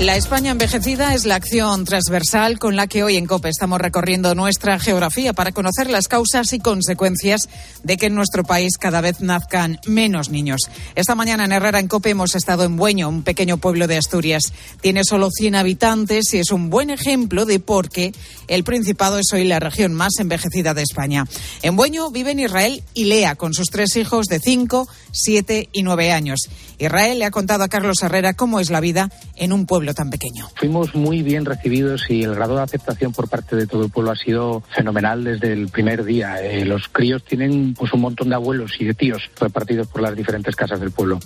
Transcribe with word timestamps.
La 0.00 0.16
España 0.16 0.50
envejecida 0.50 1.14
es 1.14 1.24
la 1.24 1.36
acción 1.36 1.84
transversal 1.84 2.58
con 2.58 2.74
la 2.74 2.88
que 2.88 3.04
hoy 3.04 3.16
en 3.16 3.26
COPE 3.26 3.48
estamos 3.48 3.80
recorriendo 3.80 4.34
nuestra 4.34 4.80
geografía 4.80 5.32
para 5.32 5.52
conocer 5.52 5.88
las 5.88 6.08
causas 6.08 6.52
y 6.52 6.58
consecuencias 6.58 7.48
de 7.84 7.96
que 7.96 8.06
en 8.06 8.16
nuestro 8.16 8.42
país 8.42 8.76
cada 8.76 9.00
vez 9.00 9.20
nazcan 9.20 9.78
menos 9.86 10.30
niños. 10.30 10.62
Esta 10.96 11.14
mañana 11.14 11.44
en 11.44 11.52
Herrera 11.52 11.78
en 11.78 11.86
COPE 11.86 12.10
hemos 12.10 12.34
estado 12.34 12.64
en 12.64 12.76
Bueño, 12.76 13.08
un 13.08 13.22
pequeño 13.22 13.58
pueblo 13.58 13.86
de 13.86 13.96
Asturias. 13.96 14.52
Tiene 14.80 15.04
solo 15.04 15.30
100 15.30 15.54
habitantes 15.54 16.34
y 16.34 16.38
es 16.38 16.50
un 16.50 16.70
buen 16.70 16.90
ejemplo 16.90 17.46
de 17.46 17.60
por 17.60 17.88
qué 17.88 18.12
el 18.48 18.64
Principado 18.64 19.20
es 19.20 19.32
hoy 19.32 19.44
la 19.44 19.60
región 19.60 19.94
más 19.94 20.14
envejecida 20.18 20.74
de 20.74 20.82
España. 20.82 21.24
En 21.62 21.76
Bueño 21.76 22.10
viven 22.10 22.40
Israel 22.40 22.82
y 22.94 23.04
Lea 23.04 23.36
con 23.36 23.54
sus 23.54 23.68
tres 23.68 23.94
hijos 23.94 24.26
de 24.26 24.40
5, 24.40 24.88
7 25.12 25.68
y 25.72 25.82
9 25.84 26.12
años. 26.12 26.40
Israel 26.78 27.20
le 27.20 27.24
ha 27.26 27.30
contado 27.30 27.62
a 27.62 27.68
Carlos 27.68 28.02
Herrera 28.02 28.34
cómo 28.34 28.58
es 28.58 28.70
la 28.70 28.80
vida 28.80 29.10
en 29.36 29.52
un 29.52 29.66
pueblo 29.66 29.83
tan 29.92 30.08
pequeño. 30.08 30.48
Fuimos 30.54 30.94
muy 30.94 31.22
bien 31.22 31.44
recibidos 31.44 32.08
y 32.08 32.22
el 32.22 32.34
grado 32.34 32.56
de 32.56 32.62
aceptación 32.62 33.12
por 33.12 33.28
parte 33.28 33.56
de 33.56 33.66
todo 33.66 33.84
el 33.84 33.90
pueblo 33.90 34.12
ha 34.12 34.16
sido 34.16 34.62
fenomenal 34.74 35.24
desde 35.24 35.52
el 35.52 35.68
primer 35.68 36.04
día. 36.04 36.42
Eh, 36.42 36.64
los 36.64 36.88
críos 36.88 37.24
tienen 37.24 37.74
pues 37.74 37.92
un 37.92 38.00
montón 38.00 38.28
de 38.30 38.36
abuelos 38.36 38.72
y 38.78 38.84
de 38.84 38.94
tíos 38.94 39.30
repartidos 39.38 39.88
por 39.88 40.00
las 40.00 40.16
diferentes 40.16 40.56
casas 40.56 40.80
del 40.80 40.92
pueblo. 40.92 41.18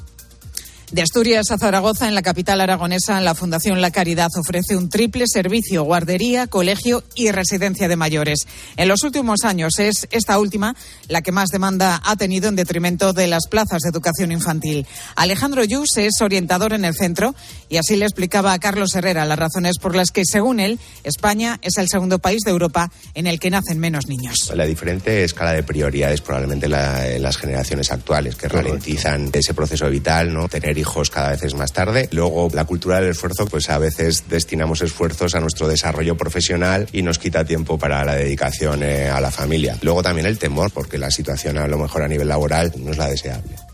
De 0.91 1.03
Asturias 1.03 1.51
a 1.51 1.59
Zaragoza, 1.59 2.09
en 2.09 2.15
la 2.15 2.23
capital 2.23 2.63
aragonesa, 2.63 3.21
la 3.21 3.35
Fundación 3.35 3.83
La 3.83 3.91
Caridad 3.91 4.31
ofrece 4.35 4.75
un 4.75 4.89
triple 4.89 5.27
servicio, 5.27 5.83
guardería, 5.83 6.47
colegio 6.47 7.05
y 7.15 7.31
residencia 7.31 7.89
de 7.89 7.97
mayores. 7.97 8.47
En 8.79 8.89
los 8.89 9.03
últimos 9.03 9.45
años 9.45 9.79
es 9.81 10.09
esta 10.11 10.39
última 10.39 10.75
la 11.09 11.21
que 11.21 11.31
más 11.31 11.51
demanda 11.51 12.01
ha 12.03 12.17
tenido 12.17 12.49
en 12.49 12.57
detrimento 12.57 13.13
de 13.13 13.27
las 13.27 13.49
plazas 13.49 13.83
de 13.83 13.91
educación 13.91 14.33
infantil. 14.33 14.87
Alejandro 15.15 15.63
Yus 15.63 15.95
es 15.99 16.23
orientador 16.23 16.73
en 16.73 16.87
el 16.87 16.95
centro 16.95 17.35
y 17.69 17.77
así 17.77 17.97
le 17.97 18.07
explicaba 18.07 18.55
a 18.55 18.59
Carlos 18.59 18.95
Herrera 18.95 19.27
las 19.27 19.39
razones 19.39 19.77
por 19.79 19.95
las 19.95 20.11
que, 20.11 20.23
según 20.25 20.59
él, 20.59 20.79
España 21.05 21.59
es 21.61 21.77
el 21.77 21.89
segundo 21.91 22.19
país 22.19 22.41
de 22.47 22.51
Europa 22.51 22.91
en 23.13 23.27
el 23.27 23.39
que 23.39 23.51
nacen 23.51 23.79
menos 23.79 24.07
niños. 24.07 24.51
La 24.55 24.65
diferente 24.65 25.23
escala 25.23 25.53
de 25.53 25.63
prioridades 25.63 26.23
probablemente 26.23 26.67
la, 26.67 27.07
en 27.07 27.23
las 27.23 27.37
generaciones 27.37 27.93
actuales 27.93 28.37
que 28.37 28.49
ralentizan 28.49 29.29
ese 29.35 29.53
proceso 29.53 29.91
vital, 29.91 30.33
¿no? 30.33 30.49
Tener 30.49 30.78
hijos 30.79 31.11
cada 31.11 31.31
vez 31.31 31.43
es 31.43 31.55
más 31.55 31.73
tarde. 31.73 32.09
Luego, 32.13 32.49
la 32.53 32.65
cultura 32.65 33.01
del 33.01 33.11
esfuerzo, 33.11 33.47
pues 33.47 33.69
a 33.71 33.79
veces 33.79 34.25
destinamos 34.29 34.81
esfuerzos 34.83 35.35
a 35.35 35.41
nuestro 35.41 35.69
desarrollo 35.69 36.17
profesional 36.17 36.89
y 36.93 37.03
nos 37.03 37.19
quita 37.19 37.45
tiempo 37.45 37.79
para 37.79 38.05
la 38.05 38.15
dedicación 38.15 38.83
eh, 38.83 39.09
a 39.09 39.21
la 39.21 39.31
familia. 39.31 39.77
Luego 39.83 40.03
también 40.03 40.27
el 40.27 40.39
temor, 40.39 40.71
porque 40.73 40.99
la 40.99 41.11
situación 41.11 41.59
a 41.59 41.69
lo 41.69 41.79
mejor 41.79 42.03
a 42.03 42.09
nivel 42.09 42.29
laboral 42.29 42.73
no 42.79 42.93
es 42.93 42.99
la 42.99 43.09
deseable. 43.09 43.68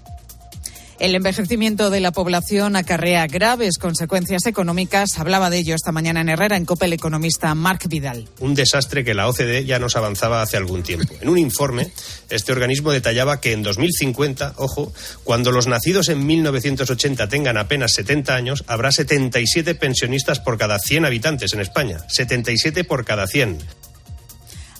El 0.98 1.14
envejecimiento 1.14 1.90
de 1.90 2.00
la 2.00 2.12
población 2.12 2.76
acarrea 2.76 3.26
graves 3.26 3.78
consecuencias 3.78 4.46
económicas. 4.46 5.18
Hablaba 5.18 5.50
de 5.50 5.58
ello 5.58 5.74
esta 5.74 5.92
mañana 5.92 6.20
en 6.20 6.28
Herrera, 6.28 6.56
en 6.56 6.64
COPE, 6.64 6.86
el 6.86 6.92
economista 6.92 7.54
Marc 7.54 7.88
Vidal. 7.88 8.28
Un 8.38 8.54
desastre 8.54 9.04
que 9.04 9.14
la 9.14 9.28
OCDE 9.28 9.64
ya 9.64 9.78
nos 9.78 9.96
avanzaba 9.96 10.40
hace 10.40 10.56
algún 10.56 10.82
tiempo. 10.82 11.14
En 11.20 11.28
un 11.28 11.38
informe, 11.38 11.90
este 12.30 12.52
organismo 12.52 12.92
detallaba 12.92 13.40
que 13.40 13.52
en 13.52 13.62
2050, 13.62 14.54
ojo, 14.56 14.92
cuando 15.24 15.50
los 15.50 15.66
nacidos 15.66 16.08
en 16.08 16.24
1980 16.24 17.28
tengan 17.28 17.56
apenas 17.56 17.92
70 17.92 18.34
años, 18.34 18.64
habrá 18.68 18.92
77 18.92 19.74
pensionistas 19.74 20.40
por 20.40 20.58
cada 20.58 20.78
100 20.78 21.06
habitantes 21.06 21.54
en 21.54 21.60
España. 21.60 22.04
77 22.08 22.84
por 22.84 23.04
cada 23.04 23.26
100. 23.26 23.58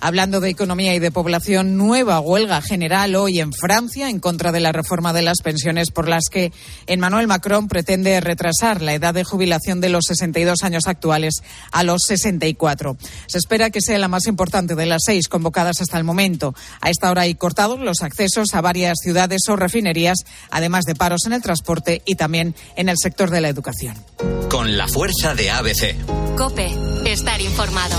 Hablando 0.05 0.41
de 0.41 0.51
economía 0.51 0.95
y 0.95 0.99
de 0.99 1.11
población, 1.11 1.79
nueva 1.79 2.21
huelga 2.21 2.61
general 2.61 3.15
hoy 3.15 3.41
en 3.41 3.55
Francia 3.55 4.11
en 4.11 4.21
contra 4.21 4.53
de 4.53 4.61
la 4.61 4.71
reforma 4.71 5.15
de 5.15 5.23
las 5.23 5.39
pensiones 5.43 5.91
por 5.91 6.11
las 6.11 6.25
que 6.31 6.53
Emmanuel 6.87 7.27
Macron 7.27 7.69
pretende 7.69 8.21
retrasar 8.21 8.83
la 8.83 8.93
edad 8.93 9.15
de 9.15 9.25
jubilación 9.25 9.81
de 9.81 9.89
los 9.89 10.05
62 10.09 10.63
años 10.63 10.89
actuales 10.89 11.37
a 11.73 11.85
los 11.85 12.03
64. 12.07 12.99
Se 13.29 13.39
espera 13.39 13.71
que 13.71 13.81
sea 13.81 13.99
la 13.99 14.09
más 14.09 14.27
importante 14.27 14.75
de 14.75 14.85
las 14.85 15.05
seis 15.07 15.27
convocadas 15.27 15.81
hasta 15.81 15.97
el 15.97 16.05
momento. 16.05 16.55
A 16.83 16.91
esta 16.91 17.11
hora 17.11 17.23
hay 17.23 17.35
cortados 17.35 17.81
los 17.81 18.03
accesos 18.03 18.53
a 18.53 18.61
varias 18.61 18.99
ciudades 19.03 19.41
o 19.49 19.57
refinerías, 19.57 20.19
además 20.51 20.85
de 20.85 20.97
paros 20.97 21.25
en 21.25 21.33
el 21.33 21.41
transporte 21.41 22.03
y 22.05 22.17
también 22.17 22.55
en 22.77 22.91
el 22.91 22.99
sector 22.99 23.31
de 23.31 23.41
la 23.41 23.49
educación. 23.49 23.97
Con 24.51 24.77
la 24.77 24.87
fuerza 24.87 25.35
de 25.35 25.51
ABC. 25.51 25.97
Cope, 26.37 26.69
estar 27.07 27.41
informado. 27.41 27.97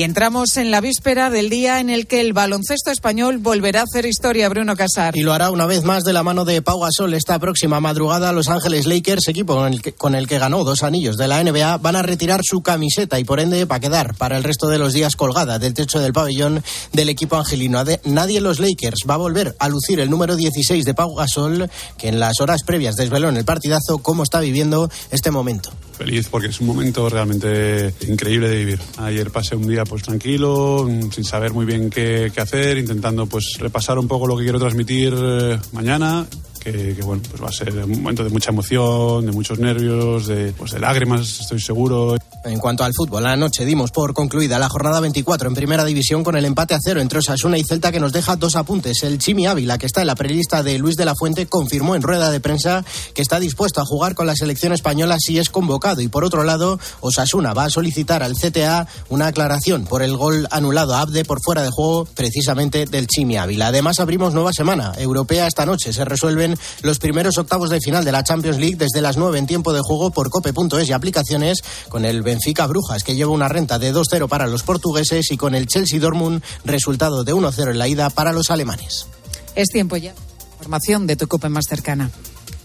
Y 0.00 0.02
entramos 0.02 0.56
en 0.56 0.70
la 0.70 0.80
víspera 0.80 1.28
del 1.28 1.50
día 1.50 1.78
en 1.78 1.90
el 1.90 2.06
que 2.06 2.22
el 2.22 2.32
baloncesto 2.32 2.90
español 2.90 3.36
volverá 3.36 3.80
a 3.80 3.82
hacer 3.82 4.06
historia, 4.06 4.48
Bruno 4.48 4.74
Casar. 4.74 5.14
Y 5.14 5.20
lo 5.20 5.34
hará 5.34 5.50
una 5.50 5.66
vez 5.66 5.84
más 5.84 6.04
de 6.04 6.14
la 6.14 6.22
mano 6.22 6.46
de 6.46 6.62
Pau 6.62 6.80
Gasol 6.80 7.12
esta 7.12 7.38
próxima 7.38 7.80
madrugada. 7.80 8.32
Los 8.32 8.48
Ángeles 8.48 8.86
Lakers, 8.86 9.28
equipo 9.28 9.56
con 9.98 10.14
el, 10.14 10.26
que, 10.26 10.38
ganó 10.38 10.64
dos 10.64 10.84
anillos 10.84 11.18
de 11.18 11.28
la 11.28 11.44
NBA, 11.44 11.76
van 11.76 11.96
a 11.96 12.02
retirar 12.02 12.40
su 12.42 12.62
camiseta 12.62 13.20
y 13.20 13.24
por 13.24 13.40
ende 13.40 13.66
va 13.66 13.76
a 13.76 13.80
quedar 13.80 14.14
para 14.14 14.38
el 14.38 14.42
resto 14.42 14.68
de 14.68 14.78
los 14.78 14.94
días 14.94 15.16
colgada 15.16 15.58
del 15.58 15.74
techo 15.74 16.00
del 16.00 16.14
pabellón 16.14 16.64
del 16.94 17.10
equipo 17.10 17.36
angelino. 17.36 17.84
Nadie 18.04 18.38
en 18.38 18.44
los 18.44 18.58
Lakers 18.58 19.00
va 19.06 19.16
a 19.16 19.18
volver 19.18 19.54
a 19.58 19.68
lucir 19.68 20.00
el 20.00 20.08
número 20.08 20.34
16 20.34 20.82
de 20.82 20.94
Pau 20.94 21.14
Gasol, 21.14 21.68
que 21.98 22.08
en 22.08 22.20
las 22.20 22.40
horas 22.40 22.62
previas 22.62 22.96
desveló 22.96 23.28
en 23.28 23.36
el 23.36 23.44
partidazo 23.44 23.98
cómo 23.98 24.22
está 24.22 24.40
viviendo 24.40 24.90
este 25.10 25.30
momento. 25.30 25.70
Feliz 26.00 26.28
porque 26.30 26.46
es 26.46 26.58
un 26.62 26.66
momento 26.66 27.10
realmente 27.10 27.92
increíble 28.08 28.48
de 28.48 28.56
vivir. 28.56 28.80
Ayer 28.96 29.30
pasé 29.30 29.54
un 29.54 29.68
día 29.68 29.84
pues 29.84 30.02
tranquilo, 30.02 30.88
sin 31.10 31.24
saber 31.24 31.52
muy 31.52 31.66
bien 31.66 31.90
qué, 31.90 32.32
qué 32.34 32.40
hacer, 32.40 32.78
intentando 32.78 33.26
pues 33.26 33.58
repasar 33.58 33.98
un 33.98 34.08
poco 34.08 34.26
lo 34.26 34.34
que 34.34 34.44
quiero 34.44 34.58
transmitir 34.58 35.12
eh, 35.14 35.58
mañana 35.72 36.26
que, 36.60 36.96
bueno, 37.02 37.22
pues 37.28 37.42
va 37.42 37.48
a 37.48 37.52
ser 37.52 37.74
un 37.74 38.02
momento 38.02 38.22
de 38.22 38.30
mucha 38.30 38.50
emoción, 38.50 39.26
de 39.26 39.32
muchos 39.32 39.58
nervios, 39.58 40.26
de, 40.26 40.52
pues 40.52 40.72
de 40.72 40.80
lágrimas, 40.80 41.40
estoy 41.40 41.60
seguro. 41.60 42.16
En 42.44 42.58
cuanto 42.58 42.84
al 42.84 42.92
fútbol, 42.94 43.22
la 43.22 43.36
noche 43.36 43.64
dimos 43.64 43.90
por 43.90 44.14
concluida 44.14 44.58
la 44.58 44.68
jornada 44.68 45.00
24 45.00 45.48
en 45.48 45.54
Primera 45.54 45.84
División 45.84 46.22
con 46.22 46.36
el 46.36 46.44
empate 46.44 46.74
a 46.74 46.78
cero 46.82 47.00
entre 47.00 47.18
Osasuna 47.18 47.58
y 47.58 47.64
Celta 47.64 47.92
que 47.92 48.00
nos 48.00 48.12
deja 48.12 48.36
dos 48.36 48.56
apuntes. 48.56 49.02
El 49.02 49.18
Chimi 49.18 49.46
Ávila, 49.46 49.78
que 49.78 49.86
está 49.86 50.00
en 50.02 50.06
la 50.06 50.14
prelista 50.14 50.62
de 50.62 50.78
Luis 50.78 50.96
de 50.96 51.04
la 51.04 51.14
Fuente, 51.14 51.46
confirmó 51.46 51.94
en 51.94 52.02
rueda 52.02 52.30
de 52.30 52.40
prensa 52.40 52.84
que 53.14 53.22
está 53.22 53.40
dispuesto 53.40 53.80
a 53.80 53.84
jugar 53.84 54.14
con 54.14 54.26
la 54.26 54.36
selección 54.36 54.72
española 54.72 55.16
si 55.18 55.38
es 55.38 55.50
convocado. 55.50 56.00
Y 56.00 56.08
por 56.08 56.24
otro 56.24 56.44
lado, 56.44 56.78
Osasuna 57.00 57.54
va 57.54 57.64
a 57.64 57.70
solicitar 57.70 58.22
al 58.22 58.34
CTA 58.34 58.86
una 59.08 59.28
aclaración 59.28 59.84
por 59.84 60.02
el 60.02 60.16
gol 60.16 60.46
anulado 60.50 60.94
a 60.94 61.00
Abde 61.00 61.24
por 61.24 61.40
fuera 61.42 61.62
de 61.62 61.70
juego 61.70 62.06
precisamente 62.14 62.86
del 62.86 63.06
Chimi 63.06 63.36
Ávila. 63.36 63.68
Además, 63.68 64.00
abrimos 64.00 64.34
nueva 64.34 64.52
semana 64.52 64.92
europea 64.98 65.46
esta 65.46 65.66
noche. 65.66 65.92
Se 65.92 66.04
resuelven 66.04 66.49
los 66.82 66.98
primeros 66.98 67.38
octavos 67.38 67.70
de 67.70 67.80
final 67.80 68.04
de 68.04 68.12
la 68.12 68.24
Champions 68.24 68.58
League 68.58 68.76
desde 68.76 69.00
las 69.00 69.16
9 69.16 69.38
en 69.38 69.46
tiempo 69.46 69.72
de 69.72 69.80
juego 69.80 70.10
por 70.10 70.30
cope.es 70.30 70.88
y 70.88 70.92
aplicaciones 70.92 71.62
con 71.88 72.04
el 72.04 72.22
Benfica 72.22 72.66
Brujas 72.66 73.04
que 73.04 73.14
lleva 73.14 73.32
una 73.32 73.48
renta 73.48 73.78
de 73.78 73.92
2-0 73.92 74.28
para 74.28 74.46
los 74.46 74.62
portugueses 74.62 75.30
y 75.30 75.36
con 75.36 75.54
el 75.54 75.66
Chelsea 75.66 76.00
Dortmund 76.00 76.42
resultado 76.64 77.24
de 77.24 77.34
1-0 77.34 77.70
en 77.70 77.78
la 77.78 77.88
ida 77.88 78.10
para 78.10 78.32
los 78.32 78.50
alemanes. 78.50 79.06
Es 79.54 79.68
tiempo 79.68 79.96
ya. 79.96 80.14
Información 80.52 81.06
de 81.06 81.16
tu 81.16 81.26
cope 81.26 81.48
más 81.48 81.66
cercana. 81.66 82.10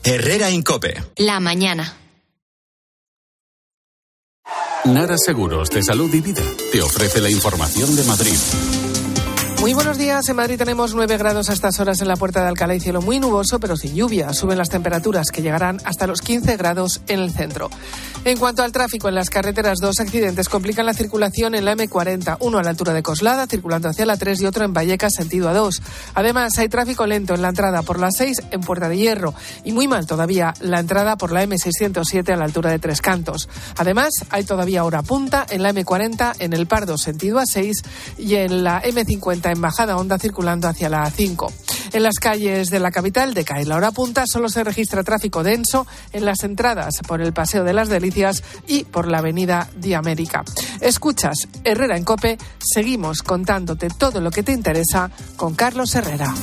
Herrera 0.03 0.52
Incope. 0.52 1.03
La 1.17 1.40
mañana. 1.40 1.97
Nara 4.85 5.17
Seguros 5.17 5.69
de 5.69 5.81
Salud 5.81 6.13
y 6.13 6.22
Vida 6.22 6.44
te 6.72 6.81
ofrece 6.81 7.19
la 7.19 7.31
información 7.31 7.96
de 7.96 8.03
Madrid. 8.03 8.38
Muy 9.59 9.73
buenos 9.73 9.97
días. 9.97 10.29
En 10.29 10.35
Madrid 10.35 10.57
tenemos 10.57 10.93
9 10.93 11.17
grados 11.17 11.49
a 11.49 11.53
estas 11.53 11.79
horas 11.79 11.99
en 12.01 12.07
la 12.07 12.16
Puerta 12.16 12.41
de 12.41 12.49
Alcalá 12.49 12.75
y 12.75 12.79
cielo 12.79 13.01
muy 13.01 13.19
nuboso, 13.19 13.59
pero 13.59 13.75
sin 13.75 13.95
lluvia. 13.95 14.31
Suben 14.33 14.57
las 14.57 14.69
temperaturas 14.69 15.27
que 15.31 15.41
llegarán 15.41 15.79
hasta 15.85 16.05
los 16.05 16.21
15 16.21 16.55
grados 16.57 17.01
en 17.07 17.19
el 17.19 17.31
centro. 17.31 17.69
En 18.25 18.38
cuanto 18.38 18.63
al 18.63 18.71
tráfico 18.71 19.07
en 19.07 19.16
las 19.16 19.29
carreteras, 19.29 19.77
dos 19.79 19.99
accidentes 19.99 20.49
complican 20.49 20.85
la 20.85 20.93
circulación 20.93 21.55
en 21.55 21.66
la 21.66 21.75
M40. 21.75 22.38
Uno 22.39 22.57
a 22.57 22.63
la 22.63 22.72
altura 22.72 22.93
de 22.93 23.03
Coslada, 23.03 23.47
circulando 23.47 23.90
hacia 23.90 24.05
la 24.05 24.17
3 24.17 24.41
y 24.41 24.46
otro 24.46 24.66
en 24.66 24.73
Vallecas, 24.73 25.13
sentido 25.13 25.49
A2. 25.52 25.81
Además, 26.16 26.57
hay 26.57 26.69
tráfico 26.69 27.05
lento 27.05 27.34
en 27.34 27.41
la 27.41 27.49
entrada 27.49 27.81
por 27.84 27.99
la 27.99 28.11
6 28.11 28.43
en 28.52 28.61
Puerta 28.61 28.90
de 28.90 28.97
Hierro 28.97 29.34
y 29.63 29.73
muy 29.73 29.87
mal 29.87 30.07
todavía 30.07 30.53
la 30.59 30.79
entrada 30.79 31.17
por 31.17 31.31
la 31.31 31.43
M607 31.43 32.34
a 32.34 32.35
la 32.35 32.46
altura 32.46 32.72
de 32.72 32.79
Tres 32.79 33.02
Cantos. 33.02 33.47
Además, 33.78 34.09
hay 34.29 34.43
todavía 34.43 34.84
hora 34.84 35.03
punta 35.03 35.46
en 35.49 35.61
la 35.63 35.72
M40 35.72 36.35
en 36.40 36.53
el 36.53 36.67
Pardo, 36.67 36.97
sentido 36.97 37.40
A6 37.40 37.73
y 38.17 38.35
en 38.35 38.63
la 38.63 38.81
M50 38.81 39.44
en 39.51 39.61
bajada 39.61 39.97
onda 39.97 40.17
circulando 40.19 40.67
hacia 40.67 40.89
la 40.89 41.05
A5. 41.05 41.51
En 41.93 42.03
las 42.03 42.15
calles 42.15 42.69
de 42.69 42.79
la 42.79 42.91
capital 42.91 43.33
de 43.33 43.45
Cae 43.45 43.65
la 43.65 43.77
hora 43.77 43.91
punta 43.91 44.25
solo 44.27 44.49
se 44.49 44.63
registra 44.63 45.03
tráfico 45.03 45.43
denso 45.43 45.87
en 46.11 46.25
las 46.25 46.43
entradas 46.43 46.95
por 47.07 47.21
el 47.21 47.33
Paseo 47.33 47.63
de 47.63 47.73
las 47.73 47.89
Delicias 47.89 48.43
y 48.67 48.83
por 48.83 49.07
la 49.07 49.19
Avenida 49.19 49.69
de 49.75 49.95
América. 49.95 50.43
Escuchas 50.81 51.47
Herrera 51.63 51.95
en 51.97 52.03
Cope, 52.03 52.37
seguimos 52.59 53.21
contándote 53.21 53.89
todo 53.89 54.19
lo 54.19 54.31
que 54.31 54.43
te 54.43 54.51
interesa 54.51 55.09
con 55.37 55.55
Carlos 55.55 55.95
Herrera. 55.95 56.33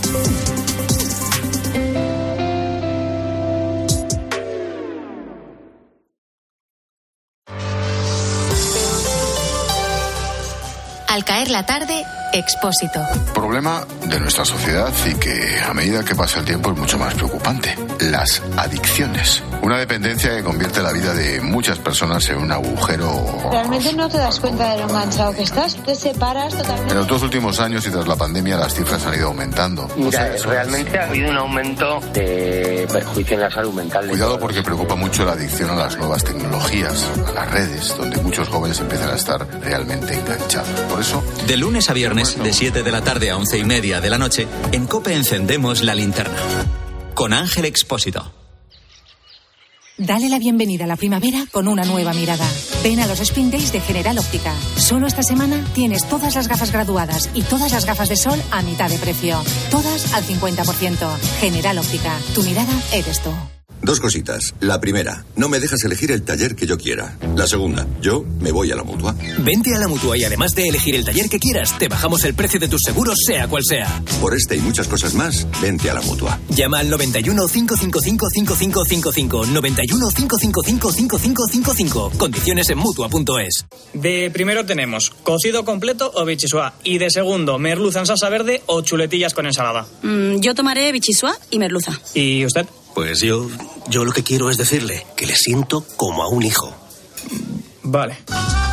Al 11.09 11.27
caer 11.27 11.51
la 11.51 11.67
tarde, 11.67 12.07
Expósito. 12.33 13.01
Problema 13.35 13.85
de 14.07 14.19
nuestra 14.19 14.45
sociedad 14.45 14.91
y 15.07 15.15
que 15.15 15.61
a 15.61 15.75
medida 15.75 16.03
que 16.03 16.15
pasa 16.15 16.41
el 16.41 16.47
tiempo 16.47 16.73
es 16.73 16.79
mucho 16.79 16.99
más 16.99 17.13
preocupante. 17.15 17.77
Las 18.01 18.43
adicciones. 18.57 19.43
Una 19.61 19.79
dependencia 19.79 20.35
que 20.35 20.43
convierte 20.43 20.83
la 20.83 20.93
vida 20.93 21.13
de 21.15 21.41
muchas 21.43 21.79
personas 21.79 22.27
en 22.31 22.39
un 22.39 22.51
agujero. 22.51 23.51
Realmente 23.51 23.93
no 23.93 24.09
te 24.09 24.17
das 24.17 24.41
cuenta 24.41 24.73
de 24.73 24.79
lo 24.79 24.89
enganchado 24.89 25.35
que 25.35 25.43
estás. 25.43 25.77
Te 25.77 25.95
separas 25.95 26.57
totalmente. 26.57 26.93
En 26.93 26.99
los 26.99 27.07
dos 27.07 27.23
últimos 27.23 27.61
años 27.61 27.87
y 27.87 27.91
tras 27.91 28.09
la 28.09 28.17
pandemia 28.17 28.57
las 28.57 28.75
cifras 28.75 29.05
han 29.07 29.15
ido 29.15 29.29
aumentando. 29.29 29.89
Mira, 29.97 30.35
realmente 30.45 30.99
ha 30.99 31.07
habido 31.07 31.31
un 31.31 31.37
aumento 31.37 32.01
de 32.15 32.89
perjuicio 32.91 33.35
en 33.35 33.41
la 33.43 33.51
salud 33.51 33.75
mental. 33.75 34.09
Cuidado 34.09 34.39
porque 34.41 34.63
preocupa 34.63 34.95
mucho 34.95 35.25
la 35.25 35.33
adicción 35.33 35.71
a 35.71 35.75
las 35.75 35.97
nuevas 35.99 36.25
tecnologías, 36.25 37.07
a 37.29 37.33
las 37.33 37.51
redes, 37.51 37.95
donde 37.97 38.17
muchos 38.23 38.49
jóvenes 38.49 38.81
empiezan 38.81 39.11
a 39.11 39.17
estar 39.17 39.47
realmente 39.61 40.15
enganchados. 40.15 40.81
Por 40.91 41.01
eso... 41.01 41.23
De 41.47 41.57
lunes 41.57 41.91
a 41.91 41.93
viernes 41.93 42.22
de 42.23 42.53
7 42.53 42.83
de 42.83 42.93
la 42.93 43.03
tarde 43.03 43.31
a 43.31 43.37
11 43.37 43.59
y 43.59 43.65
media 43.65 44.01
de 44.01 44.11
la 44.11 44.19
noche, 44.19 44.47
en 44.71 44.87
COPE 44.87 45.15
encendemos 45.15 45.83
la 45.83 45.95
linterna. 45.95 46.39
Con 47.15 47.33
Ángel 47.33 47.65
Expósito. 47.65 48.33
Dale 49.99 50.29
la 50.29 50.39
bienvenida 50.39 50.85
a 50.85 50.87
la 50.87 50.97
primavera 50.97 51.45
con 51.51 51.69
una 51.69 51.85
nueva 51.85 52.13
mirada. 52.13 52.49
Ven 52.83 53.01
a 53.01 53.07
los 53.07 53.21
Spring 53.21 53.51
Days 53.51 53.73
de 53.73 53.81
General 53.81 54.19
Óptica. 54.19 54.55
Solo 54.77 55.07
esta 55.07 55.23
semana 55.23 55.65
tienes 55.75 56.09
todas 56.09 56.35
las 56.35 56.49
gafas 56.49 56.73
graduadas 56.73 57.29
y 57.35 57.43
todas 57.43 57.73
las 57.73 57.87
gafas 57.87 58.09
de 58.09 58.17
sol 58.17 58.41
a 58.51 58.63
mitad 58.63 58.89
de 58.89 58.99
precio. 58.99 59.43
Todas 59.71 60.15
al 60.15 60.25
50%. 60.25 61.19
General 61.41 61.79
Óptica. 61.79 62.19
Tu 62.35 62.43
mirada 62.43 62.73
eres 62.93 63.21
tú. 63.21 63.31
Dos 63.83 63.99
cositas. 63.99 64.55
La 64.61 64.81
primera, 64.81 65.25
no 65.35 65.49
me 65.49 65.59
dejas 65.59 65.83
elegir 65.83 66.13
el 66.13 66.23
taller 66.23 66.55
que 66.55 66.67
yo 66.67 66.79
quiera. 66.79 67.19
La 67.35 67.49
segunda, 67.49 67.85
yo 68.01 68.25
me 68.39 68.53
voy 68.53 68.71
a 68.71 68.77
la 68.77 68.85
mutua. 68.85 69.17
Vente 69.41 69.75
a 69.75 69.79
la 69.79 69.89
mutua 69.89 70.17
y 70.17 70.23
además 70.23 70.55
de 70.55 70.69
elegir 70.69 70.95
el 70.95 71.05
taller 71.05 71.29
que 71.29 71.41
quieras, 71.41 71.77
te 71.79 71.89
bajamos 71.89 72.25
el 72.25 72.35
precio 72.35 72.61
de 72.61 72.69
tus 72.69 72.81
seguros, 72.85 73.19
sea 73.27 73.49
cual 73.49 73.65
sea. 73.69 74.01
Por 74.21 74.37
este 74.37 74.57
y 74.57 74.61
muchas 74.61 74.87
cosas 74.87 75.15
más, 75.15 75.49
vente 75.61 75.91
a 75.91 75.95
la 75.95 76.01
mutua. 76.03 76.39
Llama 76.51 76.79
al 76.79 76.91
91 76.91 77.49
555 77.49 78.31
5555. 78.31 79.47
91 79.47 80.11
555 80.11 80.93
5555. 80.93 82.13
Condiciones 82.19 82.71
en 82.71 82.79
mutua.es. 82.79 83.67
De 83.95 84.31
primero 84.31 84.65
tenemos 84.65 85.11
cocido 85.25 85.65
completo 85.65 86.13
o 86.15 86.25
bichisua. 86.25 86.75
Y 86.85 86.99
de 86.99 87.11
segundo, 87.11 87.59
merluza 87.59 87.99
en 87.99 88.07
salsa 88.07 88.29
verde 88.29 88.63
o 88.67 88.83
chuletillas 88.83 89.35
con 89.35 89.47
ensalada. 89.47 89.87
Mm, 90.03 90.39
yo 90.39 90.55
tomaré 90.55 90.93
bichisua 90.93 91.37
y 91.51 91.59
merluza. 91.59 91.99
¿Y 92.15 92.47
usted? 92.47 92.65
Pues 92.95 93.21
yo, 93.21 93.49
yo 93.89 94.05
lo 94.05 94.13
que 94.13 94.23
quiero 94.23 94.51
es 94.51 94.57
decirle 94.57 95.07
que 95.17 95.27
le 95.27 95.35
siento 95.35 95.85
como 95.97 96.23
a 96.23 96.29
un 96.29 96.43
hijo. 96.43 96.73
Vale. 97.83 98.17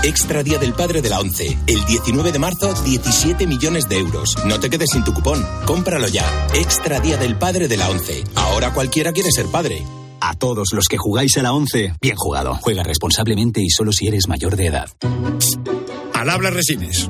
Extra 0.04 0.44
Día 0.44 0.60
del 0.60 0.74
Padre 0.74 1.01
de 1.01 1.10
la 1.10 1.19
ONCE. 1.19 1.57
El 1.68 1.83
19 1.86 2.31
de 2.31 2.39
marzo, 2.39 2.74
17 2.83 3.48
millones 3.48 3.89
de 3.89 3.98
euros. 3.98 4.36
No 4.45 4.60
te 4.60 4.69
quedes 4.69 4.92
sin 4.92 5.04
tu 5.04 5.13
cupón. 5.13 5.45
Cómpralo 5.66 6.07
ya. 6.07 6.48
Extra 6.54 7.00
Día 7.00 7.18
del 7.18 7.38
Padre 7.38 7.68
de 7.68 7.77
la 7.77 7.89
ONCE. 7.89 8.24
Ahora 8.36 8.74
cualquiera 8.74 9.12
quiere 9.12 9.31
ser 9.31 9.48
padre. 9.48 9.83
A 10.22 10.36
todos 10.36 10.69
los 10.74 10.88
que 10.88 10.98
jugáis 10.98 11.38
a 11.38 11.44
la 11.44 11.54
ONCE, 11.54 11.94
bien 12.01 12.15
jugado. 12.18 12.56
Juega 12.62 12.83
responsablemente 12.83 13.62
y 13.62 13.69
solo 13.69 13.92
si 13.92 14.07
eres 14.07 14.27
mayor 14.27 14.56
de 14.56 14.68
edad. 14.68 14.89
Al 16.13 16.30
habla 16.30 16.50
Resines. 16.50 17.10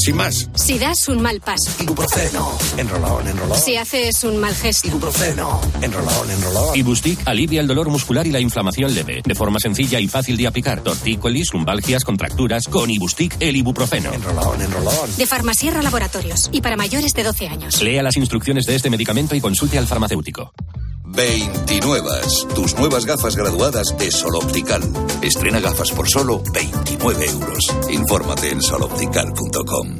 sin 0.00 0.16
más. 0.16 0.48
Si 0.54 0.78
das 0.78 1.08
un 1.08 1.20
mal 1.20 1.40
paso. 1.40 1.70
Ibuprofeno. 1.82 2.58
Enrolón, 2.76 3.26
enrolón. 3.28 3.58
Si 3.58 3.76
haces 3.76 4.24
un 4.24 4.38
mal 4.38 4.54
gesto. 4.54 4.88
Ibuprofeno. 4.88 5.60
Enrolón, 5.80 6.30
enrolón. 6.30 6.76
Ibustic 6.76 7.20
alivia 7.26 7.60
el 7.60 7.66
dolor 7.66 7.88
muscular 7.88 8.26
y 8.26 8.30
la 8.30 8.40
inflamación 8.40 8.94
leve. 8.94 9.22
De 9.24 9.34
forma 9.34 9.58
sencilla 9.58 10.00
y 10.00 10.08
fácil 10.08 10.36
de 10.36 10.46
aplicar. 10.46 10.82
Tortícolis, 10.82 11.52
lumbalgias, 11.52 12.04
contracturas. 12.04 12.66
Con 12.68 12.90
Ibustic, 12.90 13.36
el 13.40 13.56
ibuprofeno. 13.56 14.12
Enrolón, 14.12 14.60
enrolón. 14.60 15.16
De 15.16 15.26
Farmasierra 15.26 15.82
Laboratorios. 15.82 16.48
Y 16.52 16.60
para 16.60 16.76
mayores 16.76 17.12
de 17.12 17.22
12 17.22 17.48
años. 17.48 17.82
Lea 17.82 18.02
las 18.02 18.16
instrucciones 18.16 18.66
de 18.66 18.76
este 18.76 18.90
medicamento 18.90 19.34
y 19.34 19.40
consulte 19.40 19.78
al 19.78 19.86
farmacéutico. 19.86 20.52
29. 21.12 22.08
Tus 22.54 22.76
nuevas 22.76 23.04
gafas 23.04 23.34
graduadas 23.34 23.96
de 23.98 24.10
Sol 24.10 24.36
Optical. 24.36 24.82
Estrena 25.22 25.60
gafas 25.60 25.90
por 25.90 26.08
solo 26.08 26.42
29 26.52 27.26
euros. 27.26 27.64
Infórmate 27.90 28.50
en 28.50 28.62
soloptical.com. 28.62 29.99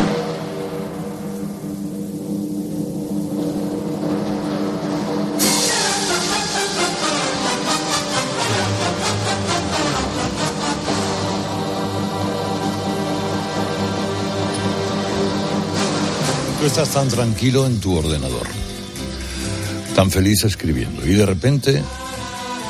Estás 16.71 16.91
tan 16.91 17.09
tranquilo 17.09 17.65
en 17.65 17.81
tu 17.81 17.97
ordenador, 17.97 18.47
tan 19.93 20.09
feliz 20.09 20.45
escribiendo, 20.45 21.05
y 21.05 21.11
de 21.15 21.25
repente 21.25 21.83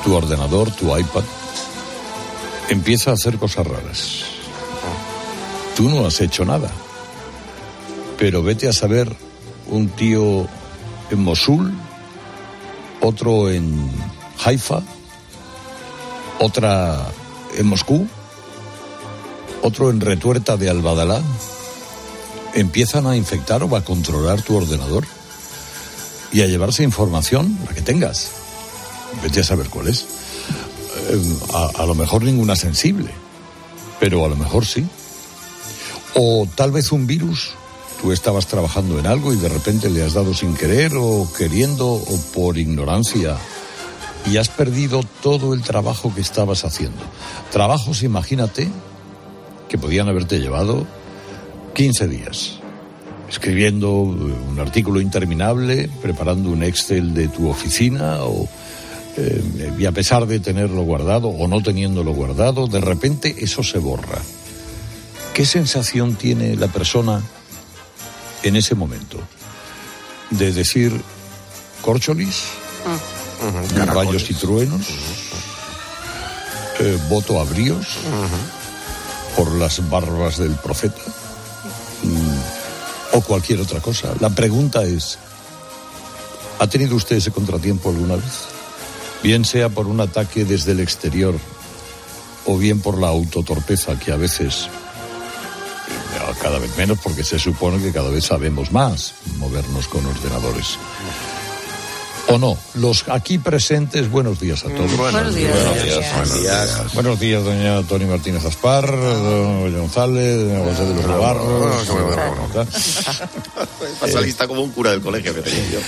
tu 0.03 0.15
ordenador, 0.15 0.71
tu 0.71 0.97
iPad, 0.97 1.21
empieza 2.69 3.11
a 3.11 3.13
hacer 3.13 3.37
cosas 3.37 3.67
raras. 3.67 4.23
Tú 5.77 5.87
no 5.87 6.07
has 6.07 6.19
hecho 6.19 6.45
nada, 6.45 6.71
pero 8.17 8.41
vete 8.41 8.67
a 8.67 8.73
saber 8.73 9.15
un 9.67 9.89
tío 9.89 10.47
en 11.11 11.23
Mosul, 11.23 11.71
otro 13.01 13.51
en 13.51 13.87
Haifa, 14.43 14.81
otra 16.39 17.05
en 17.55 17.67
Moscú, 17.67 18.07
otro 19.61 19.91
en 19.91 20.01
Retuerta 20.01 20.57
de 20.57 20.71
Albadalá, 20.71 21.21
empiezan 22.53 23.07
a 23.07 23.15
infectar 23.15 23.63
o 23.63 23.75
a 23.75 23.83
controlar 23.83 24.41
tu 24.41 24.55
ordenador 24.55 25.05
y 26.31 26.41
a 26.41 26.47
llevarse 26.47 26.83
información, 26.83 27.57
la 27.65 27.73
que 27.73 27.81
tengas. 27.81 28.31
Vete 29.21 29.41
a 29.41 29.43
saber 29.43 29.69
cuál 29.69 29.87
es. 29.87 30.05
Eh, 31.09 31.21
a, 31.53 31.83
a 31.83 31.85
lo 31.85 31.95
mejor 31.95 32.23
ninguna 32.23 32.55
sensible, 32.55 33.11
pero 33.99 34.25
a 34.25 34.29
lo 34.29 34.35
mejor 34.35 34.65
sí. 34.65 34.85
O 36.15 36.47
tal 36.55 36.71
vez 36.71 36.91
un 36.91 37.07
virus. 37.07 37.51
Tú 38.01 38.11
estabas 38.11 38.47
trabajando 38.47 38.97
en 38.97 39.05
algo 39.05 39.31
y 39.31 39.35
de 39.35 39.47
repente 39.47 39.89
le 39.89 40.03
has 40.03 40.13
dado 40.13 40.33
sin 40.33 40.55
querer 40.55 40.93
o 40.95 41.27
queriendo 41.37 41.87
o 41.87 42.17
por 42.33 42.57
ignorancia 42.57 43.37
y 44.25 44.37
has 44.37 44.49
perdido 44.49 45.03
todo 45.21 45.53
el 45.53 45.61
trabajo 45.61 46.13
que 46.13 46.21
estabas 46.21 46.65
haciendo. 46.65 47.01
Trabajos, 47.51 48.01
imagínate, 48.01 48.69
que 49.69 49.77
podían 49.77 50.07
haberte 50.09 50.39
llevado 50.39 50.85
15 51.73 52.07
días, 52.07 52.59
escribiendo 53.29 53.91
un 53.91 54.57
artículo 54.59 54.99
interminable, 54.99 55.89
preparando 56.01 56.49
un 56.49 56.63
Excel 56.63 57.13
de 57.13 57.27
tu 57.29 57.49
oficina 57.49 58.23
o, 58.23 58.47
eh, 59.17 59.71
y 59.77 59.85
a 59.85 59.91
pesar 59.91 60.25
de 60.25 60.39
tenerlo 60.39 60.81
guardado 60.83 61.29
o 61.29 61.47
no 61.47 61.63
teniéndolo 61.63 62.13
guardado, 62.13 62.67
de 62.67 62.81
repente 62.81 63.35
eso 63.39 63.63
se 63.63 63.77
borra. 63.77 64.21
¿Qué 65.33 65.45
sensación 65.45 66.15
tiene 66.15 66.55
la 66.55 66.67
persona 66.67 67.21
en 68.43 68.55
ese 68.57 68.75
momento? 68.75 69.17
De 70.29 70.51
decir, 70.51 70.91
corcholis, 71.81 72.43
rayos 73.85 74.29
y 74.29 74.33
truenos, 74.33 74.81
eh, 76.79 76.97
voto 77.09 77.39
a 77.39 77.45
bríos 77.45 77.97
por 79.35 79.53
las 79.53 79.89
barbas 79.89 80.37
del 80.37 80.55
profeta 80.55 81.01
o 83.13 83.21
cualquier 83.21 83.61
otra 83.61 83.79
cosa. 83.79 84.13
La 84.19 84.29
pregunta 84.29 84.83
es, 84.83 85.17
¿ha 86.59 86.67
tenido 86.67 86.95
usted 86.95 87.17
ese 87.17 87.31
contratiempo 87.31 87.89
alguna 87.89 88.15
vez? 88.15 88.45
Bien 89.23 89.45
sea 89.45 89.69
por 89.69 89.87
un 89.87 89.99
ataque 89.99 90.45
desde 90.45 90.71
el 90.71 90.79
exterior 90.79 91.35
o 92.45 92.57
bien 92.57 92.81
por 92.81 92.97
la 92.97 93.09
autotorpeza 93.09 93.99
que 93.99 94.11
a 94.11 94.17
veces, 94.17 94.67
eh, 95.87 96.33
cada 96.41 96.59
vez 96.59 96.75
menos 96.77 96.97
porque 97.03 97.23
se 97.23 97.37
supone 97.37 97.81
que 97.83 97.91
cada 97.91 98.09
vez 98.09 98.25
sabemos 98.25 98.71
más 98.71 99.13
movernos 99.37 99.87
con 99.87 100.05
ordenadores. 100.05 100.77
¿O 102.31 102.37
no? 102.37 102.57
Los 102.75 103.09
aquí 103.09 103.37
presentes, 103.39 104.09
buenos 104.09 104.39
días 104.39 104.63
a 104.63 104.69
todos. 104.69 104.95
Buenos 104.95 105.35
días. 105.35 105.53
Buenos 105.53 105.83
días. 105.83 106.15
Buenos 106.15 106.41
días. 106.41 106.93
Buenos 106.93 107.19
días, 107.19 107.43
doña 107.43 107.83
Tony 107.83 108.05
Martínez 108.05 108.45
Aspar, 108.45 108.89
don 108.89 109.77
González, 109.77 110.47
doña 110.47 110.63
José 110.63 110.85
de 110.85 110.95
los 110.95 111.05
Navarros. 111.07 111.87
Pasa 113.99 114.21
lista 114.21 114.47
como 114.47 114.61
un 114.61 114.71
cura 114.71 114.91
del 114.91 115.01
colegio 115.01 115.35
que 115.35 115.41
tenía 115.41 115.71
yo. 115.71 115.79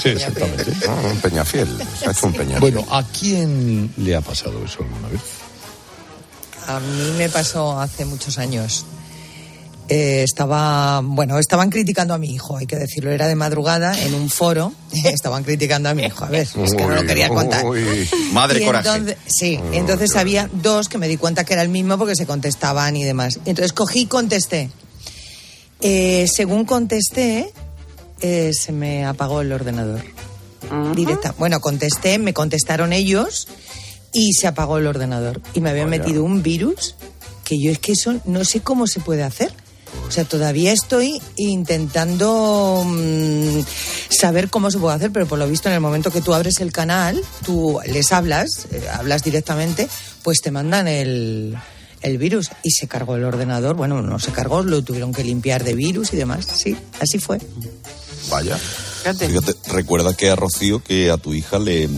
Sí, 0.00 0.08
exactamente. 0.08 0.72
Un 1.12 1.20
peñafiel. 1.20 1.68
Se 1.98 2.08
ha 2.08 2.12
hecho 2.12 2.26
un 2.26 2.32
peñafiel. 2.32 2.60
Bueno, 2.60 2.86
¿a 2.90 3.02
quién 3.02 3.92
le 3.98 4.16
ha 4.16 4.22
pasado 4.22 4.64
eso 4.64 4.78
alguna 4.82 5.08
vez? 5.08 5.20
A 6.68 6.80
mí 6.80 7.12
me 7.18 7.28
pasó 7.28 7.78
hace 7.78 8.06
muchos 8.06 8.38
años. 8.38 8.86
Eh, 9.88 10.24
estaba, 10.24 11.00
bueno, 11.04 11.38
estaban 11.38 11.70
criticando 11.70 12.12
a 12.12 12.18
mi 12.18 12.34
hijo, 12.34 12.56
hay 12.56 12.66
que 12.66 12.74
decirlo, 12.76 13.12
era 13.12 13.28
de 13.28 13.36
madrugada 13.36 13.96
en 14.02 14.14
un 14.14 14.28
foro, 14.28 14.72
estaban 15.04 15.44
criticando 15.44 15.88
a 15.88 15.94
mi 15.94 16.02
hijo, 16.04 16.24
a 16.24 16.28
ver, 16.28 16.40
es 16.42 16.74
que 16.74 16.82
no 16.84 16.90
lo 16.96 17.04
quería 17.06 17.28
contar. 17.28 17.64
Madre 18.32 18.62
Y 18.62 18.66
coraje. 18.66 18.88
entonces- 18.88 19.16
sí, 19.28 19.60
entonces 19.72 20.16
había 20.16 20.50
dos 20.52 20.88
que 20.88 20.98
me 20.98 21.06
di 21.06 21.16
cuenta 21.16 21.44
que 21.44 21.52
era 21.52 21.62
el 21.62 21.68
mismo 21.68 21.96
porque 21.98 22.16
se 22.16 22.26
contestaban 22.26 22.96
y 22.96 23.04
demás. 23.04 23.38
Entonces 23.44 23.72
cogí 23.72 24.00
y 24.00 24.06
contesté. 24.06 24.70
Eh, 25.80 26.26
según 26.32 26.64
contesté, 26.64 27.52
eh, 28.20 28.52
se 28.54 28.72
me 28.72 29.04
apagó 29.04 29.40
el 29.40 29.52
ordenador. 29.52 30.02
Directa. 30.96 31.32
Bueno, 31.38 31.60
contesté, 31.60 32.18
me 32.18 32.34
contestaron 32.34 32.92
ellos 32.92 33.46
y 34.12 34.32
se 34.32 34.48
apagó 34.48 34.78
el 34.78 34.88
ordenador. 34.88 35.40
Y 35.54 35.60
me 35.60 35.70
habían 35.70 35.90
metido 35.90 36.24
un 36.24 36.42
virus 36.42 36.96
que 37.44 37.56
yo 37.62 37.70
es 37.70 37.78
que 37.78 37.92
eso 37.92 38.16
no 38.24 38.44
sé 38.44 38.60
cómo 38.62 38.88
se 38.88 38.98
puede 38.98 39.22
hacer. 39.22 39.52
O 40.06 40.10
sea, 40.10 40.24
todavía 40.24 40.72
estoy 40.72 41.20
intentando 41.36 42.82
mm, 42.86 43.60
saber 44.08 44.48
cómo 44.50 44.70
se 44.70 44.78
puede 44.78 44.96
hacer, 44.96 45.10
pero 45.12 45.26
por 45.26 45.38
lo 45.38 45.48
visto 45.48 45.68
en 45.68 45.74
el 45.74 45.80
momento 45.80 46.10
que 46.10 46.20
tú 46.20 46.34
abres 46.34 46.60
el 46.60 46.72
canal, 46.72 47.20
tú 47.44 47.80
les 47.86 48.12
hablas, 48.12 48.66
eh, 48.72 48.86
hablas 48.92 49.22
directamente, 49.22 49.88
pues 50.22 50.40
te 50.42 50.50
mandan 50.50 50.88
el, 50.88 51.56
el 52.02 52.18
virus 52.18 52.50
y 52.62 52.70
se 52.70 52.86
cargó 52.86 53.16
el 53.16 53.24
ordenador. 53.24 53.76
Bueno, 53.76 54.02
no 54.02 54.18
se 54.18 54.32
cargó, 54.32 54.62
lo 54.62 54.82
tuvieron 54.82 55.12
que 55.12 55.24
limpiar 55.24 55.64
de 55.64 55.74
virus 55.74 56.12
y 56.12 56.16
demás. 56.16 56.46
Sí, 56.54 56.76
así 57.00 57.18
fue. 57.18 57.38
Vaya. 58.30 58.58
Fíjate, 59.14 59.54
recuerda 59.68 60.14
que 60.14 60.30
a 60.30 60.36
Rocío, 60.36 60.82
que 60.82 61.10
a 61.10 61.16
tu 61.16 61.32
hija 61.32 61.58
le, 61.58 61.88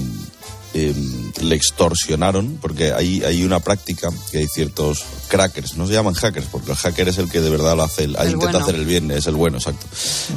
eh, 0.74 0.94
le 1.42 1.54
extorsionaron, 1.54 2.58
porque 2.60 2.92
hay, 2.92 3.22
hay 3.24 3.44
una 3.44 3.60
práctica 3.60 4.10
que 4.30 4.38
hay 4.38 4.46
ciertos 4.48 5.02
crackers, 5.28 5.76
no 5.76 5.86
se 5.86 5.92
llaman 5.94 6.14
hackers, 6.14 6.46
porque 6.50 6.70
el 6.72 6.76
hacker 6.76 7.08
es 7.08 7.18
el 7.18 7.30
que 7.30 7.40
de 7.40 7.50
verdad 7.50 7.76
lo 7.76 7.82
hace, 7.84 8.04
el, 8.04 8.16
El 8.16 8.32
intenta 8.32 8.38
bueno. 8.38 8.58
hacer 8.58 8.74
el 8.74 8.84
bien, 8.84 9.10
es 9.10 9.26
el 9.26 9.34
bueno, 9.34 9.58
exacto. 9.58 9.86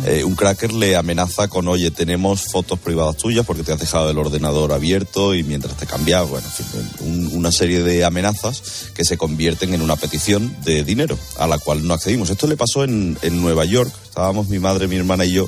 Eh, 0.05 0.23
un 0.23 0.35
cracker 0.35 0.73
le 0.73 0.95
amenaza 0.95 1.47
con, 1.47 1.67
oye, 1.67 1.91
tenemos 1.91 2.43
fotos 2.51 2.79
privadas 2.79 3.17
tuyas 3.17 3.45
porque 3.45 3.63
te 3.63 3.73
has 3.73 3.79
dejado 3.79 4.09
el 4.09 4.17
ordenador 4.17 4.71
abierto 4.73 5.35
y 5.35 5.43
mientras 5.43 5.75
te 5.77 5.85
cambias, 5.85 6.27
bueno, 6.29 6.47
en 6.47 6.53
fin, 6.65 6.89
un- 7.01 7.38
una 7.38 7.51
serie 7.51 7.83
de 7.83 8.03
amenazas 8.05 8.61
que 8.93 9.03
se 9.05 9.17
convierten 9.17 9.73
en 9.73 9.81
una 9.81 9.95
petición 9.95 10.55
de 10.63 10.83
dinero 10.83 11.17
a 11.38 11.47
la 11.47 11.57
cual 11.59 11.85
no 11.88 11.93
accedimos. 11.93 12.29
Esto 12.29 12.47
le 12.47 12.57
pasó 12.57 12.83
en, 12.83 13.17
en 13.21 13.41
Nueva 13.41 13.65
York, 13.65 13.91
estábamos 14.11 14.49
mi 14.49 14.59
madre, 14.59 14.87
mi 14.89 14.97
hermana 14.97 15.23
y 15.25 15.31
yo, 15.31 15.47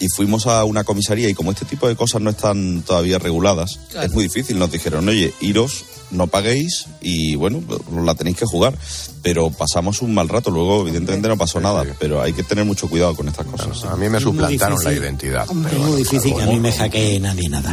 y 0.00 0.06
fuimos 0.16 0.48
a 0.48 0.64
una 0.64 0.82
comisaría 0.82 1.28
y 1.28 1.34
como 1.34 1.52
este 1.52 1.64
tipo 1.64 1.86
de 1.86 1.94
cosas 1.94 2.20
no 2.20 2.30
están 2.30 2.82
todavía 2.82 3.18
reguladas, 3.20 3.78
Claro. 3.90 4.06
es 4.08 4.12
muy 4.12 4.24
difícil. 4.24 4.58
Nos 4.58 4.72
dijeron, 4.72 5.08
oye, 5.08 5.32
iros, 5.40 5.84
no 6.10 6.26
paguéis 6.26 6.86
y 7.00 7.36
bueno, 7.36 7.62
la 8.04 8.16
tenéis 8.16 8.36
que 8.36 8.46
jugar. 8.46 8.76
Pero 9.22 9.50
pasamos 9.50 10.00
un 10.02 10.12
mal 10.14 10.28
rato, 10.28 10.50
luego 10.50 10.80
evidentemente 10.80 11.28
no 11.28 11.36
pasó 11.36 11.60
nada, 11.60 11.84
pero 12.00 12.20
hay 12.22 12.32
que 12.32 12.42
tener 12.42 12.64
mucho 12.64 12.88
cuidado 12.88 13.14
con 13.14 13.28
estas 13.28 13.46
cosas. 13.46 13.84
A 13.84 13.94
mí 13.96 14.08
me 14.08 14.18
suplantaron 14.18 14.82
la 14.82 14.92
identidad. 14.92 15.44
es 15.48 15.78
muy 15.78 15.98
difícil 15.98 16.34
que 16.34 16.42
a 16.42 16.46
mí 16.46 16.58
me 16.58 16.72
hackee 16.72 17.20
nadie 17.20 17.48
nada. 17.48 17.72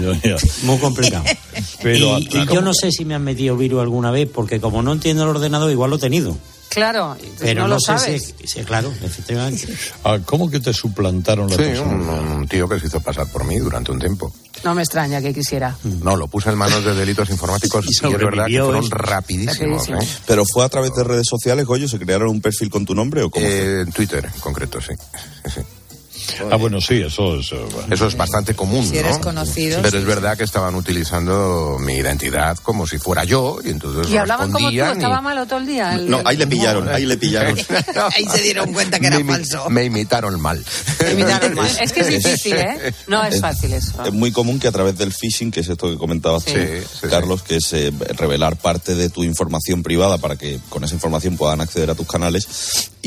Muy 0.64 0.78
complicado. 0.78 1.24
Pero, 1.82 2.20
y, 2.20 2.28
y 2.32 2.46
yo 2.54 2.62
no 2.62 2.74
sé 2.74 2.92
si 2.92 3.06
me 3.06 3.16
han 3.16 3.24
metido 3.24 3.56
virus 3.58 3.82
alguna 3.82 4.12
vez, 4.12 4.30
porque 4.32 4.60
como 4.60 4.84
no 4.84 4.92
entiendo 4.94 5.24
el 5.24 5.30
ordenador, 5.30 5.72
igual 5.72 5.90
lo 5.90 5.96
he 5.96 6.00
tenido. 6.00 6.38
Claro, 6.70 7.16
Pero 7.40 7.62
no, 7.62 7.68
no, 7.68 7.74
lo 7.76 7.80
sé 7.80 7.86
sabes. 7.86 8.34
si. 8.40 8.48
sí, 8.48 8.64
claro, 8.64 8.92
efectivamente. 9.04 9.68
Ah, 10.04 10.20
¿Cómo 10.26 10.50
que 10.50 10.60
te 10.60 10.74
suplantaron 10.74 11.50
la 11.50 11.56
Sí, 11.56 11.64
un, 11.80 12.08
un 12.10 12.48
tío 12.48 12.68
que 12.70 12.80
se 12.80 12.88
hizo 12.88 13.00
pasar 13.02 13.28
por 13.32 13.44
mí 13.46 13.58
durante 13.58 13.92
un 13.92 14.00
tiempo. 14.00 14.32
No 14.64 14.74
me 14.74 14.82
extraña 14.82 15.22
que 15.22 15.34
quisiera. 15.34 15.76
No, 15.84 16.16
lo 16.16 16.28
puse 16.28 16.50
en 16.50 16.58
manos 16.58 16.84
de 16.84 16.94
delitos 16.96 17.30
informáticos 17.30 17.86
y, 17.88 17.90
es 17.92 18.02
verdad 18.02 18.46
que 18.48 18.60
fueron 18.60 18.84
eso. 18.84 18.96
rapidísimos. 18.96 19.88
¿eh? 19.90 19.94
¿Pero 20.26 20.44
fue 20.52 20.66
a 20.66 20.70
través 20.70 20.92
de 20.96 21.04
redes 21.04 21.28
sociales, 21.28 21.66
Goyo? 21.66 21.88
¿Se 21.88 22.00
crearon 22.00 22.30
un 22.30 22.42
perfil 22.42 22.70
con 22.70 22.86
tu 22.86 22.94
nombre 22.96 23.24
o 23.24 23.30
cómo 23.30 23.46
Eh, 23.46 23.82
en 23.82 23.92
Twitter, 23.92 24.26
en 24.34 24.40
concreto, 24.40 24.80
sí. 24.82 24.94
Sí, 25.46 25.52
sí. 25.56 25.62
Ah, 26.52 26.56
bueno, 26.56 26.80
sí, 26.82 27.02
eso 27.02 27.40
es. 27.40 27.52
eh, 27.52 27.60
bueno. 27.72 27.94
Eso 27.94 28.08
es 28.08 28.16
bastante 28.18 28.54
común, 28.56 28.84
Si 28.86 28.94
¿no? 28.94 29.00
eres 29.00 29.18
conocido, 29.20 29.78
Pero 29.82 29.92
sí, 29.92 29.98
es 29.98 30.06
verdad 30.06 30.38
que 30.38 30.44
estaban 30.44 30.76
utilizando 30.76 31.78
mi 31.80 31.94
identidad 31.96 32.58
como 32.58 32.86
si 32.88 32.98
fuera 32.98 33.24
yo 33.24 33.60
y 33.64 33.70
entonces 33.70 34.12
Y 34.12 34.18
hablaban 34.18 34.52
como 34.52 34.70
tú, 34.70 34.76
respondían 34.76 34.90
y- 34.90 34.98
estaba 35.04 35.22
malo 35.22 35.46
todo 35.46 35.60
el 35.60 35.66
día. 35.66 35.94
el- 35.94 36.10
No, 36.10 36.22
ahí 36.26 36.38
le 36.38 36.48
pillaron, 36.48 36.88
ahí 36.90 37.06
le 37.06 37.18
pillaron. 37.18 37.58
Ahí 38.16 38.26
se 38.26 38.42
dieron 38.42 38.74
cuenta 38.74 39.00
que 39.00 39.08
era 39.08 39.20
me, 39.20 39.34
falso. 39.34 39.70
me 39.70 39.86
imitaron 39.86 40.40
mal. 40.42 40.64
Es 41.82 41.92
que 41.92 42.00
es 42.02 42.08
difícil, 42.08 42.54
¿eh? 42.58 42.94
No 43.08 43.24
es 43.24 43.40
fácil 43.42 43.74
eso. 43.74 44.04
Es 44.04 44.14
muy 44.14 44.32
común 44.32 44.60
que 44.60 44.68
a 44.68 44.72
través 44.72 44.98
del 44.98 45.12
phishing, 45.14 45.52
que 45.52 45.62
es 45.62 45.70
esto 45.70 45.90
que 45.90 45.98
comentabas 45.98 46.46
tú, 46.46 46.54
Carlos, 47.10 47.44
que 47.44 47.58
es 47.58 47.74
eh, 47.74 47.92
revelar 48.16 48.56
parte 48.58 48.96
de 48.96 49.10
tu 49.10 49.24
información 49.24 49.84
privada 49.84 50.18
para 50.18 50.36
que 50.36 50.60
con 50.70 50.84
esa 50.84 50.94
información 50.96 51.38
puedan 51.38 51.62
acceder 51.62 51.90
a 51.90 51.96
tus 51.96 52.08
canales 52.08 52.48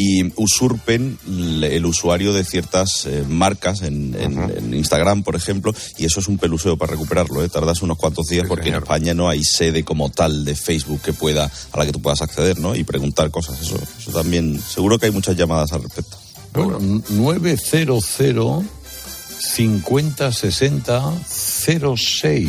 y 0.02 0.32
usurpen 0.36 1.18
el 1.26 1.84
usuario 1.84 2.32
de 2.32 2.42
ciertas 2.44 3.04
eh, 3.06 3.22
marcas 3.28 3.82
en, 3.82 4.14
en- 4.18 4.38
en 4.56 4.72
Instagram, 4.74 5.22
por 5.22 5.36
ejemplo, 5.36 5.74
y 5.98 6.06
eso 6.06 6.20
es 6.20 6.28
un 6.28 6.38
peluseo 6.38 6.78
para 6.78 6.92
recuperarlo. 6.92 7.44
¿eh? 7.44 7.48
Tardas 7.50 7.82
unos 7.82 7.98
cuantos 7.98 8.26
días 8.28 8.46
porque 8.48 8.70
en 8.70 8.76
España 8.76 9.12
no 9.12 9.28
hay 9.28 9.44
sede 9.44 9.84
como 9.84 10.08
tal 10.10 10.44
de 10.46 10.54
Facebook 10.54 11.02
que 11.02 11.12
pueda 11.12 11.50
a 11.72 11.78
la 11.78 11.84
que 11.84 11.92
tú 11.92 12.00
puedas 12.00 12.22
acceder 12.22 12.58
¿no? 12.58 12.74
y 12.74 12.82
preguntar 12.84 13.30
cosas. 13.30 13.60
Eso, 13.60 13.76
eso 13.98 14.10
también, 14.10 14.58
seguro 14.60 14.98
que 14.98 15.06
hay 15.06 15.12
muchas 15.12 15.36
llamadas 15.36 15.72
al 15.72 15.82
respecto. 15.82 16.16
Bueno, 16.54 16.78
900 17.10 18.04
50 19.54 20.32
60 20.32 21.12
06. 21.26 22.48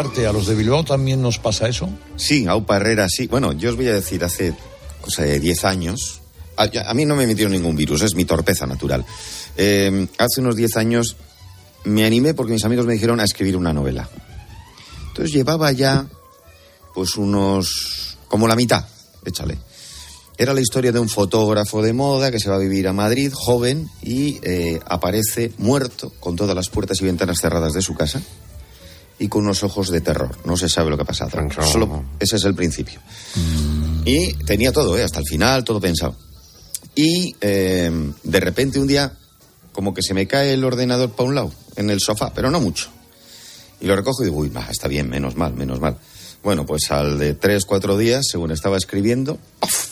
¿A 0.00 0.32
los 0.32 0.46
de 0.46 0.84
también 0.86 1.20
nos 1.20 1.38
pasa 1.38 1.68
eso? 1.68 1.88
Sí, 2.16 2.46
Aupa 2.46 2.76
Herrera, 2.76 3.06
sí. 3.08 3.26
Bueno, 3.26 3.52
yo 3.52 3.70
os 3.70 3.76
voy 3.76 3.88
a 3.88 3.94
decir, 3.94 4.22
hace 4.22 4.54
cosa 5.00 5.22
de 5.24 5.40
10 5.40 5.64
años, 5.64 6.20
a, 6.56 6.68
a 6.86 6.94
mí 6.94 7.04
no 7.04 7.16
me 7.16 7.26
metieron 7.26 7.52
ningún 7.52 7.74
virus, 7.74 8.02
es 8.02 8.14
mi 8.14 8.24
torpeza 8.24 8.66
natural. 8.66 9.04
Eh, 9.56 10.06
hace 10.18 10.40
unos 10.40 10.54
10 10.54 10.76
años 10.76 11.16
me 11.84 12.04
animé 12.04 12.34
porque 12.34 12.52
mis 12.52 12.64
amigos 12.64 12.86
me 12.86 12.92
dijeron 12.92 13.20
a 13.20 13.24
escribir 13.24 13.56
una 13.56 13.72
novela. 13.72 14.08
Entonces 15.08 15.32
llevaba 15.34 15.72
ya, 15.72 16.06
pues 16.94 17.16
unos, 17.16 18.16
como 18.28 18.46
la 18.46 18.56
mitad, 18.56 18.86
échale. 19.24 19.58
Era 20.38 20.54
la 20.54 20.60
historia 20.60 20.92
de 20.92 21.00
un 21.00 21.08
fotógrafo 21.08 21.82
de 21.82 21.92
moda 21.92 22.30
que 22.30 22.38
se 22.38 22.48
va 22.48 22.56
a 22.56 22.60
vivir 22.60 22.86
a 22.86 22.92
Madrid, 22.92 23.32
joven, 23.34 23.90
y 24.02 24.38
eh, 24.42 24.78
aparece 24.86 25.52
muerto 25.58 26.12
con 26.20 26.36
todas 26.36 26.54
las 26.54 26.68
puertas 26.68 27.00
y 27.00 27.04
ventanas 27.04 27.38
cerradas 27.40 27.72
de 27.72 27.82
su 27.82 27.94
casa 27.94 28.22
y 29.20 29.28
con 29.28 29.42
unos 29.42 29.62
ojos 29.62 29.90
de 29.90 30.00
terror. 30.00 30.34
No 30.46 30.56
se 30.56 30.68
sabe 30.68 30.90
lo 30.90 30.96
que 30.96 31.02
ha 31.02 31.06
pasado. 31.06 31.30
Solo, 31.70 32.04
ese 32.18 32.36
es 32.36 32.44
el 32.44 32.54
principio. 32.54 33.00
Y 34.06 34.32
tenía 34.32 34.72
todo, 34.72 34.96
¿eh? 34.96 35.04
hasta 35.04 35.20
el 35.20 35.26
final, 35.26 35.62
todo 35.62 35.78
pensado. 35.78 36.16
Y 36.94 37.36
eh, 37.40 38.12
de 38.24 38.40
repente 38.40 38.80
un 38.80 38.86
día, 38.86 39.12
como 39.72 39.92
que 39.92 40.02
se 40.02 40.14
me 40.14 40.26
cae 40.26 40.54
el 40.54 40.64
ordenador 40.64 41.10
para 41.10 41.28
un 41.28 41.34
lado, 41.34 41.52
en 41.76 41.90
el 41.90 42.00
sofá, 42.00 42.32
pero 42.34 42.50
no 42.50 42.60
mucho. 42.60 42.88
Y 43.78 43.86
lo 43.86 43.94
recojo 43.94 44.22
y 44.22 44.26
digo, 44.26 44.38
uy, 44.38 44.48
va, 44.48 44.66
está 44.70 44.88
bien, 44.88 45.10
menos 45.10 45.36
mal, 45.36 45.52
menos 45.52 45.80
mal. 45.80 45.98
Bueno, 46.42 46.64
pues 46.64 46.90
al 46.90 47.18
de 47.18 47.34
tres, 47.34 47.66
cuatro 47.66 47.98
días, 47.98 48.24
según 48.26 48.52
estaba 48.52 48.78
escribiendo, 48.78 49.38
¡paf! 49.60 49.89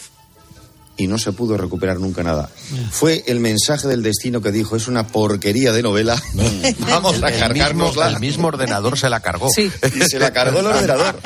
Y 0.98 1.06
no 1.06 1.16
se 1.16 1.32
pudo 1.32 1.56
recuperar 1.56 1.98
nunca 1.98 2.22
nada. 2.22 2.50
Fue 2.90 3.24
el 3.26 3.40
mensaje 3.40 3.88
del 3.88 4.02
destino 4.02 4.42
que 4.42 4.52
dijo, 4.52 4.76
es 4.76 4.88
una 4.88 5.06
porquería 5.06 5.72
de 5.72 5.82
novela, 5.82 6.20
vamos 6.80 7.22
a 7.22 7.30
cargárnosla. 7.30 8.06
mismo, 8.06 8.16
el 8.16 8.20
mismo 8.20 8.48
ordenador 8.48 8.98
se 8.98 9.08
la 9.08 9.20
cargó. 9.20 9.48
Sí. 9.48 9.70
Y 9.94 10.00
se 10.02 10.18
la 10.18 10.32
cargó 10.32 10.60
el 10.60 10.66
ordenador. 10.66 11.18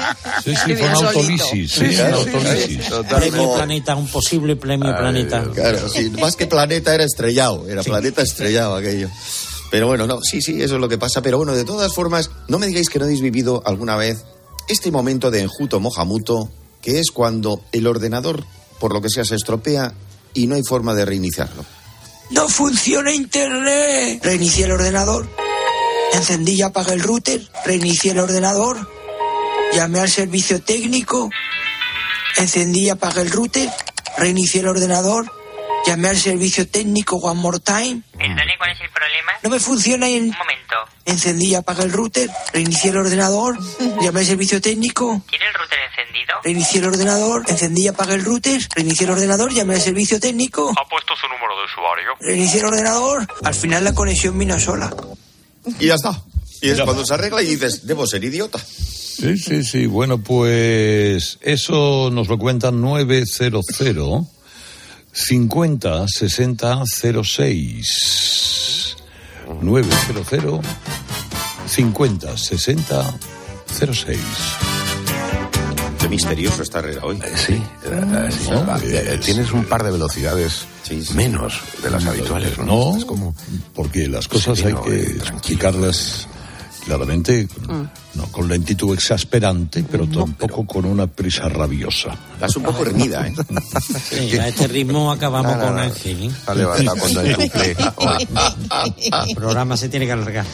Sí, 0.44 0.54
sí, 0.54 0.74
fue 0.74 0.88
una 0.88 1.08
autolisis. 1.08 1.72
Sí, 1.72 2.00
autolisis. 2.00 2.80
Premio 3.08 3.54
Planeta, 3.54 3.96
un 3.96 4.08
posible 4.08 4.56
premio 4.56 4.94
Planeta. 4.96 5.42
Claro, 5.54 5.88
sí, 5.88 6.10
más 6.20 6.36
que 6.36 6.46
planeta 6.46 6.94
era 6.94 7.04
estrellado, 7.04 7.66
era 7.68 7.82
planeta 7.82 8.22
estrellado 8.22 8.76
aquello. 8.76 9.08
Pero 9.70 9.86
bueno, 9.86 10.06
no, 10.06 10.20
sí, 10.22 10.42
sí, 10.42 10.60
eso 10.60 10.74
es 10.74 10.80
lo 10.82 10.88
que 10.88 10.98
pasa. 10.98 11.22
Pero 11.22 11.38
bueno, 11.38 11.54
de 11.54 11.64
todas 11.64 11.94
formas, 11.94 12.30
no 12.46 12.58
me 12.58 12.66
digáis 12.66 12.90
que 12.90 12.98
no 12.98 13.06
habéis 13.06 13.22
vivido 13.22 13.62
alguna 13.64 13.96
vez 13.96 14.22
este 14.68 14.90
momento 14.90 15.30
de 15.30 15.40
enjuto 15.40 15.80
mojamuto, 15.80 16.50
que 16.82 17.00
es 17.00 17.10
cuando 17.10 17.62
el 17.72 17.86
ordenador, 17.86 18.44
por 18.82 18.92
lo 18.92 19.00
que 19.00 19.08
sea, 19.08 19.24
se 19.24 19.36
estropea 19.36 19.92
y 20.34 20.48
no 20.48 20.56
hay 20.56 20.62
forma 20.68 20.92
de 20.92 21.04
reiniciarlo. 21.04 21.64
No 22.30 22.48
funciona 22.48 23.12
internet. 23.12 24.18
Reinicié 24.24 24.64
el 24.64 24.72
ordenador. 24.72 25.28
Encendí 26.14 26.54
y 26.54 26.62
apagué 26.62 26.94
el 26.94 27.00
router. 27.02 27.40
Reinicié 27.64 28.10
el 28.10 28.18
ordenador. 28.18 28.90
Llamé 29.72 30.00
al 30.00 30.10
servicio 30.10 30.60
técnico. 30.60 31.30
Encendí 32.38 32.86
y 32.86 32.90
apagué 32.90 33.20
el 33.22 33.30
router. 33.30 33.70
Reinicié 34.18 34.62
el 34.62 34.66
ordenador. 34.68 35.30
Llamé 35.86 36.08
al 36.08 36.16
servicio 36.18 36.66
técnico 36.68 37.16
One 37.16 37.40
More 37.40 37.60
Time. 37.60 38.02
Perdone, 38.18 38.54
¿cuál 38.58 38.70
es 38.72 38.80
el 38.80 38.90
problema? 38.90 39.32
No 39.44 39.50
me 39.50 39.60
funciona 39.60 40.08
en- 40.08 40.24
Un 40.24 40.36
momento. 40.38 40.74
encendí 41.04 41.50
y 41.50 41.54
apagué 41.54 41.84
el 41.84 41.92
router. 41.92 42.28
Reinicié 42.52 42.90
el 42.90 42.96
ordenador. 42.96 43.58
Llamé 44.00 44.20
al 44.20 44.26
servicio 44.26 44.60
técnico. 44.60 45.22
¿Tiene 45.30 45.46
el 45.46 45.54
router 45.54 45.71
encendido? 46.02 46.34
Reinicié 46.44 46.80
el 46.80 46.86
ordenador. 46.86 47.44
Encendí 47.48 47.82
y 47.82 47.88
apagué 47.88 48.14
el 48.14 48.24
router. 48.24 48.60
Reinicié 48.74 49.06
el 49.06 49.12
ordenador. 49.12 49.52
Llamé 49.52 49.74
al 49.74 49.80
servicio 49.80 50.20
técnico. 50.20 50.70
¿Ha 50.70 50.88
puesto 50.88 51.14
su 51.16 51.26
número 51.28 51.58
de 51.58 51.64
usuario? 51.64 52.12
Reinicié 52.20 52.60
el 52.60 52.66
ordenador. 52.66 53.26
Al 53.44 53.54
final 53.54 53.84
la 53.84 53.94
conexión 53.94 54.38
vino 54.38 54.58
sola. 54.58 54.94
Y 55.78 55.86
ya 55.86 55.94
está. 55.94 56.22
Y 56.60 56.70
es 56.70 56.80
cuando 56.80 57.04
se 57.04 57.14
arregla 57.14 57.42
y 57.42 57.46
dices, 57.46 57.86
debo 57.86 58.06
ser 58.06 58.22
idiota. 58.22 58.58
Sí, 58.58 59.36
sí, 59.36 59.64
sí. 59.64 59.86
Bueno, 59.86 60.18
pues 60.18 61.38
eso 61.42 62.10
nos 62.12 62.28
lo 62.28 62.38
cuentan 62.38 62.80
900 62.80 63.64
50 65.12 66.08
60 66.08 66.82
06. 67.24 68.96
900 69.60 70.60
50 71.66 72.36
60 72.36 73.18
06. 73.66 74.18
Qué 76.02 76.08
misterioso 76.08 76.62
esta 76.62 76.80
Herrera 76.80 77.00
hoy. 77.04 77.18
Sí, 77.36 77.52
eh, 77.84 78.28
sí, 78.30 78.50
va, 78.50 78.78
eh, 78.84 79.18
tienes 79.24 79.52
un 79.52 79.64
par 79.64 79.82
de 79.84 79.92
velocidades 79.92 80.66
menos 81.14 81.60
de 81.82 81.90
las 81.90 82.04
habituales, 82.04 82.58
¿no? 82.58 82.96
No, 82.98 83.34
porque 83.74 84.08
las 84.08 84.26
cosas 84.28 84.62
hay 84.64 84.74
que 84.74 84.94
eh, 84.96 85.16
explicarlas 85.32 86.26
claramente, 86.84 87.46
Mm. 87.68 87.82
no 88.14 88.26
con 88.32 88.48
lentitud 88.48 88.92
exasperante, 88.92 89.84
pero 89.88 90.06
tampoco 90.08 90.66
con 90.66 90.84
una 90.84 91.06
prisa 91.06 91.48
rabiosa. 91.48 92.10
Estás 92.34 92.56
un 92.56 92.64
poco 92.64 92.82
reñida, 92.84 93.28
¿eh? 93.28 93.34
Sí, 94.10 94.36
a 94.36 94.48
este 94.48 94.66
ritmo 94.66 95.12
acabamos 95.12 95.52
No, 95.52 95.58
no, 95.58 95.64
con 95.66 95.76
no. 95.76 95.82
Ángel. 95.82 96.22
¿eh? 96.24 96.26
Está 96.26 96.54
levantado 96.56 96.96
con 96.98 97.14
Don 97.14 97.26
Chuple. 97.32 97.76
El 99.28 99.36
programa 99.36 99.76
se 99.76 99.88
tiene 99.88 100.06
que 100.06 100.12
alargar. 100.12 100.44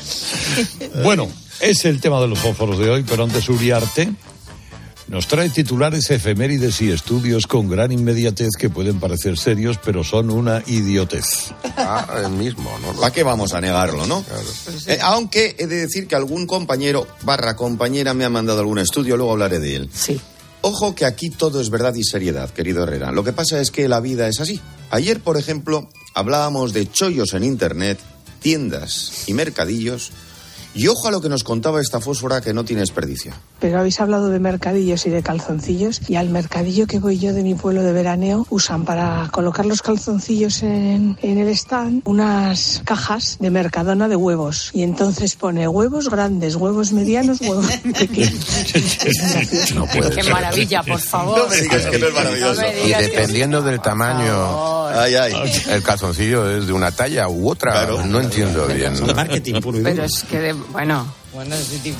Bueno, 1.02 1.26
es 1.60 1.84
el 1.86 1.98
tema 2.02 2.20
de 2.20 2.28
los 2.28 2.38
fósforos 2.38 2.78
de 2.78 2.90
hoy, 2.90 3.04
pero 3.08 3.24
antes 3.24 3.48
Uriarte 3.48 4.12
nos 5.08 5.26
trae 5.26 5.48
titulares 5.48 6.10
efemérides 6.10 6.80
y 6.82 6.90
estudios 6.90 7.46
con 7.46 7.68
gran 7.68 7.92
inmediatez 7.92 8.50
que 8.58 8.68
pueden 8.68 9.00
parecer 9.00 9.38
serios, 9.38 9.78
pero 9.82 10.04
son 10.04 10.30
una 10.30 10.62
idiotez. 10.66 11.52
Ah, 11.76 12.06
el 12.24 12.30
mismo, 12.32 12.70
¿no? 12.80 12.92
¿Para 13.00 13.12
qué 13.12 13.22
vamos 13.22 13.54
a 13.54 13.60
negarlo, 13.60 14.06
no? 14.06 14.24
Eh, 14.86 14.98
aunque 15.00 15.56
he 15.58 15.66
de 15.66 15.76
decir 15.76 16.06
que 16.06 16.16
algún 16.16 16.46
compañero 16.46 17.06
barra 17.22 17.56
compañera 17.56 18.12
me 18.14 18.24
ha 18.24 18.30
mandado 18.30 18.60
algún 18.60 18.78
estudio, 18.78 19.16
luego 19.16 19.32
hablaré 19.32 19.58
de 19.58 19.76
él. 19.76 19.90
Sí. 19.92 20.20
Ojo 20.60 20.94
que 20.94 21.04
aquí 21.04 21.30
todo 21.30 21.60
es 21.60 21.70
verdad 21.70 21.94
y 21.94 22.04
seriedad, 22.04 22.50
querido 22.50 22.82
Herrera. 22.82 23.12
Lo 23.12 23.24
que 23.24 23.32
pasa 23.32 23.60
es 23.60 23.70
que 23.70 23.88
la 23.88 24.00
vida 24.00 24.28
es 24.28 24.40
así. 24.40 24.60
Ayer, 24.90 25.20
por 25.20 25.36
ejemplo, 25.36 25.88
hablábamos 26.14 26.72
de 26.72 26.90
chollos 26.90 27.32
en 27.32 27.44
Internet, 27.44 27.98
tiendas 28.40 29.24
y 29.26 29.34
mercadillos. 29.34 30.10
Y 30.78 30.86
ojo 30.88 31.08
a 31.08 31.10
lo 31.10 31.20
que 31.20 31.28
nos 31.28 31.42
contaba 31.44 31.80
esta 31.80 32.00
fósfora 32.00 32.40
que 32.40 32.54
no 32.54 32.64
tiene 32.64 32.80
desperdicio. 32.82 33.32
Pero 33.58 33.80
habéis 33.80 34.00
hablado 34.00 34.28
de 34.28 34.38
mercadillos 34.38 35.04
y 35.06 35.10
de 35.10 35.22
calzoncillos 35.22 36.00
y 36.08 36.14
al 36.14 36.30
mercadillo 36.30 36.86
que 36.86 37.00
voy 37.00 37.18
yo 37.18 37.32
de 37.32 37.42
mi 37.42 37.54
pueblo 37.54 37.82
de 37.82 37.92
veraneo 37.92 38.46
usan 38.50 38.84
para 38.84 39.28
colocar 39.32 39.66
los 39.66 39.82
calzoncillos 39.82 40.62
en, 40.62 41.18
en 41.20 41.38
el 41.38 41.48
stand 41.48 42.02
unas 42.04 42.80
cajas 42.84 43.38
de 43.40 43.50
mercadona 43.50 44.06
de 44.08 44.14
huevos 44.16 44.70
y 44.72 44.82
entonces 44.84 45.34
pone 45.34 45.66
huevos 45.66 46.08
grandes, 46.08 46.54
huevos 46.54 46.92
medianos, 46.92 47.40
huevos 47.40 47.66
pequeños. 47.98 48.46
No 49.74 49.84
puede 49.86 50.10
Qué 50.14 50.22
ser. 50.22 50.32
maravilla, 50.32 50.82
por 50.84 51.00
favor. 51.00 51.38
No 51.40 51.48
me 51.48 51.60
digas 51.60 51.86
que 51.86 51.98
no 51.98 52.06
es 52.06 52.14
maravilloso. 52.14 52.62
No 52.62 52.68
Y 52.86 52.92
que- 52.92 53.02
dependiendo 53.02 53.62
del 53.62 53.80
tamaño, 53.80 54.77
Ay, 54.94 55.14
ay. 55.14 55.32
el 55.70 55.82
calzoncillo 55.82 56.58
es 56.58 56.66
de 56.66 56.72
una 56.72 56.90
talla 56.92 57.28
u 57.28 57.50
otra. 57.50 57.86
No 58.06 58.20
entiendo 58.20 58.66
bien. 58.66 58.94
Marketing 59.14 59.60
puro 59.60 59.78
y 59.78 59.82
Pero 59.82 60.04
es 60.04 60.24
que, 60.24 60.38
de- 60.38 60.52
bueno, 60.52 61.12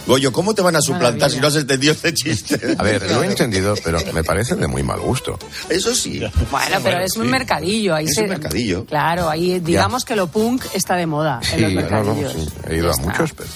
Goyo, 0.06 0.32
¿cómo 0.32 0.54
te 0.54 0.62
van 0.62 0.74
a 0.76 0.80
suplantar 0.80 1.30
si 1.30 1.38
no 1.38 1.46
has 1.48 1.56
entendido 1.56 1.92
este 1.92 2.12
chiste? 2.14 2.74
A 2.78 2.82
ver, 2.82 3.08
lo 3.10 3.22
he 3.22 3.26
entendido, 3.26 3.74
pero 3.84 3.98
me 4.12 4.24
parece 4.24 4.54
de 4.56 4.66
muy 4.66 4.82
mal 4.82 5.00
gusto. 5.00 5.38
Eso 5.68 5.94
sí. 5.94 6.20
bueno, 6.50 6.76
pero 6.82 7.00
es 7.00 7.14
un 7.16 7.28
mercadillo. 7.28 7.94
Ahí 7.94 8.06
Es 8.06 8.14
se, 8.14 8.22
un 8.22 8.30
mercadillo. 8.30 8.84
Claro, 8.86 9.28
ahí 9.28 9.60
digamos 9.60 10.04
que 10.04 10.16
lo 10.16 10.26
punk 10.28 10.64
está 10.74 10.96
de 10.96 11.06
moda 11.06 11.40
en 11.52 11.60
los 11.62 11.70
Sí, 11.70 11.76
no, 11.76 11.80
no, 11.82 11.88
mercadillos. 12.14 12.32
sí, 12.32 12.48
he 12.68 12.76
ido 12.76 12.90
a 12.90 12.94
Ya 12.96 13.00
está. 13.02 13.12
muchos, 13.12 13.32
pero... 13.36 13.48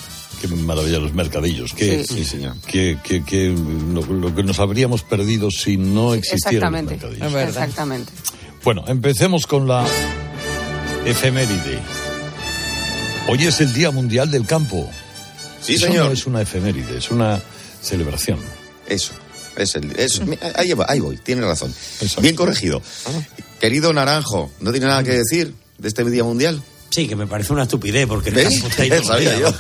Qué 0.43 0.49
maravilla 0.49 0.99
los 0.99 1.15
mercadillos. 1.15 1.73
Que, 1.73 2.05
Sí. 2.05 2.25
señor. 2.25 2.57
Que, 2.67 2.99
que, 3.03 3.25
que 3.25 3.55
lo, 3.93 4.03
lo 4.05 4.35
que 4.35 4.43
nos 4.43 4.59
habríamos 4.59 5.03
perdido 5.05 5.51
si 5.53 5.77
no 5.77 6.15
existieran 6.15 6.73
los 6.73 6.83
Exactamente. 6.83 7.19
mercadillos. 7.21 7.49
Exactamente. 7.49 8.13
Bueno, 8.65 8.85
empecemos 8.87 9.47
con 9.47 9.67
la 9.67 9.85
efeméride. 11.05 11.81
Hoy 13.29 13.45
es 13.47 13.61
el 13.61 13.73
Día 13.73 13.91
Mundial 13.91 14.31
del 14.31 14.47
Campo. 14.47 14.89
Sí, 15.61 15.75
Eso 15.75 15.87
señor. 15.87 16.07
no 16.07 16.13
es 16.13 16.27
una 16.27 16.43
efeméride, 16.43 16.99
es 16.99 17.11
una 17.11 17.41
celebración. 17.83 18.39
Eso. 18.89 19.13
Es 19.57 19.75
el, 19.75 19.93
eso. 19.99 20.25
Ahí, 20.55 20.73
va- 20.73 20.87
ahí 20.89 21.01
voy, 21.01 21.19
tienes 21.19 21.45
razón. 21.45 21.75
Bien 22.21 22.35
corregido. 22.35 22.83
Querido 23.61 23.93
Naranjo, 23.93 24.51
¿no 24.61 24.71
tiene 24.73 24.87
nada 24.87 25.03
que 25.05 25.13
decir 25.13 25.55
de 25.79 25.89
este 25.89 26.05
Día 26.05 26.25
Mundial? 26.25 26.63
Sí, 26.91 27.07
que 27.09 27.17
me 27.17 27.27
parece 27.27 27.53
una 27.53 27.63
estupidez 27.63 28.07
porque 28.07 28.31
el 28.31 28.43
campo 28.43 28.67
está 28.69 28.83
ahí 28.83 28.91
Sabía 29.05 29.33
día. 29.35 29.41
yo. 29.41 29.55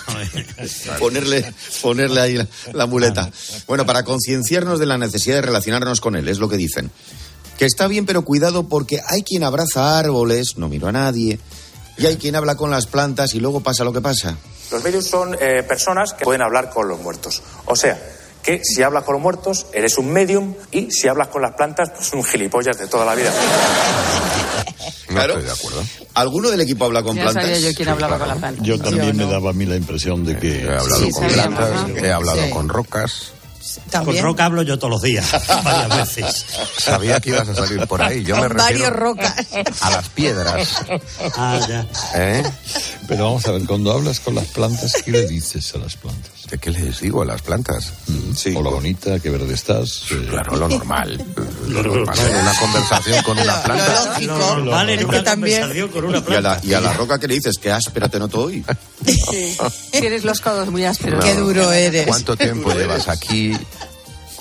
ponerle, 0.98 1.52
ponerle 1.80 2.20
ahí 2.20 2.34
la, 2.34 2.46
la 2.72 2.86
muleta. 2.86 3.30
Bueno, 3.66 3.84
para 3.86 4.02
concienciarnos 4.04 4.78
de 4.78 4.86
la 4.86 4.98
necesidad 4.98 5.36
de 5.36 5.42
relacionarnos 5.42 6.00
con 6.00 6.14
él, 6.16 6.28
es 6.28 6.38
lo 6.38 6.48
que 6.48 6.56
dicen. 6.56 6.90
Que 7.58 7.64
está 7.66 7.86
bien, 7.86 8.06
pero 8.06 8.22
cuidado 8.22 8.64
porque 8.68 9.00
hay 9.06 9.22
quien 9.22 9.44
abraza 9.44 9.98
árboles, 9.98 10.56
no 10.56 10.68
miro 10.68 10.88
a 10.88 10.92
nadie, 10.92 11.38
y 11.98 12.06
hay 12.06 12.16
quien 12.16 12.34
habla 12.34 12.56
con 12.56 12.70
las 12.70 12.86
plantas 12.86 13.34
y 13.34 13.40
luego 13.40 13.60
pasa 13.60 13.84
lo 13.84 13.92
que 13.92 14.00
pasa. 14.00 14.36
Los 14.70 14.82
medios 14.82 15.06
son 15.06 15.36
eh, 15.40 15.62
personas 15.62 16.14
que 16.14 16.24
pueden 16.24 16.42
hablar 16.42 16.70
con 16.70 16.88
los 16.88 16.98
muertos. 17.00 17.42
O 17.66 17.76
sea, 17.76 18.00
que 18.42 18.60
si 18.64 18.82
hablas 18.82 19.04
con 19.04 19.12
los 19.14 19.22
muertos, 19.22 19.66
eres 19.72 19.98
un 19.98 20.10
medium 20.10 20.54
y 20.72 20.90
si 20.90 21.06
hablas 21.06 21.28
con 21.28 21.42
las 21.42 21.54
plantas, 21.54 21.90
pues 21.90 22.12
un 22.14 22.24
gilipollas 22.24 22.78
de 22.78 22.86
toda 22.88 23.04
la 23.04 23.14
vida. 23.14 23.30
No 25.10 25.20
estoy 25.20 25.42
de 25.42 25.50
acuerdo. 25.52 25.82
¿Alguno 26.14 26.50
del 26.50 26.60
equipo 26.62 26.86
habla 26.86 27.02
con 27.02 27.14
Ya 27.16 27.22
plantas? 27.24 27.44
sabía 27.44 27.58
yo 27.70 27.76
quién 27.76 27.88
hablaba 27.90 28.18
con 28.18 28.28
la 28.28 28.34
planta. 28.36 28.62
Yo 28.64 28.78
también 28.80 29.16
me 29.16 29.26
daba 29.26 29.50
a 29.50 29.52
mí 29.52 29.66
la 29.66 29.76
impresión 29.76 30.24
de 30.24 30.38
que... 30.38 30.62
He 30.64 30.68
hablado 30.70 30.96
Sí, 31.04 31.10
con 31.12 31.26
plantas, 31.28 31.86
he 32.02 32.10
hablado 32.10 32.42
Sí. 32.44 32.50
con 32.50 32.68
rocas. 32.68 33.32
Con 33.62 33.90
También. 33.90 34.24
roca 34.24 34.44
hablo 34.46 34.62
yo 34.62 34.78
todos 34.78 34.90
los 34.90 35.02
días, 35.02 35.30
varias 35.64 35.96
veces. 36.16 36.46
Sabía 36.78 37.20
que 37.20 37.30
ibas 37.30 37.48
a 37.48 37.54
salir 37.54 37.86
por 37.86 38.02
ahí. 38.02 38.24
Yo 38.24 38.36
me 38.36 38.48
Con 38.48 38.56
varios 38.56 38.90
refiero 38.90 38.96
rocas. 38.96 39.34
a 39.80 39.90
las 39.90 40.08
piedras. 40.08 40.68
Ah, 41.36 41.60
ya. 41.68 41.86
¿eh? 42.14 42.42
Pero 43.08 43.24
vamos 43.24 43.46
a 43.46 43.52
ver, 43.52 43.62
cuando 43.66 43.92
hablas 43.92 44.20
con 44.20 44.34
las 44.34 44.46
plantas, 44.46 44.92
¿qué 45.04 45.10
le 45.12 45.26
dices 45.26 45.74
a 45.74 45.78
las 45.78 45.96
plantas? 45.96 46.32
¿De 46.50 46.58
qué 46.58 46.70
les 46.70 47.00
digo 47.00 47.22
a 47.22 47.24
las 47.24 47.40
plantas? 47.42 47.92
Sí. 48.36 48.52
Hola 48.56 48.70
bonita, 48.70 49.18
qué 49.20 49.30
verde 49.30 49.54
estás. 49.54 50.06
Eh, 50.10 50.26
Claro, 50.28 50.56
lo 50.56 50.68
normal. 50.68 51.24
Lo 51.68 51.82
normal 51.82 52.18
en 52.18 52.36
una 52.36 52.54
conversación 52.58 53.22
con 53.22 53.38
una 53.38 53.62
planta. 53.62 54.18
Lo 54.20 54.36
normal 54.38 54.90
en 54.90 55.04
una 55.06 55.24
conversación 55.24 55.88
con 55.88 56.04
una 56.04 56.18
Y 56.18 56.20
a, 56.20 56.20
la, 56.20 56.26
planta. 56.26 56.60
y 56.64 56.72
a 56.74 56.80
la 56.80 56.92
roca 56.92 57.18
que 57.18 57.28
le 57.28 57.34
dices, 57.34 57.56
que 57.58 57.70
áspera 57.70 58.08
te 58.08 58.18
noto 58.18 58.42
hoy. 58.42 58.62
Tienes 59.92 60.24
los 60.24 60.40
codos 60.40 60.68
muy 60.70 60.84
ásperos. 60.84 61.24
Qué 61.24 61.34
duro 61.34 61.72
eres. 61.72 62.06
¿Cuánto 62.06 62.36
tiempo 62.36 62.72
llevas 62.74 63.08
aquí? 63.08 63.51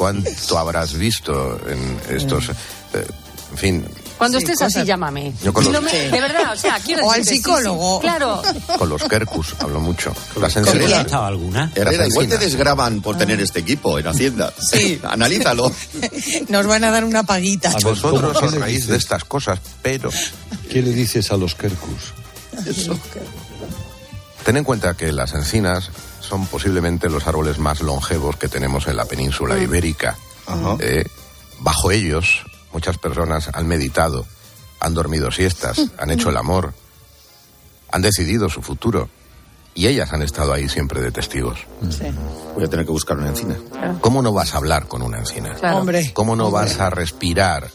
¿Cuánto 0.01 0.57
habrás 0.57 0.93
visto 0.93 1.59
en 1.69 1.99
estos... 2.15 2.49
eh, 2.49 3.05
en 3.51 3.57
fin, 3.57 3.85
Cuando 4.17 4.39
Sí, 4.39 4.45
estés 4.45 4.61
así, 4.63 4.83
llámame. 4.85 5.33
Yo 5.43 5.51
con 5.53 5.63
los- 5.65 5.73
no 5.73 5.81
me- 5.81 5.91
Sí. 5.91 5.97
De 6.09 6.21
verdad, 6.21 6.53
o 6.53 6.55
sea, 6.55 6.79
quiero 6.79 7.05
O 7.07 7.11
al 7.11 7.23
sí, 7.23 7.35
psicólogo. 7.35 7.97
sí, 7.97 8.01
claro. 8.01 8.41
con 8.79 8.89
los 8.89 9.03
Kerkus 9.03 9.53
hablo 9.59 9.79
mucho. 9.79 10.11
Las 10.39 10.57
¿Has 10.57 10.65
encinas. 10.67 11.05
estado 11.05 11.25
alguna? 11.25 11.71
Herrera, 11.75 12.07
igual 12.07 12.27
te 12.29 12.37
desgraban 12.39 13.01
por 13.01 13.15
tener 13.17 13.39
este 13.41 13.59
equipo 13.59 13.99
en 13.99 14.07
Hacienda. 14.07 14.51
Sí. 14.71 14.99
Analízalo. 15.03 15.71
Nos 16.49 16.65
van 16.65 16.83
a 16.85 16.89
dar 16.91 17.03
una 17.05 17.21
paguita. 17.23 17.69
A 17.69 17.73
Vosotros 17.73 18.33
¿cómo 18.33 18.47
os 18.47 18.53
le 18.53 18.59
reís 18.59 18.75
dices? 18.77 18.89
de 18.89 18.97
estas 18.97 19.23
cosas, 19.25 19.59
pero 19.83 20.09
¿Qué 20.69 20.81
le 20.81 20.93
dices 20.93 21.31
a 21.31 21.37
los 21.37 21.53
kerkus? 21.53 22.13
Ten 24.43 24.57
en 24.57 24.63
cuenta 24.63 24.95
que 24.95 25.11
las 25.11 25.33
encinas 25.33 25.91
son 26.19 26.45
posiblemente 26.47 27.09
los 27.09 27.27
árboles 27.27 27.57
más 27.59 27.81
longevos 27.81 28.37
que 28.37 28.47
tenemos 28.47 28.87
en 28.87 28.97
la 28.97 29.05
península 29.05 29.57
ibérica. 29.57 30.17
Eh, 30.79 31.05
bajo 31.59 31.91
ellos, 31.91 32.45
muchas 32.73 32.97
personas 32.97 33.49
han 33.53 33.67
meditado, 33.67 34.25
han 34.79 34.93
dormido 34.93 35.31
siestas, 35.31 35.81
han 35.97 36.11
hecho 36.11 36.29
el 36.29 36.37
amor, 36.37 36.73
han 37.91 38.01
decidido 38.01 38.49
su 38.49 38.61
futuro. 38.61 39.09
Y 39.73 39.87
ellas 39.87 40.11
han 40.11 40.21
estado 40.21 40.51
ahí 40.51 40.67
siempre 40.67 40.99
de 40.99 41.11
testigos. 41.11 41.59
Voy 42.55 42.65
a 42.65 42.67
tener 42.67 42.85
que 42.85 42.91
buscar 42.91 43.17
una 43.17 43.29
encina. 43.29 43.55
¿Cómo 44.01 44.21
no 44.21 44.33
vas 44.33 44.53
a 44.53 44.57
hablar 44.57 44.89
con 44.89 45.01
una 45.01 45.19
encina? 45.19 45.53
Claro. 45.53 45.77
Hombre. 45.77 46.11
¿Cómo 46.13 46.35
no 46.35 46.51
vas 46.51 46.81
a 46.81 46.89
respirar 46.89 47.71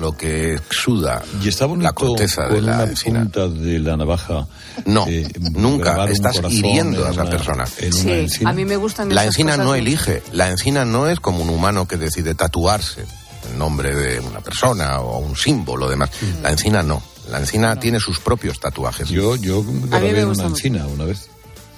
lo 0.00 0.16
que 0.16 0.54
exuda 0.54 1.22
Y 1.42 1.48
está 1.48 1.66
bonito 1.66 1.84
la 1.88 1.92
corteza 1.92 2.42
de 2.48 2.60
la 2.62 2.74
una 2.74 2.84
encina? 2.84 3.20
punta 3.22 3.48
de 3.48 3.78
la 3.78 3.96
navaja. 3.96 4.46
No, 4.84 5.06
eh, 5.08 5.26
nunca. 5.52 6.06
Estás 6.08 6.36
hiriendo 6.50 7.00
en 7.02 7.06
a 7.08 7.10
esa 7.12 7.22
una- 7.22 7.30
persona. 7.30 7.66
Sí, 7.66 8.10
encina. 8.10 8.50
a 8.50 8.52
mí 8.52 8.64
me 8.64 8.76
gustan 8.76 9.14
La 9.14 9.24
encina 9.24 9.52
cosas 9.52 9.64
no 9.66 9.72
de- 9.72 9.78
elige. 9.78 10.22
La 10.32 10.50
encina 10.50 10.84
no 10.84 11.08
es 11.08 11.20
como 11.20 11.42
un 11.42 11.50
humano 11.50 11.86
que 11.88 11.96
decide 11.96 12.34
tatuarse. 12.34 13.04
el 13.52 13.58
nombre 13.58 13.94
de 13.94 14.18
una 14.18 14.40
persona 14.40 14.98
o 15.00 15.18
un 15.18 15.36
símbolo, 15.36 15.88
demás. 15.88 16.10
La 16.42 16.50
encina 16.50 16.82
no. 16.82 17.00
La 17.30 17.38
encina 17.38 17.78
tiene 17.78 18.00
sus 18.00 18.18
propios 18.18 18.58
tatuajes. 18.58 19.08
Yo, 19.08 19.36
yo 19.36 19.62
grabé 19.88 20.24
una 20.24 20.32
mucho. 20.34 20.46
encina 20.48 20.84
una 20.88 21.04
vez. 21.04 21.28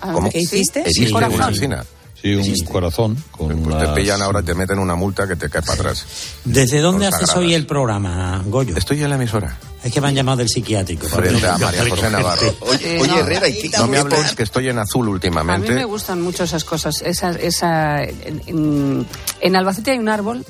Ah, 0.00 0.12
¿Cómo? 0.14 0.31
¿Qué 0.31 0.38
hiciste? 0.38 0.81
¿Existe 0.81 1.09
Sí, 1.09 1.12
una 1.14 1.26
encina? 1.48 1.85
Sí, 2.20 2.35
un 2.35 2.66
corazón 2.66 3.16
con 3.31 3.46
Pues 3.48 3.59
te 3.78 3.85
unas- 3.85 3.88
pillan 3.96 4.20
ahora 4.22 4.42
te 4.42 4.52
meten 4.54 4.78
una 4.81 4.96
multa 4.96 5.26
que 5.28 5.37
te 5.37 5.48
cae 5.48 5.62
para 5.62 5.74
atrás. 5.74 6.04
¿Desde 6.44 6.81
dónde 6.81 7.07
haces 7.07 7.31
hoy 7.37 7.54
el 7.54 7.64
programa, 7.66 8.42
Goyo? 8.46 8.76
Estoy 8.76 9.02
en 9.02 9.11
la 9.11 9.14
emisora. 9.16 9.57
Es 9.85 9.92
que 9.92 10.00
me 10.00 10.09
han 10.09 10.14
llamado 10.16 10.38
del 10.38 10.48
psiquiátrico. 10.48 11.07
Frente 11.07 11.46
a 11.46 11.57
María 11.59 11.88
José 11.88 12.11
Navarro. 12.11 12.57
Oye, 12.61 12.98
oye 13.00 13.07
no. 13.12 13.18
Herrera, 13.18 13.48
¿y 13.48 13.61
qué- 13.70 13.78
No 13.78 13.87
me 13.87 13.98
hables 13.98 14.35
que 14.35 14.42
estoy 14.42 14.68
en 14.68 14.78
azul 14.78 15.02
A 15.07 15.09
mí 15.09 15.12
últimamente. 15.12 15.72
me 15.72 15.85
gustan 15.85 16.20
mucho 16.20 16.42
esas 16.42 16.64
cosas. 16.64 17.00
Esa, 17.02 17.31
esa, 17.31 18.02
en, 18.02 18.42
en- 18.46 19.07
en 19.40 19.57
Albacete 19.57 19.92
hay 19.92 19.98
un 19.98 20.09
árbol 20.09 20.44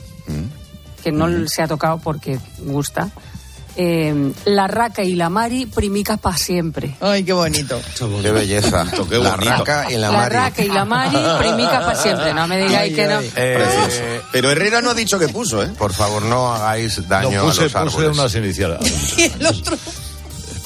que 1.04 1.12
no 1.12 1.28
se 1.48 1.62
ha 1.62 1.68
tocado 1.68 1.98
porque 1.98 2.38
gusta. 2.60 3.10
Eh, 3.80 4.32
la 4.46 4.66
raca 4.66 5.04
y 5.04 5.14
la 5.14 5.30
mari 5.30 5.66
primicas 5.66 6.18
para 6.18 6.36
siempre. 6.36 6.96
Ay, 7.00 7.22
qué 7.22 7.32
bonito. 7.32 7.80
Qué 8.22 8.32
belleza. 8.32 8.84
Qué 9.08 9.18
la 9.18 9.36
raca 9.36 9.86
y 9.88 9.94
la, 9.94 10.10
La 10.10 10.18
mari. 10.18 10.34
raca 10.34 10.64
y 10.64 10.68
la 10.68 10.84
mari 10.84 11.16
primicas 11.38 11.84
para 11.84 11.94
siempre. 11.94 12.34
No 12.34 12.48
me 12.48 12.58
digáis 12.58 12.90
Ay, 12.90 12.92
que 12.92 13.06
no. 13.06 13.20
Eh. 13.36 14.20
Pero 14.32 14.50
Herrera 14.50 14.82
no 14.82 14.90
ha 14.90 14.94
dicho 14.94 15.16
que 15.16 15.28
puso, 15.28 15.62
¿eh? 15.62 15.68
por 15.78 15.92
favor, 15.92 16.22
no 16.22 16.52
hagáis 16.52 16.98
No, 16.98 17.04
daño 17.06 17.42
puse, 17.44 17.60
a 17.60 17.64
los 17.84 17.94
puse 17.94 18.06
árboles. 18.06 18.18
unas 18.18 18.34
iniciales. 18.34 18.78
Y 19.16 19.22
el 19.22 19.46
otro. 19.46 19.76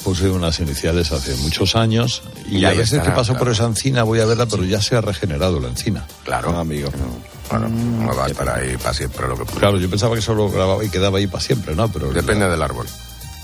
Puse 0.03 0.29
unas 0.29 0.59
iniciales 0.59 1.11
hace 1.11 1.35
muchos 1.35 1.75
años 1.75 2.23
y 2.49 2.57
Y 2.57 2.65
a 2.65 2.69
veces 2.71 2.93
estará, 2.93 3.03
que 3.11 3.11
paso 3.11 3.35
por 3.37 3.49
esa 3.49 3.65
encina 3.65 4.01
voy 4.03 4.21
a 4.21 4.25
verla, 4.25 4.47
pero 4.47 4.63
ya 4.65 4.81
se 4.81 4.95
ha 4.97 5.01
regenerado 5.01 5.59
la 5.59 5.69
encina. 5.69 6.03
Claro, 6.25 6.57
amigo. 6.57 6.89
Claro, 7.49 7.69
no 7.69 8.15
va 8.15 8.25
a 8.25 8.27
estar 8.29 8.49
ahí 8.49 8.77
para 8.77 8.93
siempre 8.93 9.27
lo 9.27 9.37
que 9.37 9.43
Claro, 9.45 9.77
yo 9.77 9.89
pensaba 9.89 10.15
que 10.15 10.21
solo 10.21 10.49
grababa 10.49 10.83
y 10.83 10.89
quedaba 10.89 11.17
ahí 11.19 11.27
para 11.27 11.43
siempre, 11.43 11.75
¿no? 11.75 11.91
Pero 11.91 12.11
Depende 12.11 12.47
del 12.47 12.61
árbol. 12.61 12.87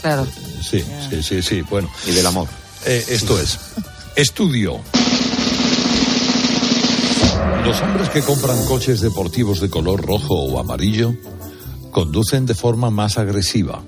Claro. 0.02 0.26
Sí, 0.62 0.84
sí, 1.10 1.22
sí, 1.22 1.42
sí. 1.42 1.62
Bueno, 1.70 1.90
Y 2.08 2.12
del 2.12 2.26
amor. 2.26 2.48
eh, 2.86 3.06
esto 3.10 3.40
es. 3.40 3.60
Estudio. 4.16 4.80
Los 7.66 7.82
hombres 7.82 8.10
que 8.10 8.22
compran 8.22 8.66
coches 8.66 9.02
deportivos 9.02 9.60
de 9.60 9.70
color 9.70 10.04
rojo 10.06 10.34
o 10.34 10.60
amarillo 10.60 11.14
conducen 11.92 12.46
de 12.46 12.56
forma 12.56 12.90
más 12.90 13.18
agresiva. 13.18 13.84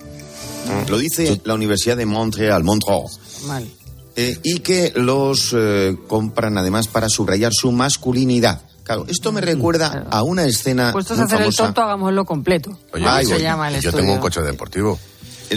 Lo 0.87 0.97
dice 0.97 1.41
la 1.45 1.53
Universidad 1.55 1.97
de 1.97 2.05
Montreal, 2.05 2.63
Montreux. 2.63 3.19
Mal. 3.47 3.67
Eh, 4.15 4.37
y 4.43 4.59
que 4.59 4.91
los 4.95 5.55
eh, 5.57 5.97
compran 6.07 6.57
además 6.57 6.87
para 6.87 7.09
subrayar 7.09 7.51
su 7.53 7.71
masculinidad. 7.71 8.61
Claro, 8.83 9.05
esto 9.07 9.31
me 9.31 9.41
recuerda 9.41 10.05
a 10.09 10.23
una 10.23 10.43
escena 10.45 10.91
Puestos 10.91 11.19
a 11.19 11.23
hacer 11.23 11.37
el 11.37 11.43
famosa. 11.45 11.63
tonto, 11.65 11.81
hagámoslo 11.81 12.25
completo. 12.25 12.77
Oye, 12.93 13.05
Ay, 13.07 13.25
se 13.25 13.35
oye, 13.35 13.43
llama 13.43 13.67
el 13.67 13.75
yo 13.75 13.89
estudio. 13.89 13.97
tengo 13.97 14.13
un 14.15 14.19
coche 14.19 14.41
deportivo. 14.41 14.99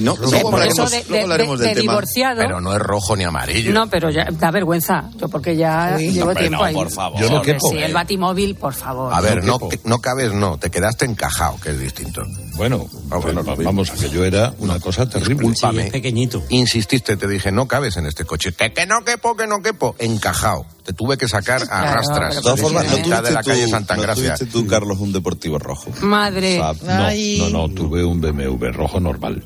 No, 0.00 0.16
luego 0.16 0.50
por 0.50 0.54
hablaremos, 0.60 0.78
eso 0.92 0.96
de, 1.02 1.04
luego 1.08 1.22
hablaremos 1.24 1.58
de- 1.58 1.66
del 1.66 1.74
de 1.74 1.80
tema. 1.80 1.92
divorciado. 1.92 2.36
Pero 2.38 2.60
no 2.60 2.72
es 2.74 2.78
rojo 2.80 3.16
ni 3.16 3.24
amarillo. 3.24 3.72
No, 3.72 3.88
pero 3.88 4.10
ya 4.10 4.26
da 4.30 4.50
vergüenza. 4.50 5.10
Yo 5.18 5.28
porque 5.28 5.56
ya 5.56 5.96
llevo 5.96 6.28
Hombre, 6.30 6.40
tiempo 6.42 6.58
no, 6.58 6.64
ahí. 6.64 6.74
por 6.74 6.90
favor. 6.90 7.20
Yo 7.20 7.30
no 7.30 7.42
quepo. 7.42 7.68
Sí, 7.70 7.78
el 7.78 7.92
batimóvil, 7.92 8.54
por 8.56 8.74
favor. 8.74 9.12
A 9.14 9.20
ver, 9.20 9.44
no, 9.44 9.58
no 9.84 10.00
cabes, 10.00 10.32
no. 10.32 10.58
Te 10.58 10.70
quedaste 10.70 11.04
encajado, 11.04 11.58
que 11.62 11.70
es 11.70 11.78
distinto. 11.78 12.22
Bueno, 12.56 12.86
Ah, 13.10 13.16
bueno, 13.18 13.44
va- 13.44 13.54
vamos 13.56 13.90
a 13.90 13.94
que 13.94 14.08
yo 14.10 14.24
era 14.24 14.52
una 14.58 14.78
cosa 14.80 15.08
terrible. 15.08 15.48
Discúlpame. 15.48 15.90
pequeñito. 15.90 16.42
Insististe, 16.48 17.16
te 17.16 17.26
dije, 17.28 17.52
no 17.52 17.66
cabes 17.68 17.96
en 17.96 18.06
este 18.06 18.24
coche. 18.24 18.52
Que, 18.52 18.72
que 18.72 18.86
no 18.86 19.04
quepo, 19.04 19.36
que 19.36 19.46
no 19.46 19.60
quepo. 19.62 19.94
Encajado. 19.98 20.66
Te 20.84 20.92
tuve 20.92 21.16
que 21.16 21.26
sacar 21.28 21.62
a 21.62 21.66
Claro, 21.66 21.92
rastras. 21.96 22.36
De 22.36 22.42
todas 22.42 22.60
formas, 22.60 22.84
¿no 22.90 22.96
mitad 22.98 23.22
de 23.22 23.30
la 23.30 23.42
calle 23.42 23.64
tú- 23.64 23.70
Santa 23.70 23.96
no 23.96 24.02
Gracia. 24.02 24.34
tuviste 24.36 24.46
tú, 24.46 24.66
Carlos, 24.66 24.98
un 25.00 25.12
deportivo 25.12 25.58
rojo? 25.58 25.90
Madre. 26.02 26.60
Ah, 26.62 26.74
no, 26.82 27.48
no, 27.50 27.68
no, 27.68 27.74
tuve 27.74 28.04
un 28.04 28.20
BMW 28.20 28.70
rojo 28.72 29.00
normal. 29.00 29.44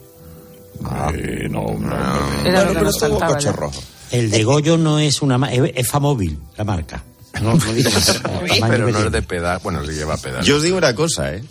Eh, 1.15 1.49
no, 1.51 1.75
no, 1.79 2.47
Era 2.47 2.65
lo 2.65 2.75
Bueno, 2.75 3.37
que 3.37 3.49
pero. 3.49 3.71
El 4.11 4.31
de 4.31 4.45
Goyo 4.45 4.79
no 4.79 4.99
es 4.99 5.21
una... 5.23 5.53
Es, 5.53 5.73
es 5.75 5.89
Famóvil, 5.89 6.39
la 6.57 6.65
marca. 6.65 7.03
No, 7.43 7.55
no 7.55 7.59
tamaño 7.59 8.69
Pero 8.69 8.91
no 8.91 8.99
es 8.99 9.13
de 9.13 9.23
pedal. 9.23 9.61
Bueno, 9.63 9.83
le 9.83 9.95
lleva 9.95 10.17
pedal. 10.17 10.43
Yo 10.45 10.57
os 10.57 10.63
digo 10.63 10.79
una 10.79 10.95
cosa, 10.95 11.35
¿eh? 11.35 11.45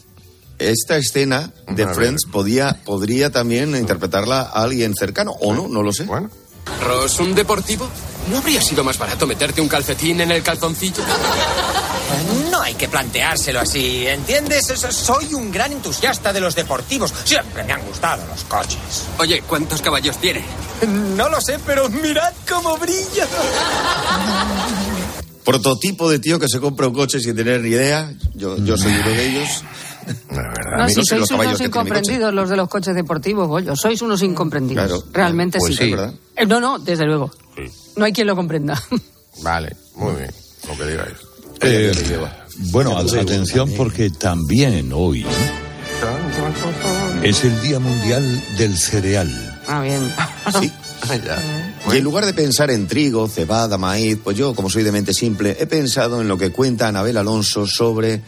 Esta 0.59 0.97
escena 0.97 1.51
de. 1.67 1.87
Friends 1.87 2.25
podía, 2.31 2.79
podría 2.83 3.29
también 3.29 3.75
interpretarla 3.75 4.41
a 4.41 4.63
alguien 4.63 4.95
cercano, 4.95 5.31
o 5.39 5.53
no, 5.53 5.67
no 5.67 5.83
lo 5.83 5.93
sé. 5.93 6.05
Bueno. 6.05 6.31
Ross, 6.83 7.19
¿un 7.19 7.35
deportivo? 7.35 7.87
¿No 8.29 8.37
habría 8.39 8.61
sido 8.61 8.83
más 8.83 8.97
barato 8.97 9.25
meterte 9.25 9.61
un 9.61 9.67
calcetín 9.67 10.21
en 10.21 10.31
el 10.31 10.43
calzoncillo? 10.43 11.03
No 12.51 12.61
hay 12.61 12.73
que 12.75 12.87
planteárselo 12.87 13.59
así, 13.59 14.07
¿entiendes? 14.07 14.69
Eso- 14.69 14.91
Soy 14.91 15.33
un 15.33 15.51
gran 15.51 15.71
entusiasta 15.71 16.33
de 16.33 16.39
los 16.41 16.55
deportivos. 16.55 17.13
Siempre 17.23 17.63
me 17.63 17.73
han 17.73 17.81
gustado 17.85 18.25
los 18.27 18.43
coches. 18.45 18.77
Oye, 19.19 19.41
¿cuántos 19.47 19.81
caballos 19.81 20.17
tiene? 20.17 20.43
No 21.15 21.29
lo 21.29 21.39
sé, 21.41 21.59
pero 21.65 21.89
mirad 21.89 22.33
cómo 22.49 22.77
brilla. 22.77 23.27
Prototipo 25.43 26.09
de 26.09 26.19
tío 26.19 26.39
que 26.39 26.47
se 26.49 26.59
compra 26.59 26.87
un 26.87 26.93
coche 26.93 27.19
sin 27.21 27.35
tener 27.35 27.61
ni 27.61 27.69
idea. 27.69 28.11
Yo, 28.33 28.57
yo 28.57 28.77
soy 28.77 28.93
uno 28.93 29.09
de 29.09 29.27
ellos. 29.29 29.63
No, 30.31 30.83
A 30.83 30.85
mí 30.85 30.91
si 30.93 30.97
no 30.99 31.03
sé 31.03 31.09
sois 31.09 31.19
los 31.21 31.31
unos 31.31 31.61
incomprendidos 31.61 32.33
los 32.33 32.49
de 32.49 32.55
los 32.57 32.69
coches 32.69 32.95
deportivos, 32.95 33.47
Goyo. 33.47 33.75
Sois 33.75 34.01
unos 34.01 34.21
incomprendidos. 34.23 34.85
Claro. 34.87 35.03
Realmente 35.11 35.59
Pues 35.59 35.75
sí. 35.75 35.83
sí. 35.85 35.91
¿verdad? 35.91 36.13
Eh, 36.35 36.45
No, 36.45 36.59
no, 36.59 36.79
desde 36.79 37.05
luego. 37.05 37.31
No 37.95 38.05
hay 38.05 38.13
quien 38.13 38.27
lo 38.27 38.35
comprenda. 38.35 38.81
Vale, 39.41 39.75
muy 39.95 40.15
bien. 40.15 40.31
Lo 40.67 40.77
que 40.77 40.91
digáis. 40.91 41.13
Eh, 41.61 41.91
bueno, 42.71 43.07
Sí, 43.07 43.17
atención 43.17 43.71
porque 43.75 44.09
también 44.09 44.91
hoy 44.93 45.25
es 47.23 47.43
el 47.43 47.61
Día 47.61 47.79
Mundial 47.79 48.43
del 48.57 48.77
Cereal. 48.77 49.59
Ah, 49.67 49.81
bien. 49.81 50.13
Sí. 50.59 50.71
Y 51.93 51.97
en 51.97 52.03
lugar 52.03 52.25
de 52.25 52.33
pensar 52.33 52.71
en 52.71 52.87
trigo, 52.87 53.27
cebada, 53.27 53.77
maíz, 53.77 54.17
pues 54.23 54.35
yo, 54.37 54.53
como 54.55 54.69
soy 54.69 54.83
de 54.83 54.91
mente 54.91 55.13
simple, 55.13 55.55
he 55.59 55.65
pensado 55.67 56.21
en 56.21 56.27
lo 56.27 56.37
que 56.37 56.51
cuenta 56.51 56.87
Anabel 56.87 57.17
Alonso 57.17 57.65
sobre 57.67 58.21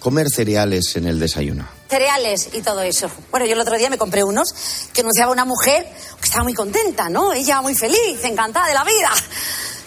comer 0.00 0.26
cereales 0.28 0.94
en 0.96 1.06
el 1.06 1.18
desayuno. 1.18 1.66
cereales 1.88 2.48
y 2.52 2.62
todo 2.62 2.82
eso. 2.82 3.08
Bueno, 3.30 3.46
yo 3.46 3.52
el 3.54 3.60
otro 3.60 3.76
día 3.78 3.88
me 3.90 3.98
compré 3.98 4.22
unos 4.24 4.54
que 4.92 5.00
anunciaba 5.02 5.30
una 5.32 5.44
mujer 5.44 5.86
que 6.18 6.24
estaba 6.24 6.42
muy 6.44 6.54
contenta, 6.54 7.08
¿no? 7.08 7.32
Ella 7.32 7.60
muy 7.62 7.74
feliz, 7.74 8.22
encantada 8.24 8.66
de 8.68 8.74
la 8.74 8.84
vida. 8.84 9.10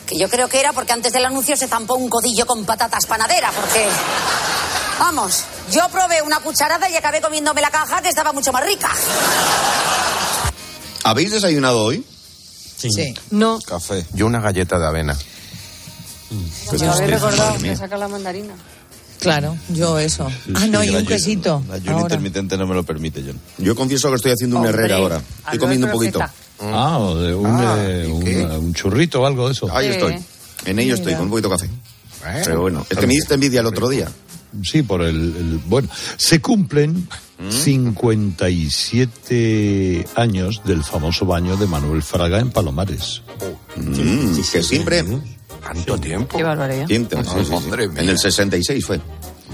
Que 0.05 0.17
yo 0.17 0.29
creo 0.29 0.47
que 0.47 0.59
era 0.59 0.73
porque 0.73 0.93
antes 0.93 1.13
del 1.13 1.25
anuncio 1.25 1.55
se 1.55 1.67
zampó 1.67 1.95
un 1.95 2.09
codillo 2.09 2.45
con 2.45 2.65
patatas 2.65 3.05
panadera, 3.05 3.51
porque... 3.51 3.85
Vamos, 4.99 5.43
yo 5.71 5.87
probé 5.89 6.21
una 6.21 6.39
cucharada 6.41 6.89
y 6.89 6.95
acabé 6.95 7.21
comiéndome 7.21 7.61
la 7.61 7.69
caja 7.69 8.01
que 8.01 8.09
estaba 8.09 8.33
mucho 8.33 8.51
más 8.51 8.65
rica. 8.65 8.89
¿Habéis 11.03 11.31
desayunado 11.31 11.83
hoy? 11.83 12.05
Sí. 12.77 13.13
No. 13.31 13.59
Café. 13.65 14.05
Yo 14.13 14.25
una 14.25 14.41
galleta 14.41 14.77
de 14.79 14.87
avena. 14.87 15.17
Pues 16.67 16.81
Me 16.81 16.87
habéis 16.89 17.11
recordado 17.11 17.57
que 17.57 17.75
saca 17.75 17.97
la 17.97 18.07
mandarina. 18.07 18.55
Claro, 19.19 19.57
yo 19.69 19.99
eso. 19.99 20.27
Ah, 20.55 20.67
no, 20.67 20.83
y 20.83 20.89
un 20.89 21.05
quesito. 21.05 21.63
La 21.67 21.75
ayuno 21.75 21.91
Ahora. 21.91 22.01
intermitente 22.03 22.57
no 22.57 22.65
me 22.67 22.73
lo 22.75 22.83
permite, 22.83 23.21
John. 23.25 23.39
Yo 23.57 23.75
confieso 23.75 24.09
que 24.09 24.15
estoy 24.15 24.31
haciendo 24.31 24.57
un 24.57 24.65
Hombre, 24.65 24.77
herrera 24.79 24.95
ahora. 24.97 25.21
Estoy 25.45 25.59
comiendo 25.59 25.87
un 25.87 25.93
poquito. 25.93 26.19
Feta. 26.19 26.33
Ah, 26.61 26.97
o 26.99 27.15
de 27.17 27.33
un, 27.35 27.45
Ah, 27.47 27.75
eh, 27.79 28.05
eh, 28.25 28.57
un 28.57 28.73
churrito 28.73 29.21
o 29.21 29.25
algo 29.25 29.47
de 29.47 29.53
eso. 29.53 29.69
Ahí 29.75 29.87
estoy. 29.87 30.15
En 30.65 30.79
ello 30.79 30.95
estoy, 30.95 31.13
con 31.13 31.23
un 31.23 31.29
poquito 31.29 31.49
de 31.49 31.55
café. 31.57 31.69
Bueno, 32.21 32.41
Pero 32.45 32.61
bueno, 32.61 32.85
es 32.89 32.97
que 32.97 33.07
me 33.07 33.13
diste 33.13 33.33
envidia 33.35 33.59
el 33.61 33.65
otro 33.67 33.87
día. 33.89 34.09
Sí, 34.63 34.81
por 34.83 35.01
el, 35.03 35.15
el- 35.15 35.59
bueno, 35.67 35.87
se 36.17 36.41
cumplen 36.41 37.07
57 37.49 40.05
años 40.15 40.61
del 40.65 40.83
famoso 40.83 41.25
baño 41.25 41.55
de 41.57 41.65
Manuel 41.67 42.01
Fraga 42.03 42.39
en 42.39 42.51
Palomares. 42.51 43.21
Mm, 43.75 44.35
que 44.51 44.63
siempre... 44.63 45.03
¿Tanto 45.63 45.97
tiempo? 45.97 46.37
Qué 46.37 46.43
barbaridad. 46.43 46.87
Siempre, 46.87 47.23
sí, 47.23 47.29
sí, 47.39 47.45
sí. 47.45 47.67
Madre 47.67 47.87
mía. 47.89 48.01
En 48.01 48.09
el 48.09 48.17
66 48.19 48.85
fue. 48.85 49.01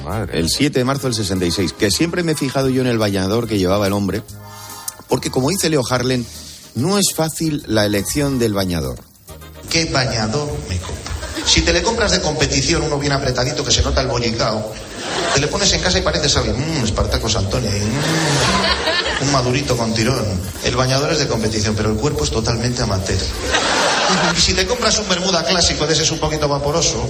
Madre. 0.04 0.40
El 0.40 0.50
7 0.50 0.80
de 0.80 0.86
marzo 0.86 1.08
del 1.08 1.16
66. 1.16 1.74
Que 1.74 1.92
siempre 1.92 2.24
me 2.24 2.34
he 2.34 2.36
fijado 2.36 2.70
yo 2.70 2.82
en 2.82 2.88
el 2.88 2.98
bañador 2.98 3.48
que 3.48 3.58
llevaba 3.58 3.88
el 3.88 3.94
hombre. 3.94 4.22
Porque 5.08 5.30
como 5.32 5.50
dice 5.50 5.70
Leo 5.70 5.84
Harlen, 5.88 6.26
no 6.76 6.98
es 6.98 7.14
fácil 7.16 7.64
la 7.68 7.86
elección 7.86 8.40
del 8.40 8.54
bañador. 8.54 9.00
¿Qué 9.70 9.86
bañador 9.86 10.52
me 10.70 10.78
compro? 10.78 11.16
Si 11.46 11.62
te 11.62 11.74
le 11.74 11.84
compras 11.84 12.12
de 12.12 12.22
competición 12.22 12.84
uno 12.84 12.98
bien 12.98 13.14
apretadito 13.14 13.64
que 13.64 13.72
se 13.72 13.84
nota 13.84 14.02
el 14.02 14.08
bollicao, 14.08 14.74
te 15.34 15.40
le 15.40 15.48
pones 15.48 15.72
en 15.74 15.82
casa 15.82 16.00
y 16.00 16.02
pareces 16.02 16.36
alguien, 16.38 16.56
mmm, 16.58 16.84
Espartaco 16.84 17.30
Santoni, 17.30 17.68
mm, 17.68 19.24
un 19.26 19.32
madurito 19.32 19.78
con 19.78 19.94
tirón. 19.94 20.26
El 20.64 20.76
bañador 20.76 21.12
es 21.12 21.20
de 21.20 21.28
competición, 21.28 21.76
pero 21.76 21.92
el 21.92 21.98
cuerpo 21.98 22.24
es 22.24 22.32
totalmente 22.32 22.82
amateur. 22.82 23.20
Y 24.38 24.42
si 24.42 24.54
te 24.54 24.66
compras 24.66 24.98
un 25.00 25.08
bermuda 25.08 25.44
clásico 25.44 25.86
de 25.88 25.94
ese 25.94 26.04
es 26.04 26.12
un 26.12 26.20
poquito 26.20 26.48
vaporoso, 26.48 27.08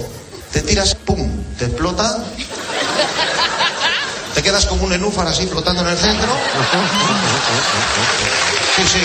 te 0.52 0.62
tiras, 0.62 0.94
pum, 0.94 1.28
te 1.58 1.66
explota, 1.66 2.18
te 4.34 4.42
quedas 4.42 4.66
como 4.66 4.84
un 4.84 4.90
nenúfar 4.90 5.26
así 5.26 5.46
flotando 5.46 5.82
en 5.82 5.88
el 5.88 5.98
centro. 5.98 6.32
Sí, 8.76 8.82
sí. 8.86 9.00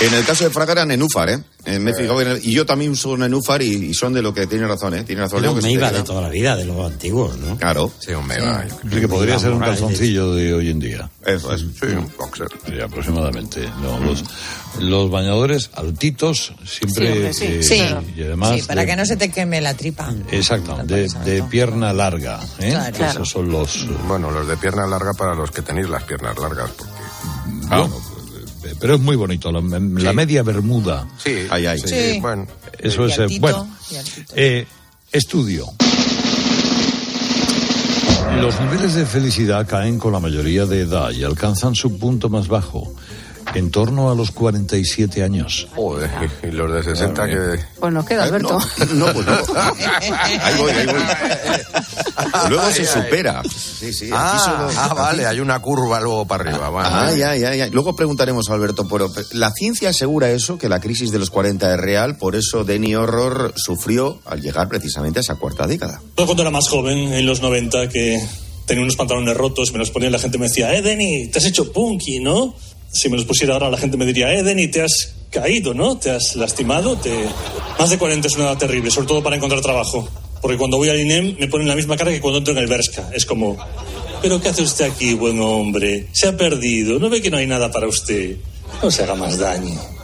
En 0.00 0.14
el 0.14 0.24
caso 0.24 0.44
de 0.44 0.50
Fraga 0.50 0.72
era 0.72 0.86
nenúfar, 0.86 1.28
¿eh? 1.28 1.38
Eh, 1.64 1.78
me 1.80 1.90
he 1.90 1.94
fijado 1.94 2.22
en 2.22 2.28
el- 2.28 2.40
y 2.46 2.52
yo 2.54 2.64
también 2.64 2.92
uso 2.92 3.16
nenúfar 3.16 3.60
y, 3.62 3.86
y 3.90 3.94
son 3.94 4.12
de 4.14 4.22
lo 4.22 4.32
que 4.32 4.46
tiene 4.46 4.66
razón, 4.66 4.94
¿eh? 4.94 5.02
Tiene 5.02 5.22
razón. 5.22 5.40
Era 5.40 5.48
Leo, 5.52 5.60
un 5.60 5.76
queda. 5.78 5.90
de 5.90 6.02
toda 6.04 6.22
la 6.22 6.28
vida, 6.28 6.54
de 6.56 6.64
los 6.66 6.86
antiguos, 6.86 7.36
¿no? 7.38 7.56
Claro. 7.58 7.90
Sí, 7.98 8.12
un 8.12 8.24
mega. 8.26 8.60
Así 8.60 9.00
que 9.00 9.08
podría 9.08 9.38
ser 9.40 9.50
un 9.52 9.58
calzoncillo 9.60 10.34
de 10.34 10.54
hoy 10.54 10.70
en 10.70 10.78
día. 10.78 11.10
Eso 11.26 11.52
es. 11.52 11.62
Sí, 11.62 11.86
un 11.86 12.08
boxer. 12.16 12.46
Sí, 12.64 12.80
aproximadamente. 12.80 13.68
No, 13.82 13.98
los, 13.98 14.22
los 14.78 15.10
bañadores 15.10 15.70
altitos 15.74 16.52
siempre. 16.64 17.32
Sí, 17.34 17.44
eh, 17.46 17.62
sí. 17.62 17.82
Y 18.16 18.22
además. 18.22 18.60
Sí, 18.60 18.66
para 18.68 18.82
de- 18.82 18.86
que 18.86 18.96
no 18.96 19.04
se 19.04 19.16
te 19.16 19.30
queme 19.30 19.60
la 19.60 19.74
tripa. 19.74 20.14
Exacto, 20.30 20.76
de, 20.84 21.08
de 21.24 21.42
pierna 21.50 21.92
larga. 21.92 22.38
¿eh? 22.60 22.70
Claro. 22.70 22.86
Esos 22.86 22.96
Claro. 22.96 23.24
son 23.24 23.50
los. 23.50 23.86
Bueno, 24.06 24.30
los 24.30 24.46
de 24.46 24.56
pierna 24.56 24.86
larga 24.86 25.12
para 25.12 25.34
los 25.34 25.50
que 25.50 25.62
tenéis 25.62 25.88
las 25.88 26.04
piernas 26.04 26.38
largas, 26.38 26.70
porque... 26.70 26.92
Bueno, 27.68 27.86
eh, 27.86 28.17
pero 28.80 28.94
es 28.94 29.00
muy 29.00 29.16
bonito. 29.16 29.50
La, 29.52 29.60
la 29.60 30.12
media 30.12 30.42
bermuda. 30.42 31.06
Sí, 31.22 31.46
Ay, 31.50 31.66
ay. 31.66 31.78
sí, 31.80 31.88
Sí. 31.88 32.18
bueno. 32.20 32.46
Eso 32.78 33.06
Y 33.06 33.10
es. 33.12 33.18
eh, 33.18 33.22
altito, 33.22 33.40
bueno, 33.40 33.76
eh, 34.34 34.66
estudio. 35.12 35.66
Los 38.40 38.60
niveles 38.60 38.94
de 38.94 39.04
felicidad 39.04 39.66
caen 39.66 39.98
con 39.98 40.12
la 40.12 40.20
mayoría 40.20 40.64
de 40.64 40.82
edad 40.82 41.10
y 41.10 41.24
alcanzan 41.24 41.74
su 41.74 41.98
punto 41.98 42.28
más 42.28 42.46
bajo, 42.46 42.94
en 43.54 43.70
torno 43.70 44.10
a 44.10 44.14
los 44.14 44.30
47 44.30 45.22
años. 45.22 45.66
Joder, 45.74 46.10
y 46.42 46.46
los 46.50 46.72
de 46.72 46.82
60 46.82 47.26
que... 47.26 47.60
Pues 47.80 47.92
nos 47.92 48.04
queda, 48.04 48.24
Alberto. 48.24 48.58
No, 48.94 49.12
pues 49.12 49.26
no. 49.26 49.32
Ahí 50.42 50.54
voy, 50.58 50.70
ahí 50.72 50.86
voy. 50.86 52.48
Luego 52.50 52.70
se 52.70 52.84
supera. 52.84 53.42
Sí, 53.44 53.92
sí. 53.92 54.06
aquí 54.06 54.14
Ah, 54.14 54.38
solo- 54.44 54.70
ah, 54.80 54.94
vale, 54.94 55.26
hay 55.26 55.40
una 55.40 55.60
curva 55.60 56.00
luego 56.00 56.26
para 56.26 56.44
arriba. 56.50 56.70
vale. 56.70 57.12
Ay, 57.12 57.22
ay, 57.22 57.44
ay, 57.44 57.60
ay. 57.62 57.70
Luego 57.70 57.94
preguntaremos 57.96 58.48
a 58.50 58.54
Alberto, 58.54 58.86
pero 58.88 59.10
la 59.32 59.50
ciencia 59.52 59.90
asegura 59.90 60.30
eso, 60.30 60.58
que 60.58 60.68
la 60.68 60.80
crisis 60.80 61.10
de 61.10 61.18
los 61.18 61.30
40 61.30 61.72
es 61.74 61.80
real, 61.80 62.16
por 62.16 62.36
eso 62.36 62.64
Denny 62.64 62.94
Horror 62.94 63.52
sufrió 63.56 64.20
al 64.26 64.40
llegar 64.40 64.68
precisamente 64.68 65.20
a 65.20 65.22
esa 65.22 65.36
cuarta 65.36 65.66
década. 65.66 66.00
Yo 66.16 66.26
cuando 66.26 66.42
era 66.42 66.50
más 66.50 66.68
joven, 66.68 67.12
en 67.12 67.26
los 67.26 67.40
90, 67.40 67.88
que 67.88 68.22
tenía 68.66 68.82
unos 68.82 68.96
pantalones 68.96 69.36
rotos, 69.36 69.72
me 69.72 69.78
los 69.78 69.90
ponía 69.90 70.08
y 70.08 70.12
la 70.12 70.18
gente 70.18 70.36
me 70.38 70.48
decía, 70.48 70.74
eh, 70.74 70.82
Denny, 70.82 71.28
te 71.28 71.38
has 71.38 71.44
hecho 71.46 71.72
punky, 71.72 72.20
¿no? 72.20 72.54
Si 72.90 73.08
me 73.08 73.16
los 73.16 73.26
pusiera 73.26 73.54
ahora, 73.54 73.70
la 73.70 73.76
gente 73.76 73.96
me 73.96 74.06
diría, 74.06 74.32
eh, 74.32 74.42
Denny, 74.42 74.68
te 74.68 74.82
has 74.82 75.14
caído, 75.30 75.74
¿no? 75.74 75.98
Te 75.98 76.10
has 76.10 76.36
lastimado, 76.36 76.96
te... 76.96 77.12
Más 77.78 77.90
de 77.90 77.98
40 77.98 78.26
es 78.26 78.34
una 78.36 78.44
edad 78.46 78.58
terrible, 78.58 78.90
sobre 78.90 79.06
todo 79.06 79.22
para 79.22 79.36
encontrar 79.36 79.60
trabajo. 79.60 80.08
Porque 80.40 80.56
cuando 80.56 80.76
voy 80.76 80.88
al 80.88 81.00
INEM 81.00 81.36
me 81.38 81.48
ponen 81.48 81.68
la 81.68 81.74
misma 81.74 81.96
cara 81.96 82.10
que 82.10 82.20
cuando 82.20 82.38
entro 82.38 82.52
en 82.52 82.58
el 82.58 82.66
Berska. 82.66 83.10
Es 83.12 83.26
como, 83.26 83.56
¿pero 84.22 84.40
qué 84.40 84.48
hace 84.48 84.62
usted 84.62 84.86
aquí, 84.86 85.14
buen 85.14 85.40
hombre? 85.40 86.08
Se 86.12 86.28
ha 86.28 86.36
perdido, 86.36 86.98
¿no 86.98 87.10
ve 87.10 87.20
que 87.20 87.30
no 87.30 87.36
hay 87.36 87.46
nada 87.46 87.70
para 87.70 87.86
usted? 87.86 88.36
No 88.82 88.90
se 88.90 89.02
haga 89.02 89.14
más 89.14 89.38
daño. 89.38 89.97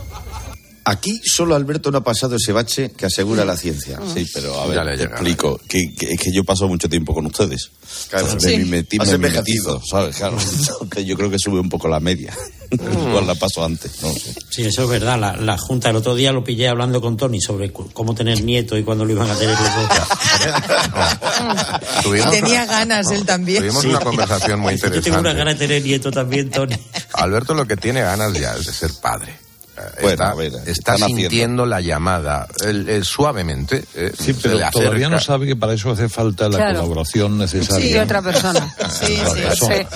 Aquí 0.87 1.19
solo 1.25 1.55
Alberto 1.55 1.91
no 1.91 1.97
ha 1.99 2.05
pasado 2.05 2.37
ese 2.37 2.53
bache 2.53 2.91
que 2.93 3.07
asegura 3.07 3.43
la 3.47 3.57
ciencia. 3.57 3.99
Sí, 4.13 4.29
pero 4.35 4.61
a 4.61 4.67
Ya 4.75 4.83
ver, 4.85 4.99
te 4.99 5.05
explico. 5.05 5.59
Que, 5.67 5.81
que- 5.99 6.13
es 6.13 6.21
que 6.21 6.31
yo 6.31 6.45
paso 6.45 6.69
mucho 6.69 6.91
tiempo 6.91 7.15
con 7.15 7.25
ustedes. 7.25 7.71
Claro. 8.11 8.27
Entonces, 8.27 8.51
Sí. 8.53 8.59
me 8.67 8.85
Has 9.01 9.09
me 9.09 9.15
envejecido. 9.15 9.77
mimetizo, 9.79 9.83
¿sabes? 9.89 10.17
Claro. 10.17 10.37
Entonces, 10.81 11.07
yo 11.07 11.17
creo 11.17 11.31
que 11.31 11.39
sube 11.39 11.59
un 11.59 11.71
poco 11.71 11.89
la 11.89 12.01
media. 12.01 12.35
Igual 12.71 13.27
la 13.27 13.35
paso 13.35 13.65
antes, 13.65 13.93
no 14.03 14.13
sé. 14.13 14.35
Sí, 14.51 14.65
eso 14.67 14.83
es 14.85 14.89
verdad. 14.91 15.19
La, 15.19 15.35
la 15.37 15.57
Junta 15.57 15.89
el 15.91 15.97
otro 15.97 16.15
día 16.15 16.33
lo 16.33 16.45
pillé 16.45 16.69
hablando 16.69 17.01
con 17.01 17.17
Tony 17.17 17.41
sobre 17.41 17.73
cómo 17.73 18.15
tener 18.15 18.43
nieto 18.43 18.77
y 18.77 18.85
cuándo 18.85 19.05
lo 19.07 19.13
iban 19.13 19.31
a 19.31 19.35
tener 19.37 19.57
los 19.57 19.65
tenía 22.31 22.67
ganas 22.67 23.11
él 23.11 23.25
también. 23.25 23.63
tuvimos 23.63 23.85
una 23.85 24.01
conversación 24.01 24.61
muy 24.61 24.77
Yo 24.77 24.81
tengo 24.81 24.91
una 25.21 25.29
interesante. 25.31 25.35
gana 25.39 25.53
de 25.53 25.59
tener 25.59 25.83
nieto 25.83 26.11
también, 26.11 26.51
Tony. 26.51 26.75
Alberto 27.15 27.55
lo 27.55 27.67
que 27.67 27.77
tiene 27.77 28.03
ganas 28.03 28.33
ya 28.35 28.55
es 28.55 28.67
de 28.67 28.73
ser 28.73 28.91
padre. 29.01 29.35
Eh, 29.77 29.81
Bueno, 30.03 30.11
está, 30.11 30.31
a 30.31 30.35
ver, 30.35 30.53
está 30.67 30.97
sintiendo 30.99 31.67
la 31.67 31.81
llamada 31.81 32.47
el- 32.65 32.89
el 32.89 33.05
suavemente. 33.05 33.85
eh, 33.95 34.13
Sí, 34.19 34.33
pero 34.35 34.59
todavía 34.71 35.09
no 35.09 35.19
sabe 35.21 35.47
que 35.47 35.57
para 35.57 35.75
eso 35.75 35.91
hace 35.91 36.09
falta 36.09 36.49
la 36.49 36.57
Claro. 36.59 36.75
colaboración 36.81 37.39
necesaria. 37.39 37.87
Sí, 37.93 37.99
otra 37.99 38.23
persona. 38.23 38.75
Sí, 39.05 39.19
Otra 39.21 39.35
sí, 39.35 39.41
persona. 39.43 39.89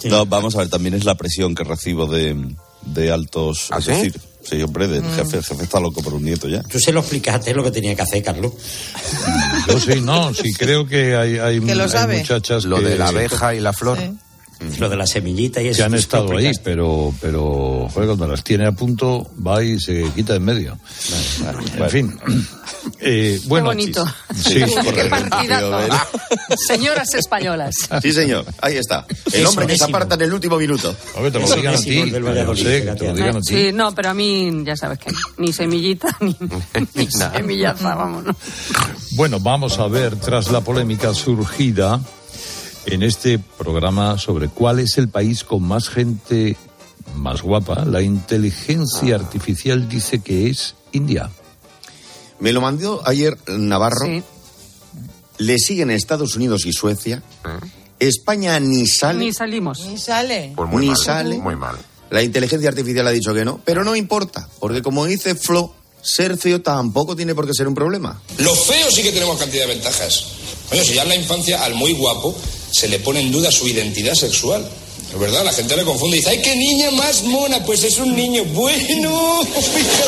sí. 0.00 0.08
No, 0.08 0.26
vamos 0.26 0.54
a 0.56 0.58
ver, 0.58 0.68
también 0.68 0.94
es 0.94 1.04
la 1.04 1.14
presión 1.14 1.54
que 1.54 1.62
recibo 1.64 2.06
de, 2.06 2.36
de 2.86 3.12
altos. 3.12 3.68
¿Ah, 3.70 3.78
es 3.78 3.84
sí? 3.84 3.90
decir, 3.92 4.20
sí, 4.44 4.60
hombre, 4.62 4.88
del 4.88 5.04
jefe. 5.14 5.36
El 5.36 5.44
jefe 5.44 5.62
está 5.62 5.78
loco 5.78 6.02
por 6.02 6.14
un 6.14 6.24
nieto 6.24 6.48
ya. 6.48 6.62
Tú 6.64 6.80
se 6.80 6.90
lo 6.92 7.00
explicaste 7.00 7.54
lo 7.54 7.62
que 7.62 7.70
tenía 7.70 7.94
que 7.94 8.02
hacer, 8.02 8.22
Carlos. 8.24 8.52
Yo 9.68 9.78
sí, 9.78 10.00
no, 10.00 10.34
sí 10.34 10.52
creo 10.54 10.86
que 10.86 11.14
hay, 11.14 11.38
hay, 11.38 11.60
Que 11.60 11.74
lo 11.76 11.84
hay 11.84 11.88
sabe. 11.90 12.18
muchachas 12.18 12.64
Lo 12.64 12.78
que, 12.80 12.86
de 12.86 12.98
la 12.98 13.08
abeja 13.08 13.54
y 13.54 13.60
la 13.60 13.72
flor. 13.72 13.98
Sí. 13.98 14.10
Lo 14.78 14.88
de 14.88 14.96
la 14.96 15.06
semillita 15.06 15.62
y 15.62 15.68
eso. 15.68 15.78
que 15.78 15.82
han 15.84 15.94
estado 15.94 16.36
ahí, 16.36 16.50
pero, 16.62 17.14
pero 17.20 17.88
joder, 17.92 18.08
cuando 18.08 18.26
las 18.28 18.44
tiene 18.44 18.66
a 18.66 18.72
punto, 18.72 19.30
va 19.44 19.62
y 19.62 19.78
se 19.78 20.04
quita 20.14 20.36
en 20.36 20.44
medio. 20.44 20.78
En 21.76 21.90
fin. 21.90 22.18
Eh, 23.00 23.40
bueno, 23.46 23.66
bonito. 23.66 24.04
Sí, 24.34 24.60
Qué 24.94 25.04
partidazo. 25.04 25.78
Señoras 26.66 27.14
españolas. 27.14 27.74
Sí, 28.00 28.12
señor. 28.12 28.44
Ahí 28.60 28.76
está. 28.76 29.06
El 29.32 29.46
hombre 29.46 29.66
que 29.66 29.76
se 29.76 29.84
aparta 29.84 30.14
en 30.14 30.22
el 30.22 30.32
último 30.32 30.56
minuto. 30.56 30.94
A 31.16 31.20
ver, 31.20 31.32
te 31.32 31.38
lo 31.38 31.54
digan 31.54 31.74
a 31.74 31.78
ti. 31.78 31.84
sé, 31.84 31.92
fíjate. 32.02 32.10
te 32.10 33.06
lo 33.06 33.14
digan 33.14 33.36
a 33.36 33.40
ti. 33.40 33.54
Sí, 33.54 33.72
no, 33.72 33.94
pero 33.94 34.10
a 34.10 34.14
mí 34.14 34.62
ya 34.64 34.76
sabes 34.76 34.98
que 34.98 35.10
no. 35.10 35.18
ni 35.38 35.52
semillita 35.52 36.16
ni, 36.20 36.36
ni 36.94 37.10
semillaza, 37.10 37.94
vámonos. 37.94 38.36
Bueno, 39.12 39.40
vamos 39.40 39.78
a 39.78 39.86
ver, 39.88 40.16
tras 40.16 40.50
la 40.50 40.60
polémica 40.60 41.14
surgida 41.14 42.00
en 42.86 43.02
este 43.02 43.38
programa 43.38 44.18
sobre 44.18 44.48
cuál 44.48 44.78
es 44.78 44.98
el 44.98 45.08
país 45.08 45.44
con 45.44 45.62
más 45.62 45.88
gente 45.88 46.56
más 47.16 47.42
guapa, 47.42 47.84
la 47.84 48.00
inteligencia 48.02 49.14
artificial 49.16 49.88
dice 49.88 50.20
que 50.20 50.48
es 50.48 50.74
India. 50.92 51.30
Me 52.38 52.52
lo 52.52 52.60
mandó 52.60 53.02
ayer 53.04 53.36
Navarro. 53.46 54.06
Sí. 54.06 54.22
Le 55.38 55.58
siguen 55.58 55.90
Estados 55.90 56.36
Unidos 56.36 56.66
y 56.66 56.72
Suecia. 56.72 57.22
España 57.98 58.58
ni 58.60 58.86
sale. 58.86 59.18
Ni 59.18 59.32
salimos. 59.32 59.80
Ni 59.86 59.98
sale. 59.98 60.52
Pues 60.56 60.68
muy 60.68 60.82
Ni 60.82 60.88
mal, 60.88 60.96
sale. 60.96 61.38
Muy 61.38 61.56
mal. 61.56 61.76
La 62.10 62.22
inteligencia 62.22 62.68
artificial 62.68 63.06
ha 63.06 63.10
dicho 63.10 63.32
que 63.32 63.44
no, 63.44 63.60
pero 63.64 63.84
no 63.84 63.96
importa, 63.96 64.48
porque 64.60 64.82
como 64.82 65.06
dice 65.06 65.34
Flo, 65.34 65.74
ser 66.02 66.36
feo 66.36 66.60
tampoco 66.60 67.16
tiene 67.16 67.34
por 67.34 67.46
qué 67.46 67.54
ser 67.54 67.68
un 67.68 67.74
problema. 67.74 68.20
Los 68.38 68.66
feos 68.66 68.94
sí 68.94 69.02
que 69.02 69.12
tenemos 69.12 69.38
cantidad 69.38 69.66
de 69.66 69.74
ventajas. 69.74 70.26
Coño, 70.68 70.84
si 70.84 70.94
ya 70.94 71.02
en 71.04 71.08
la 71.08 71.16
infancia 71.16 71.64
al 71.64 71.74
muy 71.74 71.94
guapo 71.94 72.36
se 72.72 72.88
le 72.88 72.98
pone 72.98 73.20
en 73.20 73.30
duda 73.30 73.52
su 73.52 73.68
identidad 73.68 74.14
sexual. 74.14 74.68
Es 75.12 75.18
verdad, 75.18 75.44
la 75.44 75.52
gente 75.52 75.76
le 75.76 75.84
confunde 75.84 76.16
y 76.16 76.20
dice, 76.20 76.30
¡ay, 76.30 76.42
qué 76.42 76.56
niña 76.56 76.90
más 76.92 77.22
mona! 77.22 77.62
Pues 77.64 77.84
es 77.84 77.98
un 77.98 78.16
niño. 78.16 78.44
Bueno, 78.46 79.44
fíjate. 79.44 80.02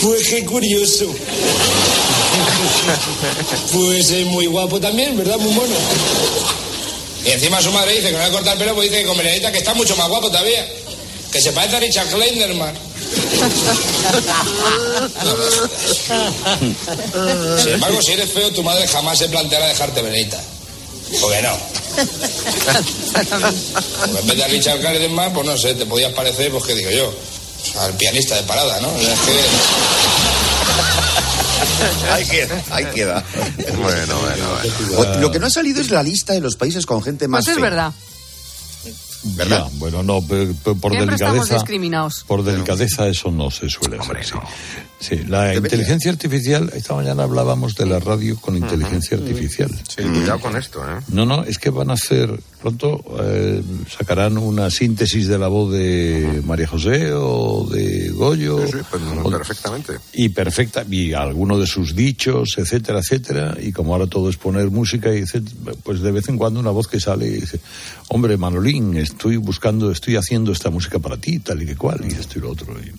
Pues 0.00 0.28
qué 0.28 0.46
curioso. 0.46 1.06
Pues 3.72 4.10
es 4.10 4.26
muy 4.26 4.46
guapo 4.46 4.80
también, 4.80 5.16
¿verdad? 5.16 5.36
Muy 5.38 5.52
mono. 5.52 5.74
Y 7.24 7.30
encima 7.30 7.60
su 7.60 7.70
madre 7.70 7.96
dice 7.96 8.06
que 8.06 8.12
no 8.12 8.18
le 8.18 8.24
va 8.24 8.30
a 8.30 8.32
cortar 8.32 8.54
el 8.54 8.60
pelo, 8.60 8.74
pues 8.74 8.90
dice 8.90 9.02
que 9.02 9.08
con 9.08 9.18
Benedita 9.18 9.52
que 9.52 9.58
está 9.58 9.74
mucho 9.74 9.94
más 9.96 10.08
guapo 10.08 10.28
todavía. 10.28 10.66
Que 11.30 11.40
se 11.40 11.52
parece 11.52 11.76
a 11.76 11.80
Richard 11.80 12.08
Kleinerman. 12.08 12.74
Sin 17.62 17.74
embargo, 17.74 18.02
si 18.02 18.12
eres 18.12 18.32
feo, 18.32 18.50
tu 18.52 18.62
madre 18.62 18.86
jamás 18.88 19.18
se 19.18 19.28
planteará 19.28 19.68
dejarte 19.68 20.02
Benedita. 20.02 20.42
Porque 21.20 21.42
no. 21.42 21.56
Porque 23.12 24.18
en 24.20 24.26
vez 24.26 24.36
de 24.36 24.44
a 24.44 24.48
Richard 24.48 24.80
Kleinerman, 24.80 25.32
pues 25.32 25.46
no 25.46 25.56
sé, 25.56 25.74
te 25.74 25.86
podías 25.86 26.12
parecer, 26.12 26.50
pues 26.50 26.64
qué 26.64 26.74
digo 26.74 26.90
yo, 26.90 27.14
al 27.80 27.92
pianista 27.94 28.36
de 28.36 28.42
parada, 28.44 28.80
¿no? 28.80 28.88
Es 28.96 29.18
que... 29.20 29.40
Ahí 32.12 32.24
queda, 32.26 32.62
ahí 32.70 32.84
queda. 32.94 33.24
Bueno, 33.76 34.18
bueno, 34.20 34.44
bueno. 34.96 35.20
Lo 35.20 35.30
que 35.30 35.38
no 35.38 35.46
ha 35.46 35.50
salido 35.50 35.80
es 35.80 35.90
la 35.90 36.02
lista 36.02 36.32
de 36.34 36.40
los 36.40 36.56
países 36.56 36.84
con 36.84 37.02
gente 37.02 37.26
más 37.28 37.44
Pues 37.44 37.56
es 37.56 37.60
fea. 37.60 37.70
verdad. 37.70 37.92
¿Verdad? 39.22 39.66
Ya, 39.70 39.78
bueno, 39.78 40.02
no, 40.02 40.20
pero- 40.22 40.52
pero 40.64 40.76
por 40.76 40.92
Siempre 40.92 41.16
delicadeza. 41.16 41.54
discriminados. 41.54 42.24
Por 42.26 42.42
delicadeza 42.42 43.06
eso 43.08 43.30
no 43.30 43.50
se 43.50 43.68
suele 43.68 43.98
hacer. 43.98 44.24
sí. 44.24 44.34
Sí, 45.00 45.16
la 45.28 45.54
inteligencia 45.54 46.10
artificial, 46.10 46.70
esta 46.74 46.94
mañana 46.94 47.22
hablábamos 47.22 47.74
de 47.74 47.86
la 47.86 48.00
radio 48.00 48.38
con 48.38 48.54
inteligencia 48.56 49.16
artificial. 49.16 49.70
Sí, 49.88 50.02
cuidado 50.02 50.38
con 50.40 50.56
esto, 50.56 50.80
¿eh? 50.86 51.00
No, 51.08 51.24
no, 51.24 51.42
es 51.44 51.58
que 51.58 51.70
van 51.70 51.88
a 51.90 51.94
hacer, 51.94 52.38
pronto 52.60 53.02
eh, 53.22 53.62
sacarán 53.88 54.36
una 54.38 54.70
síntesis 54.70 55.26
de 55.28 55.38
la 55.38 55.48
voz 55.48 55.72
de 55.72 56.42
María 56.44 56.66
José 56.66 57.12
o 57.12 57.66
de 57.70 58.10
Goyo. 58.10 58.66
Sí, 58.66 58.72
sí, 58.72 58.78
pues, 58.90 59.02
o- 59.24 59.30
perfectamente. 59.30 59.92
y 60.12 60.28
perfecta, 60.28 60.84
y 60.90 61.12
alguno 61.12 61.58
de 61.58 61.66
sus 61.66 61.94
dichos, 61.96 62.54
etcétera, 62.58 63.00
etcétera, 63.00 63.56
y 63.60 63.72
como 63.72 63.92
ahora 63.94 64.06
todo 64.06 64.28
es 64.30 64.36
poner 64.36 64.70
música, 64.70 65.14
y 65.14 65.18
etcétera, 65.18 65.72
pues 65.82 66.00
de 66.00 66.12
vez 66.12 66.28
en 66.28 66.36
cuando 66.38 66.60
una 66.60 66.70
voz 66.70 66.86
que 66.88 67.00
sale 67.00 67.26
y 67.26 67.40
dice, 67.40 67.60
hombre, 68.08 68.36
Manolín, 68.36 68.96
estoy 68.96 69.36
buscando, 69.36 69.90
estoy 69.90 70.16
haciendo 70.16 70.52
esta 70.52 70.70
música 70.70 70.98
para 70.98 71.16
ti, 71.16 71.38
tal 71.38 71.62
y 71.62 71.66
que 71.66 71.76
cual, 71.76 72.00
y 72.04 72.12
esto 72.12 72.38
y 72.38 72.42
lo 72.42 72.50
otro. 72.50 72.74
y- 72.78 72.92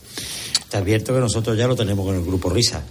Te 0.69 0.78
advierto 0.78 1.13
que 1.13 1.19
nosotros 1.19 1.58
ya 1.58 1.67
lo 1.67 1.76
tenemos 1.76 2.06
con 2.06 2.15
el 2.15 2.24
grupo 2.24 2.50
Risa. 2.50 2.82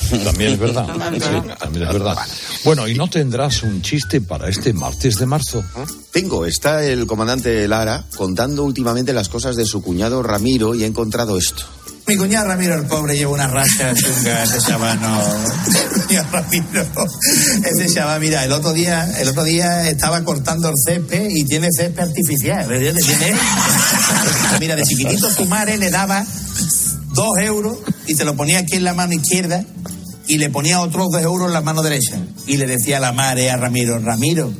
También 0.24 0.52
es 0.52 0.58
verdad. 0.58 0.86
Sí, 1.12 1.48
también 1.58 1.86
es 1.86 1.92
verdad. 1.92 2.16
Bueno, 2.64 2.88
¿y 2.88 2.94
no 2.94 3.08
tendrás 3.08 3.62
un 3.62 3.82
chiste 3.82 4.20
para 4.20 4.48
este 4.48 4.72
martes 4.72 5.16
de 5.16 5.26
marzo? 5.26 5.62
Tengo, 6.12 6.46
está 6.46 6.82
el 6.84 7.06
comandante 7.06 7.66
Lara 7.68 8.04
contando 8.16 8.64
últimamente 8.64 9.12
las 9.12 9.28
cosas 9.28 9.56
de 9.56 9.64
su 9.64 9.82
cuñado 9.82 10.22
Ramiro 10.22 10.74
y 10.74 10.82
he 10.84 10.86
encontrado 10.86 11.38
esto. 11.38 11.64
Mi 12.06 12.16
cuñado 12.16 12.48
Ramiro, 12.48 12.74
el 12.74 12.86
pobre, 12.86 13.16
lleva 13.16 13.30
una 13.32 13.46
racha 13.46 13.94
chunga, 13.94 14.42
ese 14.42 14.58
chaval 14.66 15.00
no. 15.00 15.22
Cuñado 16.08 16.26
Ramiro, 16.32 16.86
ese 17.64 17.94
chaval, 17.94 18.20
mira, 18.20 18.44
el 18.44 18.50
otro 18.52 18.72
día, 18.72 19.08
el 19.20 19.28
otro 19.28 19.44
día 19.44 19.88
estaba 19.88 20.24
cortando 20.24 20.70
el 20.70 20.74
césped 20.84 21.28
y 21.30 21.44
tiene 21.44 21.68
césped 21.70 22.02
artificial, 22.02 22.66
¿verdad? 22.66 22.94
Tiene- 23.06 23.36
Mira, 24.60 24.74
de 24.76 24.82
chiquitito 24.82 25.30
su 25.30 25.44
madre 25.46 25.76
le 25.78 25.90
daba 25.90 26.24
dos 27.14 27.30
euros 27.42 27.78
y 28.06 28.14
se 28.14 28.24
lo 28.24 28.36
ponía 28.36 28.60
aquí 28.60 28.76
en 28.76 28.84
la 28.84 28.94
mano 28.94 29.12
izquierda 29.12 29.64
y 30.26 30.38
le 30.38 30.50
ponía 30.50 30.80
otros 30.80 31.08
dos 31.10 31.22
euros 31.22 31.48
en 31.48 31.54
la 31.54 31.60
mano 31.60 31.82
derecha. 31.82 32.18
Y 32.46 32.56
le 32.56 32.66
decía 32.66 32.98
a 32.98 33.00
la 33.00 33.12
madre 33.12 33.50
a 33.50 33.56
Ramiro, 33.56 33.98
Ramiro, 33.98 34.52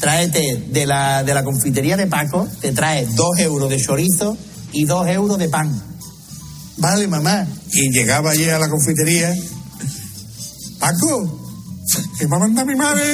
tráete 0.00 0.64
de 0.68 0.86
la, 0.86 1.22
de 1.22 1.34
la 1.34 1.44
confitería 1.44 1.96
de 1.96 2.06
Paco, 2.06 2.48
te 2.60 2.72
trae 2.72 3.06
dos 3.06 3.38
euros 3.38 3.68
de 3.68 3.80
chorizo 3.80 4.36
y 4.72 4.84
dos 4.84 5.06
euros 5.08 5.38
de 5.38 5.48
pan. 5.48 5.70
Vale, 6.78 7.06
mamá. 7.06 7.46
Y 7.72 7.90
llegaba 7.92 8.30
allí 8.30 8.48
a 8.48 8.58
la 8.58 8.70
confitería. 8.70 9.34
Paco, 10.78 11.38
que 12.18 12.26
me 12.26 12.36
ha 12.36 12.38
mandado 12.38 12.66
mi 12.66 12.74
madre 12.74 13.04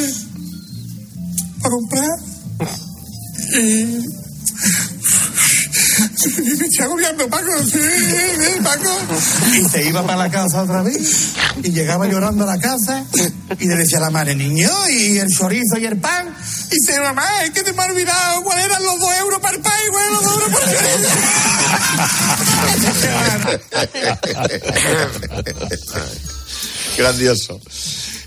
para 1.60 1.74
comprar. 1.74 2.10
Y... 3.58 4.04
Me 5.98 6.66
estoy 6.66 6.84
agobiando, 6.84 7.28
Paco. 7.28 7.62
Sí, 7.62 7.78
sí, 7.78 8.60
Paco. 8.62 8.90
Y 9.54 9.64
se 9.68 9.88
iba 9.88 10.02
para 10.06 10.18
la 10.18 10.30
casa 10.30 10.62
otra 10.62 10.82
vez. 10.82 11.32
Y 11.62 11.70
llegaba 11.70 12.06
llorando 12.06 12.44
a 12.44 12.54
la 12.54 12.60
casa. 12.60 13.04
Y 13.58 13.66
le 13.66 13.76
decía 13.76 13.98
a 13.98 14.02
la 14.02 14.10
madre, 14.10 14.34
niño, 14.34 14.70
y 14.90 15.18
el 15.18 15.28
chorizo 15.28 15.78
y 15.78 15.86
el 15.86 15.98
pan. 15.98 16.34
Y 16.70 16.74
dice, 16.74 17.00
mamá, 17.00 17.44
es 17.44 17.50
que 17.50 17.62
te 17.62 17.72
me 17.72 17.82
ha 17.82 17.86
olvidado 17.86 18.42
cuáles 18.42 18.66
eran 18.66 18.84
los 18.84 19.00
dos 19.00 19.14
euros 19.20 19.40
para 19.40 19.56
el 19.56 19.62
pan 19.62 19.72
y 19.86 19.90
cuáles 19.90 20.08
eran 20.10 20.22
los 20.22 20.24
dos 20.24 20.42
euros 20.42 20.60
para 20.60 20.70
el 20.70 20.78
chorizo. 20.78 21.08
Grandioso. 26.98 27.60